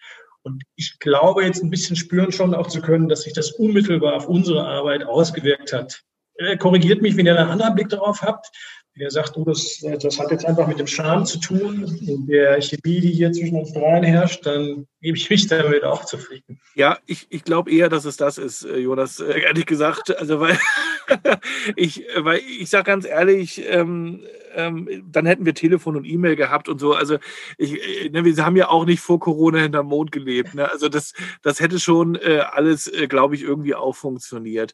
Und 0.44 0.64
ich 0.76 1.00
glaube 1.00 1.44
jetzt 1.44 1.64
ein 1.64 1.70
bisschen 1.70 1.96
spüren 1.96 2.32
schon 2.32 2.54
auch 2.54 2.68
zu 2.68 2.82
können, 2.82 3.10
dass 3.10 3.24
sich 3.24 3.34
das 3.34 3.52
unmittelbar 3.52 4.14
auf 4.14 4.28
unsere 4.28 4.66
Arbeit 4.66 5.04
ausgewirkt 5.04 5.74
hat. 5.74 6.02
Äh, 6.36 6.58
korrigiert 6.58 7.02
mich, 7.02 7.18
wenn 7.18 7.26
ihr 7.26 7.38
einen 7.38 7.50
anderen 7.50 7.76
Blick 7.76 7.90
darauf 7.90 8.22
habt 8.22 8.52
der 8.98 9.12
sagt, 9.12 9.36
du, 9.36 9.44
das, 9.44 9.84
das 10.02 10.20
hat 10.20 10.32
jetzt 10.32 10.46
einfach 10.46 10.68
mit 10.68 10.80
dem 10.80 10.88
Charme 10.88 11.26
zu 11.26 11.40
tun, 11.40 11.84
und 11.84 12.28
der 12.28 12.62
Chemie, 12.62 13.02
die 13.02 13.12
hier 13.12 13.32
zwischen 13.32 13.58
uns 13.58 13.74
dreien 13.74 14.04
herrscht, 14.04 14.46
dann 14.46 14.88
gebe 15.02 15.18
ich 15.18 15.30
mich 15.30 15.48
damit 15.48 15.84
auch 15.84 16.06
zufrieden. 16.06 16.60
Ja, 16.76 16.98
ich, 17.06 17.28
ich 17.30 17.44
glaube 17.44 17.72
eher, 17.72 17.90
dass 17.90 18.06
es 18.06 18.16
das 18.16 18.38
ist, 18.38 18.64
äh, 18.64 18.78
Jonas, 18.78 19.20
äh, 19.20 19.42
ehrlich 19.42 19.66
gesagt. 19.66 20.18
Also, 20.18 20.40
weil 20.40 20.58
ich, 21.76 22.06
weil 22.18 22.40
ich 22.40 22.70
sage 22.70 22.86
ganz 22.86 23.06
ehrlich, 23.06 23.62
ähm, 23.68 24.24
ähm, 24.54 25.04
dann 25.12 25.26
hätten 25.26 25.46
wir 25.46 25.54
Telefon 25.54 25.98
und 25.98 26.06
E-Mail 26.06 26.38
gehabt 26.38 26.70
und 26.70 26.80
so. 26.80 26.94
Also, 26.94 27.18
ich, 27.58 28.06
äh, 28.06 28.10
ne, 28.10 28.24
wir 28.24 28.46
haben 28.46 28.56
ja 28.56 28.70
auch 28.70 28.86
nicht 28.86 29.02
vor 29.02 29.20
Corona 29.20 29.60
hinterm 29.60 29.88
Mond 29.88 30.14
gelebt. 30.14 30.56
Ne? 30.56 30.72
Also, 30.72 30.88
das, 30.88 31.14
das 31.42 31.60
hätte 31.60 31.80
schon 31.80 32.16
äh, 32.16 32.44
alles, 32.50 32.88
äh, 32.88 33.08
glaube 33.08 33.36
ich, 33.36 33.44
irgendwie 33.44 33.76
auch 33.76 33.96
funktioniert. 33.96 34.74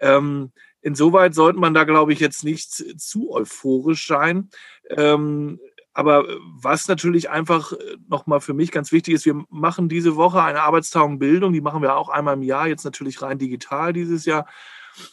Ähm, 0.00 0.50
Insoweit 0.82 1.34
sollte 1.34 1.58
man 1.58 1.74
da, 1.74 1.84
glaube 1.84 2.12
ich, 2.12 2.20
jetzt 2.20 2.44
nicht 2.44 2.70
zu 2.70 3.30
euphorisch 3.30 4.06
sein. 4.06 4.50
Ähm, 4.88 5.58
aber 5.92 6.24
was 6.62 6.88
natürlich 6.88 7.30
einfach 7.30 7.72
nochmal 8.08 8.40
für 8.40 8.54
mich 8.54 8.70
ganz 8.70 8.92
wichtig 8.92 9.14
ist, 9.14 9.26
wir 9.26 9.42
machen 9.50 9.88
diese 9.88 10.16
Woche 10.16 10.42
eine 10.42 10.62
Arbeitstagung 10.62 11.18
Bildung, 11.18 11.52
die 11.52 11.60
machen 11.60 11.82
wir 11.82 11.96
auch 11.96 12.08
einmal 12.08 12.34
im 12.34 12.42
Jahr, 12.42 12.68
jetzt 12.68 12.84
natürlich 12.84 13.20
rein 13.22 13.38
digital 13.38 13.92
dieses 13.92 14.24
Jahr 14.24 14.46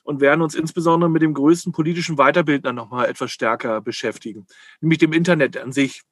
und 0.04 0.22
werden 0.22 0.42
uns 0.42 0.56
insbesondere 0.56 1.10
mit 1.10 1.22
dem 1.22 1.34
größten 1.34 1.72
politischen 1.72 2.16
Weiterbildner 2.18 2.74
nochmal 2.74 3.08
etwas 3.08 3.32
stärker 3.32 3.82
beschäftigen, 3.82 4.46
nämlich 4.82 5.00
dem 5.00 5.14
Internet 5.14 5.58
an 5.58 5.72
sich. 5.72 6.04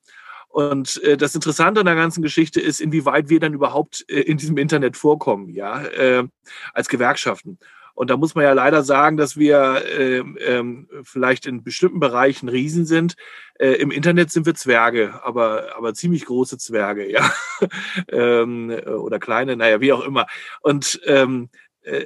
Und 0.47 1.03
äh, 1.03 1.17
das 1.17 1.35
Interessante 1.35 1.81
an 1.81 1.85
der 1.85 1.95
ganzen 1.95 2.21
Geschichte 2.21 2.61
ist, 2.61 2.79
inwieweit 2.79 3.29
wir 3.29 3.39
dann 3.39 3.53
überhaupt 3.53 4.05
äh, 4.07 4.21
in 4.21 4.37
diesem 4.37 4.57
Internet 4.57 4.95
vorkommen, 4.95 5.49
ja, 5.49 5.83
äh, 5.83 6.27
als 6.73 6.87
Gewerkschaften. 6.87 7.59
Und 7.95 8.09
da 8.09 8.17
muss 8.17 8.35
man 8.35 8.43
ja 8.43 8.53
leider 8.53 8.83
sagen, 8.83 9.17
dass 9.17 9.37
wir 9.37 9.81
äh, 9.85 10.17
ähm, 10.17 10.87
vielleicht 11.03 11.45
in 11.45 11.63
bestimmten 11.63 11.99
Bereichen 11.99 12.49
Riesen 12.49 12.85
sind. 12.85 13.15
Äh, 13.57 13.73
Im 13.75 13.89
Internet 13.89 14.31
sind 14.31 14.45
wir 14.45 14.53
Zwerge, 14.53 15.21
aber, 15.23 15.75
aber 15.75 15.93
ziemlich 15.93 16.25
große 16.25 16.57
Zwerge, 16.57 17.09
ja. 17.09 17.31
ähm, 18.09 18.69
oder 18.69 19.17
kleine, 19.17 19.55
naja, 19.55 19.79
wie 19.79 19.93
auch 19.93 20.05
immer. 20.05 20.27
Und 20.61 20.99
ähm, 21.05 21.49
äh, 21.83 22.05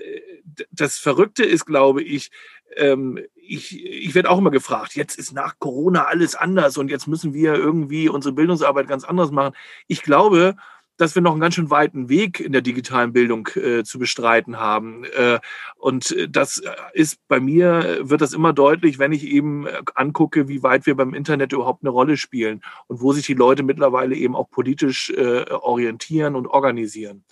das 0.72 0.98
Verrückte 0.98 1.44
ist, 1.44 1.66
glaube 1.66 2.04
ich, 2.04 2.32
ähm, 2.76 3.20
ich, 3.36 3.84
ich 3.84 4.14
werde 4.14 4.30
auch 4.30 4.38
immer 4.38 4.52
gefragt, 4.52 4.96
jetzt 4.96 5.18
ist 5.18 5.34
nach 5.34 5.58
Corona 5.58 6.06
alles 6.06 6.36
anders 6.36 6.78
und 6.78 6.92
jetzt 6.92 7.08
müssen 7.08 7.34
wir 7.34 7.56
irgendwie 7.56 8.10
unsere 8.10 8.34
Bildungsarbeit 8.34 8.88
ganz 8.88 9.04
anders 9.04 9.32
machen. 9.32 9.56
Ich 9.88 10.04
glaube, 10.04 10.56
dass 11.00 11.16
wir 11.16 11.22
noch 11.22 11.32
einen 11.32 11.39
ganz 11.39 11.56
schön 11.56 11.70
weiten 11.70 12.10
Weg 12.10 12.41
in 12.41 12.52
der 12.52 12.62
digitalen 12.62 13.14
Bildung 13.14 13.47
äh, 13.56 13.84
zu 13.84 14.00
bestreiten 14.00 14.60
haben. 14.60 15.06
Äh, 15.16 15.39
und 15.78 16.16
das 16.30 16.62
ist 16.93 17.26
bei 17.30 17.39
mir, 17.39 18.00
wird 18.02 18.20
das 18.20 18.34
immer 18.34 18.52
deutlich, 18.52 19.00
wenn 19.00 19.14
ich 19.14 19.26
eben 19.26 19.66
angucke, 19.95 20.50
wie 20.50 20.62
weit 20.62 20.86
wir 20.86 20.95
beim 20.95 21.14
Internet 21.14 21.54
überhaupt 21.54 21.84
eine 21.84 21.89
Rolle 21.89 22.18
spielen 22.18 22.62
und 22.88 23.02
wo 23.02 23.14
sich 23.14 23.26
die 23.26 23.34
Leute 23.34 23.64
mittlerweile 23.64 24.14
eben 24.14 24.36
auch 24.36 24.50
politisch 24.50 25.10
äh, 25.12 25.50
orientieren 25.50 26.36
und 26.36 26.47
organisieren. 26.47 27.24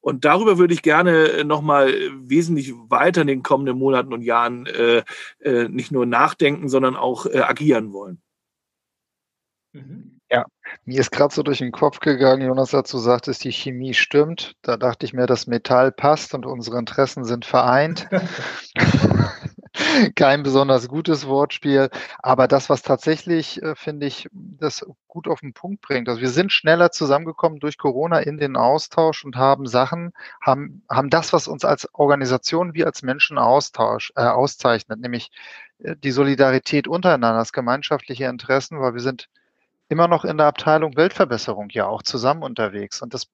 Und 0.00 0.24
darüber 0.24 0.58
würde 0.58 0.74
ich 0.74 0.82
gerne 0.82 1.44
nochmal 1.44 1.94
wesentlich 2.14 2.72
weiter 2.88 3.22
in 3.22 3.28
den 3.28 3.42
kommenden 3.42 3.78
Monaten 3.78 4.12
und 4.12 4.22
Jahren 4.22 4.66
äh, 4.66 5.02
äh, 5.40 5.68
nicht 5.68 5.90
nur 5.90 6.06
nachdenken, 6.06 6.68
sondern 6.68 6.94
auch 6.96 7.26
äh, 7.26 7.38
agieren 7.38 7.92
wollen. 7.92 8.20
Mhm. 9.72 10.11
Ja, 10.32 10.46
mir 10.86 10.98
ist 10.98 11.12
gerade 11.12 11.34
so 11.34 11.42
durch 11.42 11.58
den 11.58 11.72
Kopf 11.72 12.00
gegangen, 12.00 12.46
Jonas 12.46 12.70
dazu 12.70 12.98
sagt, 12.98 13.28
dass 13.28 13.38
die 13.38 13.52
Chemie 13.52 13.92
stimmt. 13.92 14.56
Da 14.62 14.78
dachte 14.78 15.04
ich 15.04 15.12
mir, 15.12 15.26
das 15.26 15.46
Metall 15.46 15.92
passt 15.92 16.32
und 16.32 16.46
unsere 16.46 16.78
Interessen 16.78 17.24
sind 17.24 17.44
vereint. 17.44 18.08
kein 20.16 20.42
besonders 20.42 20.88
gutes 20.88 21.26
Wortspiel. 21.26 21.90
Aber 22.18 22.48
das, 22.48 22.70
was 22.70 22.80
tatsächlich, 22.80 23.62
äh, 23.62 23.74
finde 23.74 24.06
ich, 24.06 24.28
das 24.32 24.86
gut 25.06 25.28
auf 25.28 25.40
den 25.40 25.52
Punkt 25.52 25.82
bringt. 25.82 26.08
Also 26.08 26.22
wir 26.22 26.30
sind 26.30 26.50
schneller 26.50 26.90
zusammengekommen 26.90 27.60
durch 27.60 27.76
Corona 27.76 28.20
in 28.20 28.38
den 28.38 28.56
Austausch 28.56 29.24
und 29.24 29.36
haben 29.36 29.66
Sachen, 29.66 30.12
haben, 30.40 30.82
haben 30.88 31.10
das, 31.10 31.34
was 31.34 31.48
uns 31.48 31.64
als 31.64 31.88
Organisation 31.94 32.74
wie 32.74 32.84
als 32.84 33.02
Menschen 33.02 33.36
austausch, 33.36 34.12
äh, 34.16 34.22
auszeichnet, 34.22 35.00
nämlich 35.00 35.30
äh, 35.78 35.94
die 35.96 36.10
Solidarität 36.10 36.88
untereinander, 36.88 37.38
das 37.38 37.52
gemeinschaftliche 37.52 38.26
Interessen, 38.26 38.80
weil 38.80 38.94
wir 38.94 39.00
sind 39.00 39.28
immer 39.92 40.08
noch 40.08 40.24
in 40.24 40.38
der 40.38 40.46
Abteilung 40.46 40.96
Weltverbesserung 40.96 41.68
ja 41.70 41.86
auch 41.86 42.02
zusammen 42.02 42.42
unterwegs. 42.42 43.02
Und 43.02 43.14
das 43.14 43.26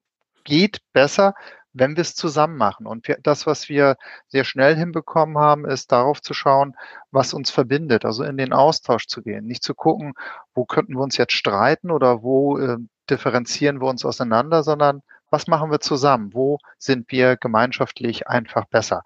geht 0.43 0.79
besser, 0.93 1.33
wenn 1.73 1.95
wir 1.95 2.01
es 2.01 2.15
zusammen 2.15 2.57
machen. 2.57 2.85
Und 2.85 3.07
wir, 3.07 3.17
das, 3.23 3.47
was 3.47 3.69
wir 3.69 3.95
sehr 4.27 4.43
schnell 4.43 4.75
hinbekommen 4.75 5.37
haben, 5.37 5.65
ist 5.65 5.91
darauf 5.91 6.21
zu 6.21 6.33
schauen, 6.33 6.75
was 7.11 7.33
uns 7.33 7.49
verbindet, 7.49 8.05
also 8.05 8.23
in 8.23 8.37
den 8.37 8.53
Austausch 8.53 9.07
zu 9.07 9.21
gehen. 9.21 9.45
Nicht 9.45 9.63
zu 9.63 9.73
gucken, 9.73 10.13
wo 10.53 10.65
könnten 10.65 10.95
wir 10.95 11.01
uns 11.01 11.17
jetzt 11.17 11.33
streiten 11.33 11.91
oder 11.91 12.23
wo 12.23 12.57
äh, 12.57 12.77
differenzieren 13.09 13.81
wir 13.81 13.87
uns 13.87 14.03
auseinander, 14.03 14.63
sondern 14.63 15.01
was 15.29 15.47
machen 15.47 15.71
wir 15.71 15.79
zusammen? 15.79 16.33
Wo 16.33 16.57
sind 16.77 17.11
wir 17.11 17.37
gemeinschaftlich 17.37 18.27
einfach 18.27 18.65
besser? 18.65 19.03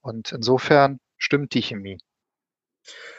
Und 0.00 0.32
insofern 0.32 1.00
stimmt 1.18 1.52
die 1.54 1.62
Chemie. 1.62 1.98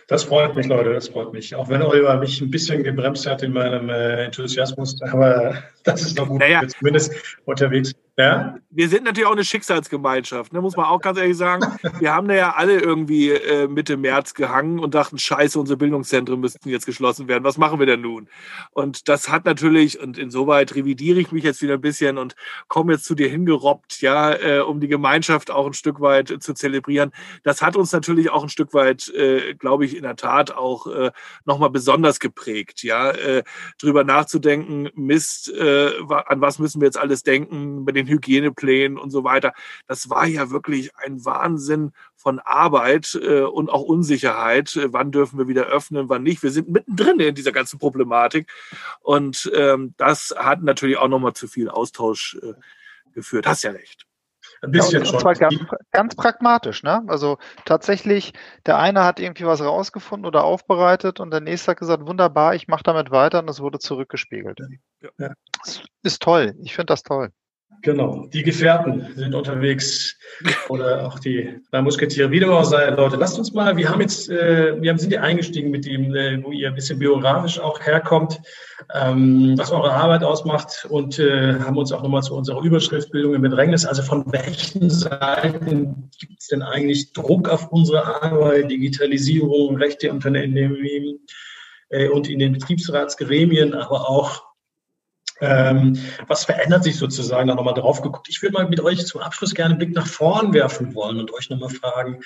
Das 0.08 0.24
freut 0.24 0.56
mich, 0.56 0.68
Leute, 0.68 0.94
das 0.94 1.10
freut 1.10 1.34
mich. 1.34 1.56
Auch 1.56 1.68
wenn 1.68 1.82
Oliver 1.82 2.18
mich 2.18 2.40
ein 2.40 2.52
bisschen 2.52 2.84
gebremst 2.84 3.26
hat 3.26 3.42
in 3.42 3.54
meinem 3.54 3.90
äh, 3.90 4.26
Enthusiasmus, 4.26 5.02
aber 5.02 5.64
das 5.84 6.02
ist 6.04 6.18
noch 6.18 6.28
gut, 6.28 6.40
naja. 6.40 6.62
zumindest 6.68 7.12
unterwegs. 7.46 7.94
Ja? 8.18 8.56
Wir 8.70 8.88
sind 8.88 9.04
natürlich 9.04 9.28
auch 9.28 9.34
eine 9.34 9.44
Schicksalsgemeinschaft, 9.44 10.54
ne, 10.54 10.62
muss 10.62 10.78
man 10.78 10.86
auch 10.86 11.02
ganz 11.02 11.20
ehrlich 11.20 11.36
sagen. 11.36 11.66
Wir 12.00 12.14
haben 12.14 12.30
da 12.30 12.34
ja 12.34 12.54
alle 12.56 12.80
irgendwie 12.80 13.32
äh, 13.32 13.68
Mitte 13.68 13.98
März 13.98 14.34
gehangen 14.34 14.80
und 14.80 14.96
dachten, 14.96 15.18
scheiße, 15.18 15.60
unsere 15.60 15.76
Bildungszentren 15.78 16.40
müssten 16.40 16.70
jetzt 16.70 16.86
geschlossen 16.86 17.28
werden. 17.28 17.44
Was 17.44 17.58
machen 17.58 17.80
wir 17.80 17.86
denn 17.86 18.02
nun? 18.02 18.30
Und 18.72 19.10
das 19.10 19.30
hat 19.30 19.46
natürlich, 19.46 20.00
und 20.00 20.18
insoweit 20.18 20.76
revidiere 20.76 21.20
ich 21.20 21.32
mich 21.32 21.44
jetzt 21.44 21.62
wieder 21.62 21.74
ein 21.74 21.82
bisschen 21.82 22.18
und 22.18 22.36
komme 22.68 22.94
jetzt 22.94 23.06
zu 23.06 23.16
dir 23.16 23.28
hingerobbt, 23.28 24.02
ja, 24.02 24.34
äh, 24.34 24.60
um 24.60 24.80
die 24.80 24.88
Gemeinschaft 24.88 25.52
auch 25.52 25.68
ein 25.68 25.74
Stück 25.74 26.00
weit 26.00 26.34
zu 26.40 26.54
zelebrieren. 26.54 27.12
Das 27.44 27.62
hat 27.62 27.76
uns 27.76 27.92
natürlich 27.92 28.30
auch 28.30 28.44
ein 28.44 28.50
Stück 28.50 28.74
weit, 28.74 29.10
äh, 29.10 29.56
glaube 29.56 29.86
ich, 29.86 29.95
in 29.96 30.04
der 30.04 30.16
Tat 30.16 30.52
auch 30.52 30.88
äh, 30.88 31.12
nochmal 31.44 31.70
besonders 31.70 32.20
geprägt, 32.20 32.84
ja, 32.84 33.12
äh, 33.12 33.44
drüber 33.80 34.04
nachzudenken, 34.04 34.90
Mist, 34.96 35.52
äh, 35.52 35.92
an 36.10 36.42
was 36.42 36.60
müssen 36.60 36.82
wir 36.82 36.88
jetzt 36.88 36.98
alles 36.98 37.24
denken 37.24 37.86
den 37.86 38.06
den 38.06 38.08
Hygieneplänen 38.08 38.98
und 38.98 39.10
so 39.10 39.24
weiter. 39.24 39.54
Das 39.88 40.10
war 40.10 40.28
ja 40.28 40.52
wirklich 40.52 40.96
ein 40.98 41.26
Wahnsinn 41.26 41.92
von 42.16 42.40
Arbeit 42.40 43.18
äh, 43.22 43.42
und 43.42 43.70
auch 43.70 43.82
Unsicherheit. 43.82 44.76
Äh, 44.76 44.94
wann 44.94 45.12
dürfen 45.12 45.38
wir 45.40 45.48
wieder 45.48 45.66
öffnen, 45.66 46.10
wann 46.10 46.24
nicht? 46.24 46.44
Wir 46.44 46.52
sind 46.52 46.70
mittendrin 46.70 47.20
in 47.20 47.36
dieser 47.36 47.52
ganzen 47.52 47.80
Problematik. 47.80 48.52
Und 49.02 49.52
ähm, 49.56 49.94
das 49.98 50.34
hat 50.38 50.62
natürlich 50.62 50.98
auch 50.98 51.08
nochmal 51.08 51.34
zu 51.34 51.48
viel 51.48 51.70
Austausch 51.70 52.38
äh, 52.42 52.54
geführt. 53.14 53.48
Hast 53.48 53.64
ja 53.64 53.72
recht. 53.72 54.06
Ein 54.62 54.72
bisschen 54.72 55.04
ja, 55.04 55.12
und, 55.12 55.22
schon. 55.22 55.28
Und 55.28 55.40
ganz, 55.40 55.56
ganz, 55.92 56.16
pragmatisch, 56.16 56.84
ne? 56.84 57.04
Also 57.08 57.38
tatsächlich, 57.66 58.34
der 58.66 58.78
eine 58.78 59.04
hat 59.04 59.20
irgendwie 59.20 59.46
was 59.46 59.62
rausgefunden 59.62 60.26
oder 60.26 60.44
aufbereitet 60.44 61.20
und 61.20 61.32
der 61.32 61.42
nächste 61.42 61.72
hat 61.72 61.80
gesagt, 61.80 62.06
wunderbar, 62.06 62.56
ich 62.56 62.68
mache 62.68 62.84
damit 62.84 63.12
weiter 63.12 63.40
und 63.40 63.50
es 63.50 63.60
wurde 63.60 63.80
zurückgespiegelt. 63.80 64.60
Ja. 65.02 65.10
Ja. 65.18 65.34
Ist 66.04 66.22
toll. 66.22 66.56
Ich 66.62 66.76
finde 66.76 66.88
das 66.88 67.04
toll. 67.04 67.32
Genau, 67.86 68.26
die 68.34 68.42
Gefährten 68.42 69.06
sind 69.16 69.36
unterwegs 69.36 70.18
oder 70.70 71.06
auch 71.06 71.20
die 71.20 71.62
drei 71.70 71.84
Musketiere. 71.84 72.32
Wie 72.32 72.40
dem 72.40 72.50
auch 72.50 72.72
Leute, 72.72 73.16
lasst 73.16 73.38
uns 73.38 73.54
mal, 73.54 73.78
wir 73.78 73.90
haben 73.90 74.02
jetzt, 74.02 74.28
äh, 74.28 74.82
wir 74.82 74.98
sind 74.98 75.14
ja 75.14 75.22
eingestiegen 75.22 75.70
mit 75.70 75.86
dem, 75.86 76.16
äh, 76.16 76.44
wo 76.44 76.52
ihr 76.52 76.70
ein 76.70 76.74
bisschen 76.74 76.98
biografisch 76.98 77.60
auch 77.60 77.80
herkommt, 77.80 78.42
ähm, 78.92 79.54
was 79.56 79.72
eure 79.72 79.92
Arbeit 79.92 80.24
ausmacht 80.24 80.88
und 80.90 81.20
äh, 81.20 81.60
haben 81.60 81.78
uns 81.78 81.92
auch 81.92 82.02
nochmal 82.02 82.24
zu 82.24 82.34
unserer 82.34 82.64
Überschrift 82.64 83.12
Bildung 83.12 83.36
im 83.36 83.44
Bedrängnis, 83.44 83.86
also 83.86 84.02
von 84.02 84.26
welchen 84.34 84.90
Seiten 84.90 86.10
gibt 86.20 86.42
es 86.42 86.48
denn 86.48 86.64
eigentlich 86.64 87.14
Druck 87.14 87.48
auf 87.50 87.72
unsere 87.72 88.24
Arbeit, 88.24 88.72
Digitalisierung, 88.72 89.78
Rechte 89.78 90.12
unter 90.12 90.30
Unternehmen 90.30 91.20
äh, 91.90 92.10
und 92.10 92.28
in 92.30 92.40
den 92.40 92.54
Betriebsratsgremien, 92.54 93.76
aber 93.76 94.10
auch 94.10 94.45
ähm, 95.42 95.98
was 96.28 96.46
verändert 96.46 96.84
sich 96.84 96.98
sozusagen? 96.98 97.48
Da 97.48 97.56
nochmal 97.56 97.74
drauf 97.74 98.02
geguckt. 98.02 98.28
Ich 98.30 98.42
würde 98.42 98.54
mal 98.54 98.70
mit 98.70 98.80
euch 98.80 99.06
zum 99.06 99.22
Abschluss 99.22 99.54
gerne 99.54 99.72
einen 99.72 99.80
Blick 99.80 99.96
nach 99.96 100.08
vorn 100.08 100.54
werfen 100.54 100.96
wollen 100.96 101.20
und 101.20 101.34
euch 101.34 101.50
nochmal 101.50 101.70
fragen, 101.70 102.22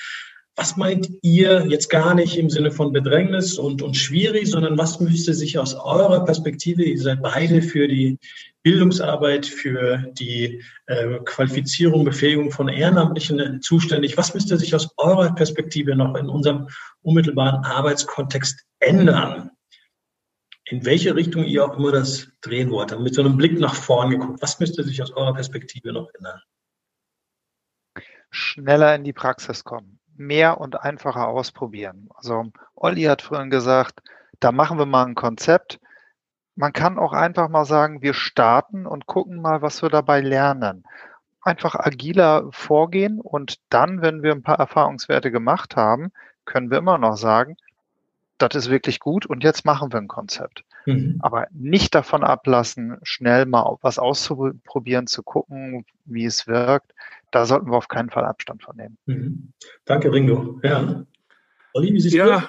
was 0.59 0.75
meint 0.75 1.09
ihr 1.21 1.65
jetzt 1.67 1.89
gar 1.89 2.13
nicht 2.13 2.37
im 2.37 2.49
Sinne 2.49 2.71
von 2.71 2.91
Bedrängnis 2.91 3.57
und, 3.57 3.81
und 3.81 3.95
schwierig, 3.95 4.51
sondern 4.51 4.77
was 4.77 4.99
müsste 4.99 5.33
sich 5.33 5.57
aus 5.57 5.73
eurer 5.73 6.25
Perspektive, 6.25 6.83
ihr 6.83 6.99
seid 6.99 7.21
beide 7.21 7.61
für 7.61 7.87
die 7.87 8.19
Bildungsarbeit, 8.61 9.45
für 9.45 10.03
die 10.19 10.61
äh, 10.87 11.19
Qualifizierung, 11.23 12.03
Befähigung 12.03 12.51
von 12.51 12.67
Ehrenamtlichen 12.67 13.61
zuständig, 13.61 14.17
was 14.17 14.33
müsste 14.33 14.57
sich 14.57 14.75
aus 14.75 14.89
eurer 14.97 15.33
Perspektive 15.33 15.95
noch 15.95 16.15
in 16.15 16.27
unserem 16.27 16.67
unmittelbaren 17.03 17.63
Arbeitskontext 17.63 18.65
ändern? 18.79 19.51
In 20.69 20.85
welche 20.85 21.15
Richtung 21.15 21.45
ihr 21.45 21.65
auch 21.65 21.77
immer 21.77 21.91
das 21.91 22.31
drehen 22.41 22.69
wollt, 22.69 22.97
mit 22.99 23.15
so 23.15 23.21
einem 23.21 23.37
Blick 23.37 23.59
nach 23.59 23.73
vorn 23.73 24.11
geguckt. 24.11 24.41
Was 24.41 24.59
müsste 24.59 24.83
sich 24.83 25.01
aus 25.01 25.11
eurer 25.11 25.33
Perspektive 25.33 25.91
noch 25.91 26.09
ändern? 26.13 26.41
Schneller 28.29 28.93
in 28.93 29.03
die 29.03 29.13
Praxis 29.13 29.63
kommen, 29.63 29.99
mehr 30.15 30.61
und 30.61 30.79
einfacher 30.79 31.27
ausprobieren. 31.27 32.07
Also 32.13 32.51
Olli 32.75 33.03
hat 33.03 33.23
vorhin 33.23 33.49
gesagt, 33.49 34.01
da 34.39 34.51
machen 34.51 34.77
wir 34.77 34.85
mal 34.85 35.05
ein 35.05 35.15
Konzept. 35.15 35.79
Man 36.55 36.71
kann 36.71 36.99
auch 36.99 37.13
einfach 37.13 37.49
mal 37.49 37.65
sagen, 37.65 38.03
wir 38.03 38.13
starten 38.13 38.85
und 38.85 39.07
gucken 39.07 39.41
mal, 39.41 39.63
was 39.63 39.81
wir 39.81 39.89
dabei 39.89 40.21
lernen. 40.21 40.83
Einfach 41.41 41.73
agiler 41.75 42.47
vorgehen 42.51 43.19
und 43.19 43.59
dann, 43.69 44.03
wenn 44.03 44.21
wir 44.21 44.33
ein 44.33 44.43
paar 44.43 44.59
Erfahrungswerte 44.59 45.31
gemacht 45.31 45.75
haben, 45.75 46.11
können 46.45 46.69
wir 46.69 46.77
immer 46.77 46.99
noch 46.99 47.15
sagen, 47.15 47.57
das 48.41 48.55
ist 48.55 48.69
wirklich 48.69 48.99
gut 48.99 49.25
und 49.25 49.43
jetzt 49.43 49.65
machen 49.65 49.91
wir 49.91 49.99
ein 49.99 50.07
Konzept. 50.07 50.63
Mhm. 50.85 51.17
Aber 51.21 51.47
nicht 51.51 51.93
davon 51.93 52.23
ablassen, 52.23 52.97
schnell 53.03 53.45
mal 53.45 53.77
was 53.81 53.99
auszuprobieren, 53.99 55.07
zu 55.07 55.23
gucken, 55.23 55.85
wie 56.05 56.25
es 56.25 56.47
wirkt. 56.47 56.93
Da 57.31 57.45
sollten 57.45 57.69
wir 57.71 57.77
auf 57.77 57.87
keinen 57.87 58.09
Fall 58.09 58.25
Abstand 58.25 58.63
von 58.63 58.75
nehmen. 58.75 58.97
Mhm. 59.05 59.53
Danke, 59.85 60.11
Ringo. 60.11 60.59
Ja. 60.63 61.05
Olli, 61.73 61.93
wie 61.93 61.99
siehst 61.99 62.15
ja, 62.15 62.39
du? 62.39 62.47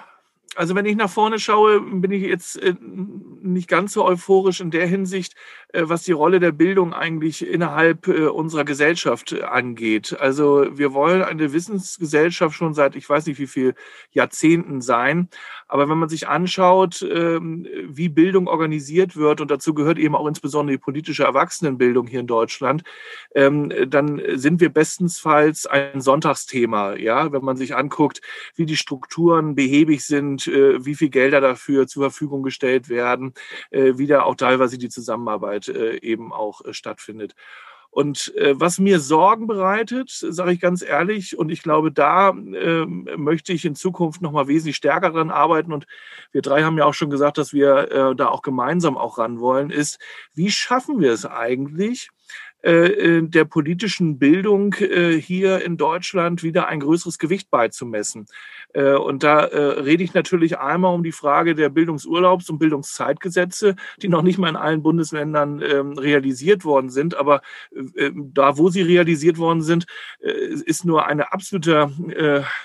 Also 0.56 0.74
wenn 0.74 0.84
ich 0.84 0.96
nach 0.96 1.10
vorne 1.10 1.38
schaue, 1.38 1.80
bin 1.80 2.10
ich 2.10 2.24
jetzt 2.24 2.60
äh, 2.60 2.74
nicht 2.80 3.68
ganz 3.68 3.92
so 3.92 4.04
euphorisch 4.04 4.60
in 4.60 4.72
der 4.72 4.84
Hinsicht, 4.84 5.36
äh, 5.72 5.82
was 5.84 6.02
die 6.02 6.12
Rolle 6.12 6.40
der 6.40 6.50
Bildung 6.50 6.92
eigentlich 6.92 7.46
innerhalb 7.46 8.08
äh, 8.08 8.26
unserer 8.26 8.64
Gesellschaft 8.64 9.32
angeht. 9.42 10.16
Also 10.18 10.66
wir 10.76 10.92
wollen 10.92 11.22
eine 11.22 11.52
Wissensgesellschaft 11.52 12.56
schon 12.56 12.74
seit 12.74 12.96
ich 12.96 13.08
weiß 13.08 13.26
nicht 13.26 13.38
wie 13.38 13.46
viel 13.46 13.74
Jahrzehnten 14.10 14.80
sein. 14.80 15.28
Aber 15.68 15.88
wenn 15.88 15.98
man 15.98 16.08
sich 16.08 16.26
anschaut, 16.26 17.06
ähm, 17.08 17.68
wie 17.86 18.08
Bildung 18.08 18.48
organisiert 18.48 19.14
wird, 19.14 19.40
und 19.40 19.52
dazu 19.52 19.72
gehört 19.72 19.98
eben 19.98 20.16
auch 20.16 20.26
insbesondere 20.26 20.76
die 20.76 20.82
politische 20.82 21.22
Erwachsenenbildung 21.22 22.08
hier 22.08 22.20
in 22.20 22.26
Deutschland, 22.26 22.82
ähm, 23.36 23.72
dann 23.86 24.20
sind 24.34 24.60
wir 24.60 24.70
bestensfalls 24.70 25.66
ein 25.66 26.00
Sonntagsthema. 26.00 26.96
Ja, 26.96 27.30
wenn 27.30 27.44
man 27.44 27.56
sich 27.56 27.76
anguckt, 27.76 28.20
wie 28.56 28.66
die 28.66 28.76
Strukturen 28.76 29.54
behäbig 29.54 30.04
sind, 30.04 30.39
äh, 30.46 30.84
wie 30.84 30.94
viel 30.94 31.10
Gelder 31.10 31.40
dafür 31.40 31.86
zur 31.86 32.04
Verfügung 32.04 32.42
gestellt 32.42 32.88
werden, 32.88 33.34
äh, 33.70 33.94
wie 33.96 34.06
da 34.06 34.22
auch 34.22 34.36
teilweise 34.36 34.78
die 34.78 34.88
Zusammenarbeit 34.88 35.68
äh, 35.68 35.96
eben 36.02 36.32
auch 36.32 36.62
stattfindet. 36.70 37.34
Und 37.92 38.32
äh, 38.36 38.58
was 38.58 38.78
mir 38.78 39.00
Sorgen 39.00 39.48
bereitet, 39.48 40.10
sage 40.10 40.52
ich 40.52 40.60
ganz 40.60 40.80
ehrlich, 40.80 41.36
und 41.36 41.50
ich 41.50 41.62
glaube, 41.62 41.90
da 41.90 42.30
äh, 42.30 42.86
möchte 42.86 43.52
ich 43.52 43.64
in 43.64 43.74
Zukunft 43.74 44.22
noch 44.22 44.30
mal 44.30 44.46
wesentlich 44.46 44.76
stärker 44.76 45.10
daran 45.10 45.30
arbeiten. 45.30 45.72
Und 45.72 45.86
wir 46.30 46.40
drei 46.40 46.62
haben 46.62 46.78
ja 46.78 46.84
auch 46.84 46.94
schon 46.94 47.10
gesagt, 47.10 47.36
dass 47.36 47.52
wir 47.52 47.90
äh, 47.90 48.14
da 48.14 48.28
auch 48.28 48.42
gemeinsam 48.42 48.96
auch 48.96 49.18
ran 49.18 49.40
wollen, 49.40 49.70
ist, 49.70 49.98
wie 50.34 50.52
schaffen 50.52 51.00
wir 51.00 51.12
es 51.12 51.26
eigentlich, 51.26 52.10
äh, 52.10 52.19
äh, 52.19 52.19
der 52.62 53.44
politischen 53.46 54.18
Bildung 54.18 54.74
äh, 54.74 55.12
hier 55.12 55.64
in 55.64 55.76
Deutschland 55.76 56.42
wieder 56.42 56.68
ein 56.68 56.80
größeres 56.80 57.18
Gewicht 57.18 57.50
beizumessen. 57.50 58.26
Und 58.72 59.24
da 59.24 59.38
rede 59.38 60.04
ich 60.04 60.14
natürlich 60.14 60.58
einmal 60.58 60.94
um 60.94 61.02
die 61.02 61.10
Frage 61.10 61.56
der 61.56 61.70
Bildungsurlaubs- 61.70 62.48
und 62.50 62.60
Bildungszeitgesetze, 62.60 63.74
die 64.00 64.08
noch 64.08 64.22
nicht 64.22 64.38
mal 64.38 64.48
in 64.48 64.54
allen 64.54 64.82
Bundesländern 64.82 65.60
ähm, 65.60 65.98
realisiert 65.98 66.64
worden 66.64 66.88
sind. 66.88 67.16
Aber 67.16 67.42
da, 68.14 68.58
wo 68.58 68.68
sie 68.68 68.82
realisiert 68.82 69.38
worden 69.38 69.62
sind, 69.62 69.86
ist 70.20 70.84
nur 70.84 71.06
ein 71.06 71.20
absoluter 71.20 71.90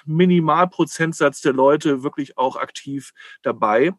Minimalprozentsatz 0.05 1.41
der 1.41 1.53
Leute 1.53 2.03
wirklich 2.03 2.37
auch 2.37 2.55
aktiv 2.55 3.11
dabei. 3.41 3.93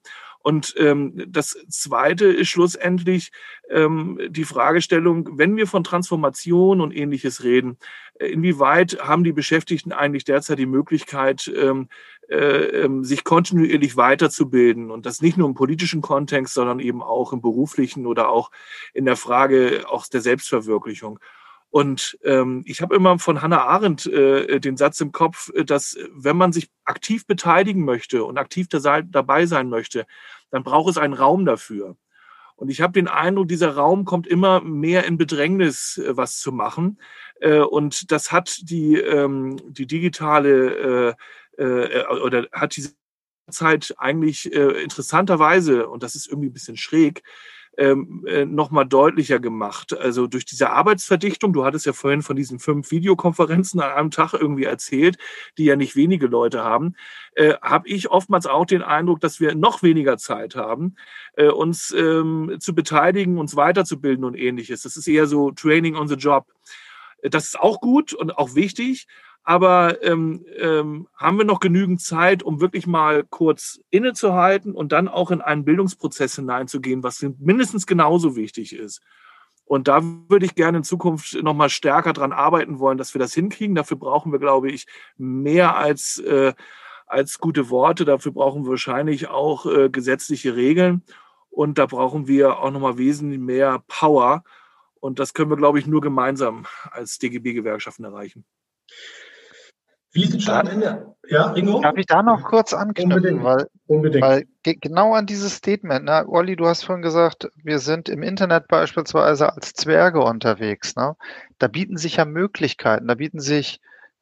Und 0.47 0.76
ähm, 0.78 1.24
das 1.26 1.59
Zweite 1.68 2.26
ist 2.26 2.51
schlussendlich 2.51 3.32
ähm, 3.68 4.20
die 4.28 4.44
Fragestellung, 4.44 5.36
wenn 5.36 5.57
wir 5.57 5.66
von 5.66 5.82
Transformation 5.82 6.80
und 6.80 6.94
ähnliches 6.94 7.42
reden, 7.42 7.78
äh, 8.20 8.28
inwieweit 8.28 9.01
haben 9.01 9.24
die 9.24 9.32
Beschäftigten 9.32 9.90
eigentlich 9.90 10.22
derzeit 10.22 10.61
die 10.61 10.66
Möglichkeit, 10.66 11.53
ähm, 11.53 11.88
äh, 12.28 12.36
ähm, 12.36 13.03
sich 13.03 13.24
kontinuierlich 13.24 13.97
weiterzubilden 13.97 14.92
und 14.92 15.05
das 15.05 15.20
nicht 15.20 15.36
nur 15.36 15.49
im 15.49 15.55
politischen 15.55 16.01
Kontext, 16.01 16.55
sondern 16.55 16.78
eben 16.78 17.03
auch 17.03 17.32
im 17.32 17.40
beruflichen 17.40 18.07
oder 18.07 18.28
auch 18.28 18.53
in 18.94 19.05
der 19.05 19.16
Frage 19.16 19.86
auch 19.88 20.07
der 20.07 20.20
Selbstverwirklichung. 20.20 21.18
Und 21.77 22.18
ähm, 22.24 22.62
ich 22.64 22.81
habe 22.81 22.97
immer 22.97 23.18
von 23.18 23.43
Hannah 23.43 23.66
Arendt 23.66 24.07
äh, 24.07 24.61
den 24.61 24.79
Satz 24.79 24.99
im 25.03 25.12
Kopf, 25.12 25.53
dass 25.66 25.99
wenn 26.11 26.35
man 26.35 26.51
sich 26.51 26.70
aktiv 26.87 27.27
beteiligen 27.27 27.85
möchte 27.85 28.24
und 28.24 28.39
aktiv 28.39 28.66
dabei 28.70 29.45
sein 29.45 29.68
möchte, 29.68 30.07
dann 30.51 30.62
braucht 30.62 30.89
es 30.89 30.97
einen 30.97 31.12
Raum 31.12 31.45
dafür. 31.45 31.99
Und 32.55 32.70
ich 32.70 32.81
habe 32.81 32.95
den 32.95 33.09
Eindruck, 33.09 33.49
dieser 33.49 33.74
Raum 33.74 34.07
kommt 34.07 34.27
immer 34.27 34.62
mehr 34.62 35.05
in 35.05 35.18
Bedrängnis, 35.18 35.99
äh, 35.99 36.16
was 36.16 36.39
zu 36.39 36.51
machen. 36.51 36.99
Äh, 37.41 37.59
und 37.59 38.11
das 38.11 38.33
hat 38.33 38.57
die, 38.62 38.95
ähm, 38.95 39.59
die 39.68 39.87
digitale 39.87 41.16
äh, 41.59 41.62
äh, 41.62 42.07
oder 42.07 42.47
hat 42.53 42.74
diese 42.74 42.95
Zeit 43.51 43.95
eigentlich 43.99 44.51
äh, 44.51 44.83
interessanterweise, 44.83 45.91
und 45.91 46.03
das 46.03 46.14
ist 46.14 46.27
irgendwie 46.27 46.49
ein 46.49 46.55
bisschen 46.55 46.79
schräg, 46.79 47.22
ähm, 47.77 48.24
äh, 48.27 48.45
nochmal 48.45 48.87
deutlicher 48.87 49.39
gemacht. 49.39 49.97
Also 49.97 50.27
durch 50.27 50.45
diese 50.45 50.70
Arbeitsverdichtung, 50.70 51.53
du 51.53 51.64
hattest 51.64 51.87
ja 51.87 51.93
vorhin 51.93 52.22
von 52.22 52.37
diesen 52.37 52.59
fünf 52.59 52.91
Videokonferenzen 52.91 53.81
an 53.81 53.93
einem 53.93 54.11
Tag 54.11 54.35
irgendwie 54.35 54.64
erzählt, 54.64 55.18
die 55.59 55.64
ja 55.64 55.77
nicht 55.77 55.97
wenige 55.97 56.27
Leute 56.27 56.64
haben, 56.64 56.95
äh, 57.35 57.55
habe 57.62 57.89
ich 57.89 58.11
oftmals 58.11 58.47
auch 58.47 58.66
den 58.66 58.83
Eindruck, 58.83 59.20
dass 59.20 59.41
wir 59.41 59.55
noch 59.55 59.83
weniger 59.83 60.16
Zeit 60.16 60.57
haben, 60.57 60.97
äh, 61.37 61.49
uns 61.49 61.95
ähm, 61.97 62.57
zu 62.61 62.74
beteiligen, 62.74 63.39
uns 63.39 63.57
weiterzubilden 63.57 64.24
und 64.24 64.35
ähnliches. 64.35 64.83
Das 64.83 64.97
ist 64.97 65.09
eher 65.09 65.27
so 65.27 65.51
Training 65.51 65.97
on 65.97 66.09
the 66.09 66.14
Job. 66.14 66.47
Das 67.22 67.45
ist 67.45 67.59
auch 67.59 67.81
gut 67.81 68.12
und 68.12 68.37
auch 68.39 68.55
wichtig, 68.55 69.07
aber 69.47 70.03
ähm, 70.03 70.44
ähm, 70.59 71.07
haben 71.14 71.38
wir 71.38 71.44
noch 71.44 71.61
genügend 71.61 72.01
Zeit, 72.01 72.42
um 72.42 72.61
wirklich 72.61 72.88
mal 72.88 73.22
kurz 73.22 73.80
innezuhalten 73.90 74.74
und 74.74 74.90
dann 74.90 75.07
auch 75.07 75.30
in 75.30 75.40
einen 75.40 75.64
Bildungsprozess 75.64 76.34
hineinzugehen, 76.34 77.05
was 77.05 77.24
mindestens 77.38 77.86
genauso 77.86 78.34
wichtig 78.34 78.74
ist? 78.74 79.01
Und 79.64 79.86
da 79.86 80.03
würde 80.03 80.47
ich 80.47 80.57
gerne 80.57 80.78
in 80.78 80.84
Zukunft 80.84 81.40
noch 81.40 81.55
mal 81.55 81.68
stärker 81.68 82.12
dran 82.12 82.32
arbeiten 82.32 82.80
wollen, 82.80 82.99
dass 82.99 83.14
wir 83.14 83.20
das 83.20 83.34
hinkriegen. 83.34 83.76
Dafür 83.76 83.97
brauchen 83.97 84.32
wir, 84.32 84.40
glaube 84.40 84.68
ich, 84.68 84.86
mehr 85.16 85.76
als, 85.76 86.18
äh, 86.18 86.53
als 87.07 87.38
gute 87.38 87.70
Worte. 87.70 88.05
Dafür 88.05 88.32
brauchen 88.32 88.64
wir 88.64 88.70
wahrscheinlich 88.70 89.28
auch 89.28 89.64
äh, 89.66 89.90
gesetzliche 89.90 90.57
Regeln. 90.57 91.05
Und 91.51 91.78
da 91.78 91.86
brauchen 91.86 92.26
wir 92.26 92.59
auch 92.59 92.72
noch 92.72 92.80
mal 92.80 92.99
wesentlich 92.99 93.38
mehr 93.38 93.84
Power. 93.86 94.42
Und 94.99 95.20
das 95.20 95.34
können 95.34 95.51
wir, 95.51 95.57
glaube 95.57 95.78
ich, 95.78 95.86
nur 95.86 96.01
gemeinsam 96.01 96.66
als 96.90 97.20
DGB-Gewerkschaften 97.20 98.03
erreichen. 98.03 98.44
Wir 100.16 100.28
sind 100.28 100.42
schon 100.42 100.54
am 100.54 100.66
Ende. 100.66 101.14
Ja, 101.28 101.52
Ingo? 101.54 101.80
Darf 101.80 101.96
ich 101.98 102.06
da 102.06 102.22
noch 102.22 102.42
kurz 102.42 102.72
anknüpfen? 102.72 103.12
Unbedingt. 103.12 103.44
Weil, 103.44 103.68
Unbedingt. 103.86 104.24
weil 104.24 104.46
genau 104.64 105.12
an 105.12 105.26
dieses 105.26 105.56
Statement, 105.56 106.06
ne? 106.06 106.24
Olli, 106.26 106.56
du 106.56 106.66
hast 106.66 106.84
vorhin 106.84 107.02
gesagt, 107.02 107.50
wir 107.62 107.80
sind 107.80 108.08
im 108.08 108.22
Internet 108.22 108.66
beispielsweise 108.66 109.52
als 109.52 109.74
Zwerge 109.74 110.22
unterwegs. 110.22 110.96
Ne? 110.96 111.16
Da 111.58 111.68
bieten 111.68 111.98
sich 111.98 112.16
ja 112.16 112.24
Möglichkeiten, 112.24 113.08
da 113.08 113.14
bieten 113.14 113.40
sich 113.40 113.80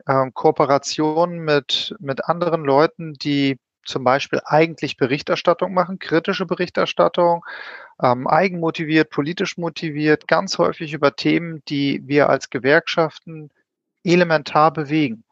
ähm, 0.08 0.34
Kooperationen 0.34 1.38
mit, 1.44 1.94
mit 2.00 2.24
anderen 2.24 2.64
Leuten, 2.64 3.12
die 3.12 3.60
zum 3.84 4.02
Beispiel 4.02 4.40
eigentlich 4.44 4.96
Berichterstattung 4.96 5.74
machen, 5.74 6.00
kritische 6.00 6.46
Berichterstattung, 6.46 7.44
ähm, 8.02 8.26
eigenmotiviert, 8.26 9.10
politisch 9.10 9.58
motiviert, 9.58 10.26
ganz 10.26 10.58
häufig 10.58 10.92
über 10.92 11.14
Themen, 11.14 11.62
die 11.68 12.02
wir 12.04 12.30
als 12.30 12.50
Gewerkschaften 12.50 13.50
elementar 14.02 14.72
bewegen 14.72 15.22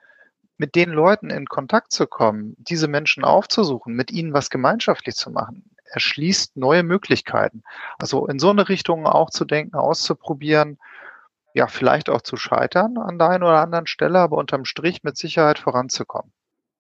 mit 0.59 0.75
den 0.75 0.91
Leuten 0.91 1.31
in 1.31 1.47
Kontakt 1.47 1.93
zu 1.93 2.07
kommen, 2.07 2.55
diese 2.59 2.89
Menschen 2.89 3.25
aufzusuchen, 3.25 3.95
mit 3.95 4.11
ihnen 4.11 4.33
was 4.33 4.51
gemeinschaftlich 4.51 5.17
zu 5.17 5.31
machen, 5.31 5.71
erschließt 5.85 6.57
neue 6.57 6.83
Möglichkeiten. 6.83 7.63
Also 7.99 8.27
in 8.27 8.39
so 8.39 8.51
eine 8.51 8.69
Richtung 8.69 9.07
auch 9.07 9.31
zu 9.31 9.45
denken, 9.45 9.77
auszuprobieren, 9.77 10.79
ja, 11.55 11.67
vielleicht 11.67 12.09
auch 12.09 12.23
zu 12.23 12.37
scheitern 12.37 12.97
an 12.97 13.19
der 13.19 13.29
einen 13.29 13.43
oder 13.43 13.61
anderen 13.61 13.87
Stelle, 13.87 14.19
aber 14.19 14.39
unterm 14.39 14.65
Strich 14.65 15.03
mit 15.03 15.17
Sicherheit 15.17 15.59
voranzukommen. 15.59 16.33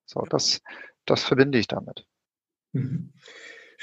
So, 0.06 0.22
das, 0.22 0.62
das 1.04 1.22
verbinde 1.22 1.58
ich 1.58 1.68
damit. 1.68 2.06
Mhm. 2.72 3.12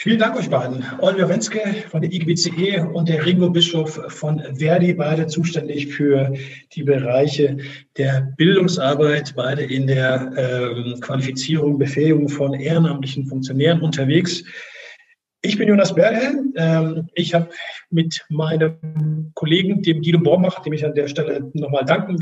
Vielen 0.02 0.20
Dank 0.20 0.38
euch 0.38 0.50
beiden. 0.50 0.86
Oliver 1.00 1.28
Wenske 1.28 1.60
von 1.90 2.02
der 2.02 2.10
IGBCE 2.10 2.88
und 2.94 3.10
der 3.10 3.26
Ringo 3.26 3.50
Bischof 3.50 4.00
von 4.08 4.42
Verdi, 4.56 4.94
beide 4.94 5.28
zuständig 5.28 5.88
für 5.88 6.34
die 6.72 6.84
Bereiche 6.84 7.58
der 7.98 8.34
Bildungsarbeit, 8.38 9.34
beide 9.36 9.64
in 9.64 9.88
der 9.88 10.32
ähm, 10.38 11.02
Qualifizierung, 11.02 11.78
Befähigung 11.78 12.30
von 12.30 12.54
ehrenamtlichen 12.54 13.26
Funktionären 13.26 13.82
unterwegs. 13.82 14.42
Ich 15.42 15.58
bin 15.58 15.68
Jonas 15.68 15.94
Berle. 15.94 16.46
Ähm, 16.56 17.10
ich 17.14 17.34
habe 17.34 17.50
mit 17.90 18.26
meinem 18.30 19.32
Kollegen, 19.34 19.82
dem 19.82 20.02
Guido 20.02 20.20
Bormach, 20.20 20.62
dem 20.62 20.72
ich 20.72 20.86
an 20.86 20.96
der 20.96 21.10
Stelle 21.10 21.52
nochmal 21.56 21.84
danken 21.84 22.16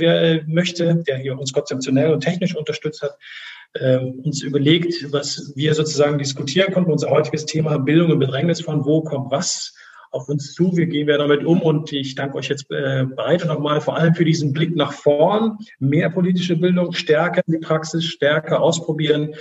möchte, 0.48 1.04
der 1.08 1.18
hier 1.18 1.38
uns 1.38 1.54
konzeptionell 1.54 2.12
und 2.12 2.22
technisch 2.22 2.56
unterstützt 2.56 3.04
hat, 3.04 3.20
äh, 3.80 3.98
uns 4.24 4.42
überlegt, 4.42 5.12
was 5.12 5.54
wir 5.56 5.74
sozusagen 5.74 6.18
diskutieren 6.18 6.74
konnten. 6.74 6.92
Unser 6.92 7.10
heutiges 7.10 7.46
Thema 7.46 7.78
Bildung 7.78 8.12
und 8.12 8.20
Bedrängnis 8.20 8.62
von 8.62 8.86
wo 8.86 9.02
kommt 9.02 9.32
was 9.32 9.74
auf 10.18 10.28
uns 10.30 10.54
zu. 10.54 10.76
Wie 10.76 10.88
gehen 10.88 11.08
wir 11.08 11.18
damit 11.18 11.46
um? 11.46 11.62
Und 11.62 11.94
ich 11.94 12.16
danke 12.16 12.38
euch 12.38 12.50
jetzt 12.50 12.70
äh, 12.72 13.06
beide 13.16 13.48
nochmal 13.48 13.80
vor 13.80 13.98
allem 13.98 14.14
für 14.16 14.26
diesen 14.26 14.52
Blick 14.52 14.76
nach 14.76 14.92
vorn. 14.92 15.58
Mehr 15.80 16.10
politische 16.10 16.56
Bildung, 16.56 16.92
stärker 16.94 17.42
in 17.46 17.54
die 17.54 17.60
Praxis, 17.60 18.04
stärker 18.06 18.62
ausprobieren 18.62 19.36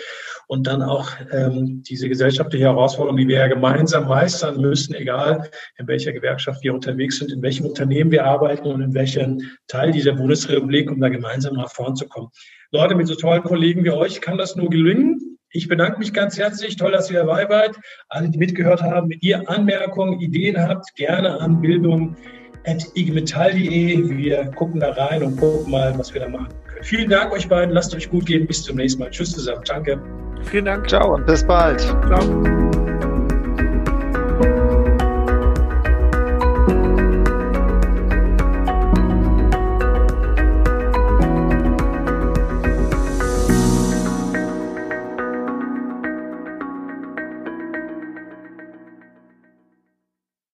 und 0.48 0.66
dann 0.66 0.82
auch 0.82 1.10
ähm, 1.32 1.82
diese 1.82 2.08
gesellschaftliche 2.08 2.66
Herausforderung, 2.66 3.16
die 3.16 3.28
wir 3.28 3.38
ja 3.38 3.48
gemeinsam 3.48 4.06
meistern 4.06 4.60
müssen, 4.60 4.94
egal 4.94 5.50
in 5.78 5.88
welcher 5.88 6.12
Gewerkschaft 6.12 6.62
wir 6.62 6.74
unterwegs 6.74 7.18
sind, 7.18 7.32
in 7.32 7.42
welchem 7.42 7.66
Unternehmen 7.66 8.10
wir 8.10 8.24
arbeiten 8.24 8.68
und 8.68 8.80
in 8.80 8.94
welchem 8.94 9.40
Teil 9.66 9.90
dieser 9.92 10.12
Bundesrepublik, 10.12 10.90
um 10.90 11.00
da 11.00 11.08
gemeinsam 11.08 11.54
nach 11.54 11.70
vorn 11.70 11.96
zu 11.96 12.06
kommen. 12.06 12.28
Leute, 12.70 12.94
mit 12.94 13.08
so 13.08 13.14
tollen 13.14 13.42
Kollegen 13.42 13.84
wie 13.84 13.90
euch 13.90 14.20
kann 14.20 14.38
das 14.38 14.56
nur 14.56 14.70
gelingen. 14.70 15.35
Ich 15.56 15.68
bedanke 15.68 15.98
mich 15.98 16.12
ganz 16.12 16.38
herzlich. 16.38 16.76
Toll, 16.76 16.92
dass 16.92 17.10
ihr 17.10 17.20
dabei 17.20 17.48
wart. 17.48 17.76
Alle, 18.08 18.28
die 18.28 18.36
mitgehört 18.38 18.82
haben, 18.82 19.08
wenn 19.10 19.18
ihr 19.20 19.48
Anmerkungen, 19.48 20.20
Ideen 20.20 20.58
habt, 20.58 20.94
gerne 20.96 21.40
an 21.40 21.60
bildung.igmetall.de. 21.60 24.16
Wir 24.16 24.46
gucken 24.54 24.80
da 24.80 24.90
rein 24.92 25.22
und 25.22 25.36
gucken 25.38 25.70
mal, 25.70 25.96
was 25.98 26.12
wir 26.12 26.20
da 26.20 26.28
machen 26.28 26.48
können. 26.66 26.84
Vielen 26.84 27.08
Dank 27.08 27.32
euch 27.32 27.48
beiden. 27.48 27.72
Lasst 27.72 27.94
euch 27.94 28.10
gut 28.10 28.26
gehen. 28.26 28.46
Bis 28.46 28.62
zum 28.62 28.76
nächsten 28.76 29.00
Mal. 29.00 29.08
Tschüss 29.10 29.32
zusammen. 29.32 29.62
Danke. 29.66 29.98
Vielen 30.42 30.66
Dank. 30.66 30.86
Ciao 30.88 31.14
und 31.14 31.24
bis 31.26 31.42
bald. 31.44 31.80
Ciao. 31.80 32.65